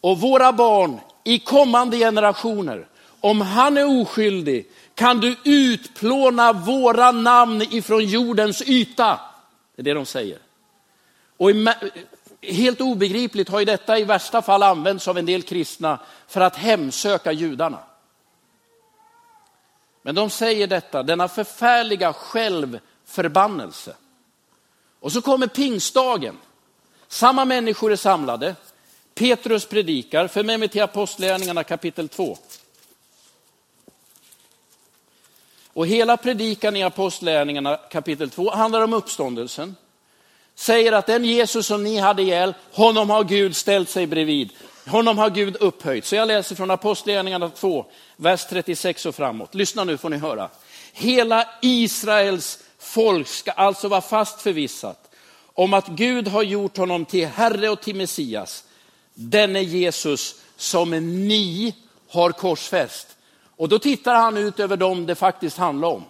och 0.00 0.20
våra 0.20 0.52
barn 0.52 1.00
i 1.24 1.38
kommande 1.38 1.98
generationer. 1.98 2.86
Om 3.20 3.40
han 3.40 3.76
är 3.76 4.00
oskyldig 4.00 4.66
kan 4.94 5.20
du 5.20 5.36
utplåna 5.44 6.52
våra 6.52 7.12
namn 7.12 7.62
ifrån 7.70 8.04
jordens 8.04 8.62
yta. 8.62 9.20
Det 9.76 9.82
är 9.82 9.84
det 9.84 9.94
de 9.94 10.06
säger. 10.06 10.38
Och 11.36 11.50
helt 12.42 12.80
obegripligt 12.80 13.48
har 13.48 13.58
ju 13.58 13.64
detta 13.64 13.98
i 13.98 14.04
värsta 14.04 14.42
fall 14.42 14.62
använts 14.62 15.08
av 15.08 15.18
en 15.18 15.26
del 15.26 15.42
kristna 15.42 15.98
för 16.26 16.40
att 16.40 16.56
hemsöka 16.56 17.32
judarna. 17.32 17.78
Men 20.02 20.14
de 20.14 20.30
säger 20.30 20.66
detta, 20.66 21.02
denna 21.02 21.28
förfärliga 21.28 22.12
självförbannelse. 22.12 23.96
Och 25.00 25.12
så 25.12 25.22
kommer 25.22 25.46
pingstdagen. 25.46 26.38
Samma 27.08 27.44
människor 27.44 27.92
är 27.92 27.96
samlade. 27.96 28.56
Petrus 29.14 29.66
predikar. 29.66 30.28
För 30.28 30.44
med 30.44 30.60
mig 30.60 30.68
till 30.68 30.82
Apostlagärningarna 30.82 31.64
kapitel 31.64 32.08
2. 32.08 32.38
Och 35.72 35.86
hela 35.86 36.16
predikan 36.16 36.76
i 36.76 36.82
Apostlagärningarna 36.82 37.76
kapitel 37.76 38.30
2 38.30 38.50
handlar 38.50 38.82
om 38.82 38.92
uppståndelsen 38.92 39.76
säger 40.62 40.92
att 40.92 41.06
den 41.06 41.24
Jesus 41.24 41.66
som 41.66 41.84
ni 41.84 41.98
hade 41.98 42.22
ihjäl, 42.22 42.54
honom 42.72 43.10
har 43.10 43.24
Gud 43.24 43.56
ställt 43.56 43.88
sig 43.88 44.06
bredvid. 44.06 44.50
Honom 44.86 45.18
har 45.18 45.30
Gud 45.30 45.56
upphöjt. 45.56 46.04
Så 46.04 46.14
jag 46.14 46.28
läser 46.28 46.54
från 46.54 46.70
Apostlagärningarna 46.70 47.48
2, 47.48 47.86
vers 48.16 48.46
36 48.50 49.06
och 49.06 49.14
framåt. 49.14 49.54
Lyssna 49.54 49.84
nu 49.84 49.96
får 49.96 50.10
ni 50.10 50.16
höra. 50.16 50.48
Hela 50.92 51.46
Israels 51.62 52.58
folk 52.78 53.28
ska 53.28 53.50
alltså 53.50 53.88
vara 53.88 54.00
fast 54.00 54.42
förvissat 54.42 55.10
om 55.54 55.74
att 55.74 55.88
Gud 55.88 56.28
har 56.28 56.42
gjort 56.42 56.76
honom 56.76 57.04
till 57.04 57.26
Herre 57.26 57.68
och 57.68 57.80
till 57.80 57.96
Messias, 57.96 58.64
denne 59.14 59.62
Jesus 59.62 60.34
som 60.56 60.90
ni 61.26 61.74
har 62.08 62.32
korsfäst. 62.32 63.16
Och 63.56 63.68
då 63.68 63.78
tittar 63.78 64.14
han 64.14 64.36
ut 64.36 64.60
över 64.60 64.76
dem 64.76 65.06
det 65.06 65.14
faktiskt 65.14 65.56
handlar 65.58 65.88
om. 65.88 66.04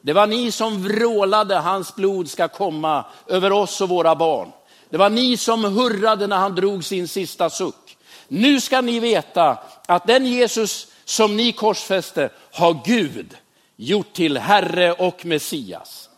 Det 0.00 0.12
var 0.12 0.26
ni 0.26 0.52
som 0.52 0.82
vrålade, 0.82 1.54
hans 1.54 1.94
blod 1.94 2.30
ska 2.30 2.48
komma 2.48 3.04
över 3.26 3.52
oss 3.52 3.80
och 3.80 3.88
våra 3.88 4.14
barn. 4.14 4.52
Det 4.90 4.96
var 4.96 5.10
ni 5.10 5.36
som 5.36 5.64
hurrade 5.64 6.26
när 6.26 6.36
han 6.36 6.54
drog 6.54 6.84
sin 6.84 7.08
sista 7.08 7.50
suck. 7.50 7.96
Nu 8.28 8.60
ska 8.60 8.80
ni 8.80 9.00
veta 9.00 9.58
att 9.86 10.06
den 10.06 10.26
Jesus 10.26 10.86
som 11.04 11.36
ni 11.36 11.52
korsfäste 11.52 12.30
har 12.52 12.80
Gud 12.84 13.36
gjort 13.76 14.12
till 14.12 14.38
Herre 14.38 14.92
och 14.92 15.26
Messias. 15.26 16.10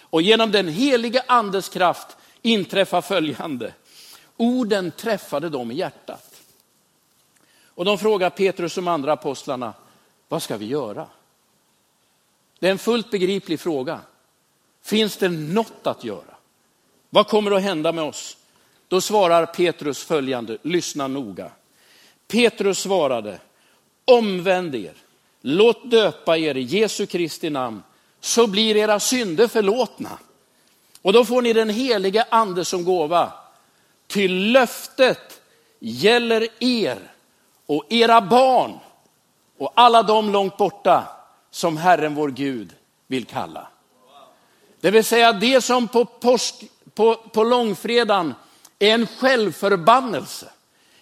Och 0.00 0.22
genom 0.22 0.50
den 0.50 0.68
helige 0.68 1.22
andes 1.26 1.68
kraft 1.68 2.16
inträffar 2.42 3.00
följande. 3.00 3.72
Orden 4.36 4.90
träffade 4.90 5.48
dem 5.48 5.70
i 5.70 5.74
hjärtat. 5.74 6.34
Och 7.74 7.84
de 7.84 7.98
frågar 7.98 8.30
Petrus 8.30 8.76
och 8.76 8.82
de 8.82 8.88
andra 8.88 9.12
apostlarna, 9.12 9.72
vad 10.28 10.42
ska 10.42 10.56
vi 10.56 10.66
göra? 10.66 11.06
Det 12.60 12.66
är 12.66 12.70
en 12.70 12.78
fullt 12.78 13.10
begriplig 13.10 13.60
fråga. 13.60 14.00
Finns 14.82 15.16
det 15.16 15.28
något 15.28 15.86
att 15.86 16.04
göra? 16.04 16.34
Vad 17.10 17.28
kommer 17.28 17.50
att 17.50 17.62
hända 17.62 17.92
med 17.92 18.04
oss? 18.04 18.36
Då 18.88 19.00
svarar 19.00 19.46
Petrus 19.46 20.04
följande, 20.04 20.58
lyssna 20.62 21.08
noga. 21.08 21.50
Petrus 22.28 22.78
svarade, 22.78 23.38
omvänd 24.04 24.74
er, 24.74 24.94
låt 25.40 25.90
döpa 25.90 26.38
er 26.38 26.56
i 26.56 26.62
Jesu 26.62 27.06
Kristi 27.06 27.50
namn, 27.50 27.82
så 28.20 28.46
blir 28.46 28.76
era 28.76 29.00
synder 29.00 29.48
förlåtna. 29.48 30.18
Och 31.02 31.12
då 31.12 31.24
får 31.24 31.42
ni 31.42 31.52
den 31.52 31.70
helige 31.70 32.24
ande 32.30 32.64
som 32.64 32.84
gåva. 32.84 33.32
Till 34.06 34.52
löftet 34.52 35.40
gäller 35.78 36.48
er 36.58 36.98
och 37.66 37.84
era 37.88 38.20
barn 38.20 38.78
och 39.58 39.72
alla 39.74 40.02
de 40.02 40.30
långt 40.30 40.56
borta 40.56 41.19
som 41.50 41.76
Herren 41.76 42.14
vår 42.14 42.28
Gud 42.28 42.74
vill 43.06 43.24
kalla. 43.24 43.68
Det 44.80 44.90
vill 44.90 45.04
säga 45.04 45.32
det 45.32 45.60
som 45.60 45.88
på, 45.88 46.04
påsk, 46.04 46.54
på, 46.94 47.14
på 47.14 47.44
långfredagen 47.44 48.34
är 48.78 48.94
en 48.94 49.06
självförbannelse. 49.06 50.50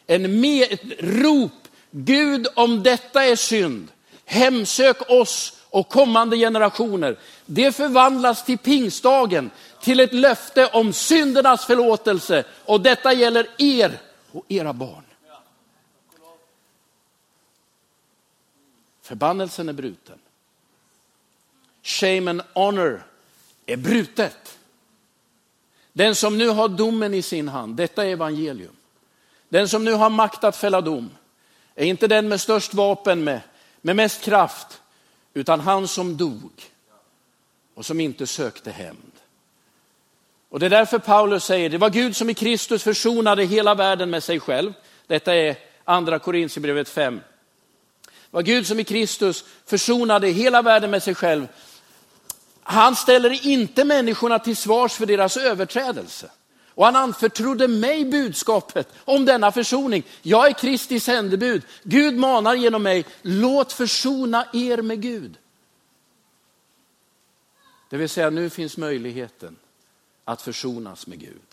En 0.07 0.41
med, 0.41 0.73
ett 0.73 0.83
rop, 0.99 1.53
Gud 1.91 2.47
om 2.55 2.83
detta 2.83 3.25
är 3.25 3.37
synd, 3.37 3.89
hemsök 4.25 5.11
oss 5.11 5.53
och 5.71 5.89
kommande 5.89 6.37
generationer. 6.37 7.19
Det 7.47 7.73
förvandlas 7.73 8.45
till 8.45 8.59
pingstdagen, 8.59 9.51
till 9.81 10.01
ett 10.01 10.13
löfte 10.13 10.67
om 10.67 10.93
syndernas 10.93 11.67
förlåtelse 11.67 12.45
och 12.65 12.81
detta 12.81 13.13
gäller 13.13 13.47
er 13.59 14.01
och 14.33 14.45
era 14.49 14.73
barn. 14.73 15.03
Förbannelsen 19.03 19.69
är 19.69 19.73
bruten 19.73 20.19
shame 21.89 22.31
and 22.31 22.43
honor 22.55 23.03
är 23.67 23.77
brutet. 23.77 24.59
Den 25.93 26.15
som 26.15 26.39
nu 26.39 26.49
har 26.49 26.69
domen 26.69 27.15
i 27.15 27.23
sin 27.23 27.49
hand, 27.49 27.77
detta 27.77 28.05
är 28.05 28.09
evangelium. 28.09 28.77
Den 29.49 29.69
som 29.69 29.85
nu 29.85 29.93
har 29.93 30.11
makt 30.11 30.45
att 30.45 30.57
fälla 30.57 30.81
dom 30.81 31.11
är 31.75 31.85
inte 31.85 32.07
den 32.07 32.29
med 32.29 32.41
störst 32.41 32.75
vapen, 32.75 33.25
med, 33.25 33.41
med 33.81 33.97
mest 33.97 34.23
kraft, 34.23 34.81
utan 35.35 35.61
han 35.61 35.89
som 35.89 36.17
dog 36.17 36.51
och 37.75 37.87
som 37.87 38.01
inte 38.01 38.27
sökte 38.27 38.71
hämnd. 38.71 39.13
Och 40.49 40.61
det 40.61 40.67
är 40.67 40.71
därför 40.71 40.99
Paulus 40.99 41.45
säger, 41.45 41.71
det 41.71 41.79
var 41.79 41.91
Gud 41.91 42.17
som 42.17 42.31
i 42.31 42.35
Kristus 42.35 42.83
försonade 42.83 43.45
hela 43.45 43.75
världen 43.75 44.11
med 44.11 44.23
sig 44.23 44.41
själv. 44.41 44.73
Detta 45.07 45.35
är 45.35 45.57
andra 45.85 46.19
Korintierbrevet 46.19 46.89
5. 46.89 47.21
Det 48.05 48.11
var 48.31 48.43
Gud 48.43 48.67
som 48.67 48.81
i 48.81 48.85
Kristus 48.85 49.45
försonade 49.67 50.29
hela 50.29 50.63
världen 50.63 50.91
med 50.91 51.03
sig 51.03 51.15
själv 51.15 51.47
han 52.71 52.97
ställer 52.97 53.47
inte 53.47 53.85
människorna 53.85 54.39
till 54.39 54.57
svars 54.57 54.93
för 54.93 55.07
deras 55.07 55.37
överträdelse. 55.37 56.31
Och 56.69 56.85
han 56.85 56.97
anförtrodde 56.97 57.69
mig 57.69 58.05
budskapet 58.05 58.89
om 59.05 59.25
denna 59.25 59.53
försoning. 59.53 60.03
Jag 60.23 60.47
är 60.47 60.53
Kristi 60.53 61.01
sändebud. 61.01 61.63
Gud 61.83 62.17
manar 62.17 62.55
genom 62.55 62.83
mig, 62.83 63.05
låt 63.23 63.73
försona 63.73 64.47
er 64.53 64.83
med 64.83 65.03
Gud. 65.03 65.39
Det 67.91 67.97
vill 67.97 68.09
säga 68.09 68.31
nu 68.31 68.51
finns 68.51 68.77
möjligheten 68.77 69.57
att 70.25 70.43
försonas 70.43 71.07
med 71.07 71.21
Gud. 71.21 71.49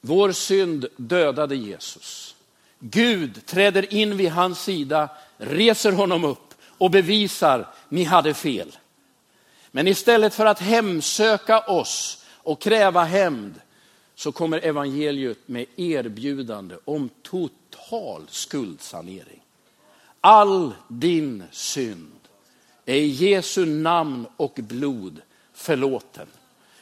Vår 0.00 0.32
synd 0.32 0.86
dödade 0.96 1.56
Jesus. 1.56 2.36
Gud 2.78 3.46
träder 3.46 3.94
in 3.94 4.16
vid 4.16 4.30
hans 4.30 4.62
sida, 4.62 5.08
reser 5.36 5.92
honom 5.92 6.24
upp 6.24 6.54
och 6.78 6.90
bevisar, 6.90 7.68
ni 7.88 8.04
hade 8.04 8.34
fel. 8.34 8.72
Men 9.78 9.88
istället 9.88 10.34
för 10.34 10.46
att 10.46 10.60
hemsöka 10.60 11.60
oss 11.60 12.24
och 12.36 12.60
kräva 12.60 13.04
hämnd 13.04 13.54
så 14.14 14.32
kommer 14.32 14.64
evangeliet 14.64 15.38
med 15.46 15.66
erbjudande 15.76 16.76
om 16.84 17.10
total 17.22 18.22
skuldsanering. 18.28 19.42
All 20.20 20.74
din 20.88 21.44
synd 21.50 22.18
är 22.86 22.94
i 22.94 23.06
Jesu 23.06 23.66
namn 23.66 24.26
och 24.36 24.52
blod 24.56 25.20
förlåten. 25.54 26.26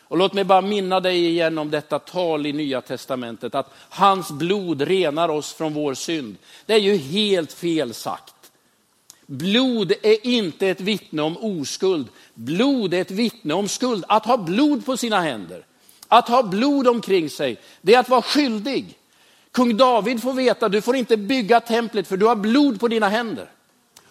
Och 0.01 0.17
låt 0.17 0.33
mig 0.33 0.45
bara 0.45 0.61
minna 0.61 1.01
dig 1.01 1.27
igen 1.27 1.59
om 1.59 1.71
detta 1.71 1.99
tal 1.99 2.47
i 2.47 2.53
Nya 2.53 2.81
Testamentet, 2.81 3.55
att 3.55 3.75
hans 3.89 4.31
blod 4.31 4.83
renar 4.83 5.29
oss 5.29 5.53
från 5.53 5.75
vår 5.75 5.95
synd. 5.95 6.37
Det 6.67 6.75
är 6.75 6.81
ju 6.81 6.97
helt 6.97 7.53
fel 7.53 7.95
sagt. 7.95 8.36
Blod 9.27 9.93
är 10.03 10.27
inte 10.27 10.69
ett 10.69 10.81
vittne 10.81 11.23
om 11.23 11.37
oskuld. 11.37 12.09
Blod 12.35 12.95
är 12.95 13.01
ett 13.01 13.11
vittne 13.11 13.55
om 13.55 13.69
skuld. 13.69 14.05
Att 14.09 14.27
ha 14.27 14.37
blod 14.37 14.87
på 14.87 14.97
sina 14.97 15.21
händer, 15.21 15.67
att 16.09 16.29
ha 16.29 16.43
blod 16.43 16.89
omkring 16.89 17.31
sig, 17.31 17.61
det 17.83 17.95
är 17.95 17.99
att 17.99 18.09
vara 18.09 18.23
skyldig. 18.23 18.99
Kung 19.53 19.77
David 19.77 20.23
får 20.23 20.33
veta, 20.33 20.69
du 20.69 20.81
får 20.81 20.97
inte 20.97 21.17
bygga 21.17 21.61
templet 21.61 22.09
för 22.09 22.17
du 22.17 22.27
har 22.27 22.37
blod 22.37 22.81
på 22.81 22.89
dina 22.89 23.09
händer. 23.09 23.51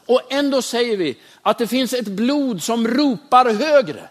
Och 0.06 0.22
ändå 0.30 0.62
säger 0.62 0.98
vi 0.98 1.18
att 1.42 1.58
det 1.58 1.68
finns 1.68 1.94
ett 1.94 2.08
blod 2.08 2.64
som 2.64 2.88
ropar 2.88 3.54
högre. 3.54 4.10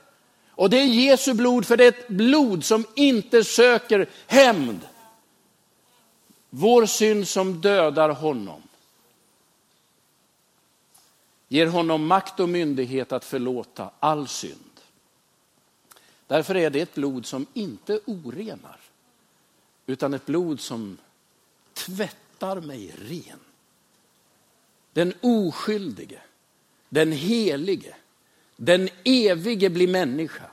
Och 0.50 0.70
det 0.70 0.76
är 0.76 0.84
Jesu 0.84 1.34
blod, 1.34 1.66
för 1.66 1.76
det 1.76 1.84
är 1.84 1.88
ett 1.88 2.08
blod 2.08 2.64
som 2.64 2.84
inte 2.94 3.44
söker 3.44 4.08
hämnd. 4.26 4.80
Vår 6.50 6.86
synd 6.86 7.28
som 7.28 7.60
dödar 7.60 8.08
honom 8.08 8.62
ger 11.54 11.66
honom 11.66 12.06
makt 12.06 12.40
och 12.40 12.48
myndighet 12.48 13.12
att 13.12 13.24
förlåta 13.24 13.90
all 14.00 14.28
synd. 14.28 14.80
Därför 16.26 16.56
är 16.56 16.70
det 16.70 16.80
ett 16.80 16.94
blod 16.94 17.26
som 17.26 17.46
inte 17.54 18.00
orenar, 18.04 18.80
utan 19.86 20.14
ett 20.14 20.26
blod 20.26 20.60
som 20.60 20.98
tvättar 21.72 22.60
mig 22.60 22.94
ren. 22.98 23.38
Den 24.92 25.12
oskyldige, 25.20 26.20
den 26.88 27.12
helige, 27.12 27.96
den 28.56 28.88
evige 29.04 29.70
blir 29.70 29.88
människa. 29.88 30.50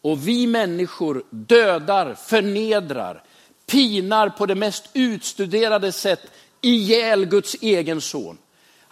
Och 0.00 0.28
vi 0.28 0.46
människor 0.46 1.24
dödar, 1.30 2.14
förnedrar, 2.14 3.24
pinar 3.66 4.28
på 4.28 4.46
det 4.46 4.54
mest 4.54 4.84
utstuderade 4.92 5.92
sätt 5.92 6.22
ihjäl 6.60 7.24
Guds 7.24 7.56
egen 7.60 8.00
son. 8.00 8.38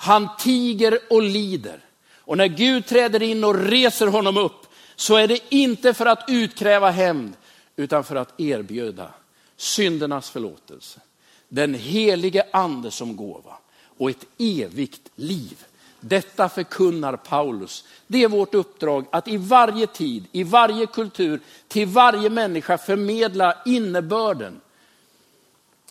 Han 0.01 0.29
tiger 0.39 0.99
och 1.11 1.23
lider. 1.23 1.81
Och 2.17 2.37
när 2.37 2.47
Gud 2.47 2.87
träder 2.87 3.23
in 3.23 3.45
och 3.45 3.55
reser 3.55 4.07
honom 4.07 4.37
upp 4.37 4.67
så 4.97 5.17
är 5.17 5.29
det 5.29 5.41
inte 5.49 5.95
för 5.95 6.07
att 6.07 6.25
utkräva 6.29 6.91
hämnd 6.91 7.33
utan 7.77 8.05
för 8.05 8.17
att 8.17 8.41
erbjuda 8.41 9.11
syndernas 9.57 10.31
förlåtelse. 10.31 11.01
Den 11.49 11.75
helige 11.75 12.47
ande 12.53 12.91
som 12.91 13.17
gåva 13.17 13.59
och 13.99 14.11
ett 14.11 14.25
evigt 14.39 15.11
liv. 15.15 15.65
Detta 16.01 16.49
förkunnar 16.49 17.17
Paulus. 17.17 17.85
Det 18.07 18.23
är 18.23 18.29
vårt 18.29 18.55
uppdrag 18.55 19.05
att 19.13 19.29
i 19.29 19.37
varje 19.37 19.87
tid, 19.87 20.25
i 20.33 20.45
varje 20.45 20.87
kultur, 20.87 21.41
till 21.69 21.87
varje 21.87 22.31
människa 22.31 22.79
förmedla 22.79 23.63
innebörden 23.67 24.61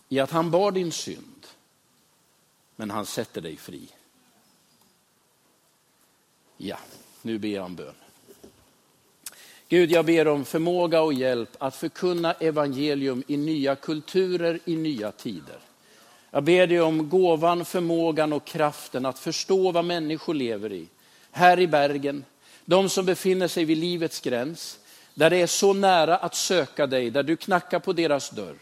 i 0.10 0.20
att 0.20 0.32
han 0.32 0.52
bar 0.52 0.72
din 0.72 0.92
synd, 0.92 1.48
men 2.76 2.92
han 2.92 3.06
sätter 3.06 3.42
dig 3.42 3.58
fri. 3.58 3.88
Ja, 6.58 6.78
nu 7.22 7.38
ber 7.38 7.48
jag 7.48 7.66
en 7.66 7.76
bön. 7.76 7.94
Gud, 9.70 9.92
jag 9.92 10.06
ber 10.06 10.28
om 10.28 10.46
förmåga 10.46 11.02
och 11.02 11.14
hjälp 11.14 11.50
att 11.58 11.76
förkunna 11.76 12.34
evangelium 12.34 13.24
i 13.28 13.38
nya 13.38 13.76
kulturer, 13.76 14.60
i 14.66 14.76
nya 14.76 15.12
tider. 15.12 15.58
Jag 16.32 16.44
ber 16.44 16.68
dig 16.68 16.82
om 16.82 17.10
gåvan, 17.10 17.66
förmågan 17.66 18.34
och 18.34 18.46
kraften 18.46 19.06
att 19.06 19.20
förstå 19.20 19.72
vad 19.72 19.86
människor 19.86 20.34
lever 20.34 20.74
i. 20.74 20.88
Här 21.32 21.60
i 21.60 21.68
Bergen, 21.68 22.26
de 22.66 22.90
som 22.90 23.06
befinner 23.06 23.48
sig 23.48 23.66
vid 23.66 23.78
livets 23.78 24.22
gräns, 24.22 24.80
där 25.14 25.30
det 25.30 25.38
är 25.38 25.48
så 25.48 25.74
nära 25.74 26.18
att 26.18 26.36
söka 26.36 26.88
dig, 26.88 27.10
där 27.10 27.24
du 27.24 27.36
knackar 27.36 27.80
på 27.80 27.94
deras 27.94 28.30
dörr. 28.30 28.56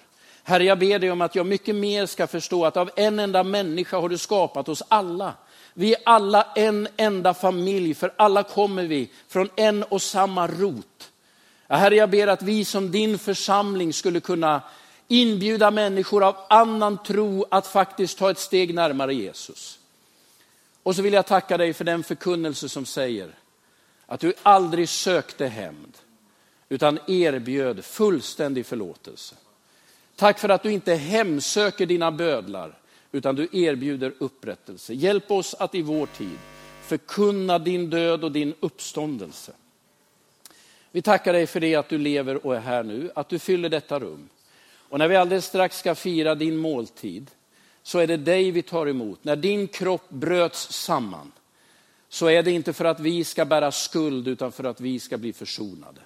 Herre, 0.43 0.63
jag 0.63 0.79
ber 0.79 0.99
dig 0.99 1.11
om 1.11 1.21
att 1.21 1.35
jag 1.35 1.45
mycket 1.45 1.75
mer 1.75 2.05
ska 2.05 2.27
förstå 2.27 2.65
att 2.65 2.77
av 2.77 2.89
en 2.95 3.19
enda 3.19 3.43
människa 3.43 3.99
har 3.99 4.09
du 4.09 4.17
skapat 4.17 4.69
oss 4.69 4.83
alla. 4.87 5.33
Vi 5.77 5.93
är 5.93 6.01
alla 6.05 6.47
en 6.55 6.87
enda 6.97 7.33
familj, 7.33 7.93
för 7.93 8.13
alla 8.17 8.43
kommer 8.43 8.83
vi 8.83 9.09
från 9.27 9.49
en 9.55 9.83
och 9.83 10.01
samma 10.01 10.47
rot. 10.47 11.11
Herre, 11.67 11.95
jag 11.95 12.09
ber 12.09 12.27
att 12.27 12.41
vi 12.41 12.65
som 12.65 12.91
din 12.91 13.19
församling 13.19 13.93
skulle 13.93 14.19
kunna 14.19 14.61
inbjuda 15.07 15.71
människor 15.71 16.23
av 16.23 16.35
annan 16.49 17.03
tro 17.03 17.45
att 17.51 17.67
faktiskt 17.67 18.17
ta 18.17 18.31
ett 18.31 18.39
steg 18.39 18.73
närmare 18.73 19.13
Jesus. 19.13 19.79
Och 20.83 20.95
så 20.95 21.01
vill 21.01 21.13
jag 21.13 21.25
tacka 21.25 21.57
dig 21.57 21.73
för 21.73 21.83
den 21.83 22.03
förkunnelse 22.03 22.69
som 22.69 22.85
säger 22.85 23.35
att 24.05 24.19
du 24.19 24.33
aldrig 24.43 24.89
sökte 24.89 25.45
hämnd, 25.45 25.97
utan 26.69 26.99
erbjöd 27.07 27.85
fullständig 27.85 28.65
förlåtelse. 28.65 29.35
Tack 30.15 30.39
för 30.39 30.49
att 30.49 30.63
du 30.63 30.71
inte 30.71 30.93
hemsöker 30.95 31.85
dina 31.85 32.11
bödlar, 32.11 32.77
utan 33.15 33.35
du 33.35 33.47
erbjuder 33.51 34.13
upprättelse. 34.17 34.93
Hjälp 34.93 35.31
oss 35.31 35.53
att 35.53 35.75
i 35.75 35.81
vår 35.81 36.05
tid 36.05 36.37
förkunna 36.81 37.59
din 37.59 37.89
död 37.89 38.23
och 38.23 38.31
din 38.31 38.53
uppståndelse. 38.59 39.51
Vi 40.91 41.01
tackar 41.01 41.33
dig 41.33 41.47
för 41.47 41.59
det 41.59 41.75
att 41.75 41.89
du 41.89 41.97
lever 41.97 42.45
och 42.45 42.55
är 42.55 42.59
här 42.59 42.83
nu, 42.83 43.11
att 43.15 43.29
du 43.29 43.39
fyller 43.39 43.69
detta 43.69 43.99
rum. 43.99 44.29
Och 44.89 44.99
när 44.99 45.07
vi 45.07 45.15
alldeles 45.15 45.45
strax 45.45 45.77
ska 45.77 45.95
fira 45.95 46.35
din 46.35 46.57
måltid 46.57 47.31
så 47.83 47.99
är 47.99 48.07
det 48.07 48.17
dig 48.17 48.51
vi 48.51 48.61
tar 48.61 48.87
emot. 48.87 49.23
När 49.23 49.35
din 49.35 49.67
kropp 49.67 50.09
bröts 50.09 50.71
samman 50.71 51.31
så 52.09 52.27
är 52.27 52.43
det 52.43 52.51
inte 52.51 52.73
för 52.73 52.85
att 52.85 52.99
vi 52.99 53.23
ska 53.23 53.45
bära 53.45 53.71
skuld 53.71 54.27
utan 54.27 54.51
för 54.51 54.63
att 54.63 54.81
vi 54.81 54.99
ska 54.99 55.17
bli 55.17 55.33
försonade. 55.33 56.01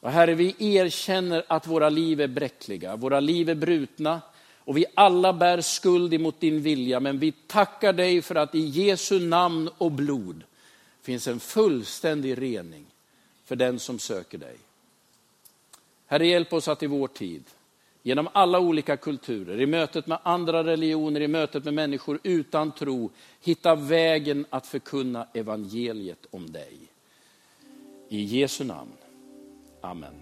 Och 0.00 0.10
Herre, 0.10 0.34
vi 0.34 0.54
erkänner 0.58 1.44
att 1.48 1.66
våra 1.66 1.88
liv 1.88 2.20
är 2.20 2.28
bräckliga, 2.28 2.96
våra 2.96 3.20
liv 3.20 3.50
är 3.50 3.54
brutna 3.54 4.20
och 4.66 4.76
vi 4.76 4.84
alla 4.94 5.32
bär 5.32 5.60
skuld 5.60 6.14
emot 6.14 6.40
din 6.40 6.62
vilja. 6.62 7.00
Men 7.00 7.18
vi 7.18 7.32
tackar 7.32 7.92
dig 7.92 8.22
för 8.22 8.34
att 8.34 8.54
i 8.54 8.60
Jesu 8.60 9.20
namn 9.20 9.70
och 9.78 9.92
blod 9.92 10.44
finns 11.02 11.26
en 11.26 11.40
fullständig 11.40 12.42
rening 12.42 12.86
för 13.44 13.56
den 13.56 13.78
som 13.78 13.98
söker 13.98 14.38
dig. 14.38 14.56
Herre, 16.06 16.26
hjälp 16.26 16.52
oss 16.52 16.68
att 16.68 16.82
i 16.82 16.86
vår 16.86 17.08
tid 17.08 17.44
genom 18.02 18.28
alla 18.32 18.60
olika 18.60 18.96
kulturer, 18.96 19.60
i 19.60 19.66
mötet 19.66 20.06
med 20.06 20.18
andra 20.22 20.64
religioner, 20.64 21.20
i 21.20 21.28
mötet 21.28 21.64
med 21.64 21.74
människor 21.74 22.18
utan 22.22 22.72
tro, 22.72 23.10
hitta 23.40 23.74
vägen 23.74 24.46
att 24.50 24.66
förkunna 24.66 25.26
evangeliet 25.34 26.26
om 26.30 26.52
dig. 26.52 26.76
I 28.08 28.22
Jesu 28.22 28.64
namn. 28.64 28.92
Amen. 29.80 30.14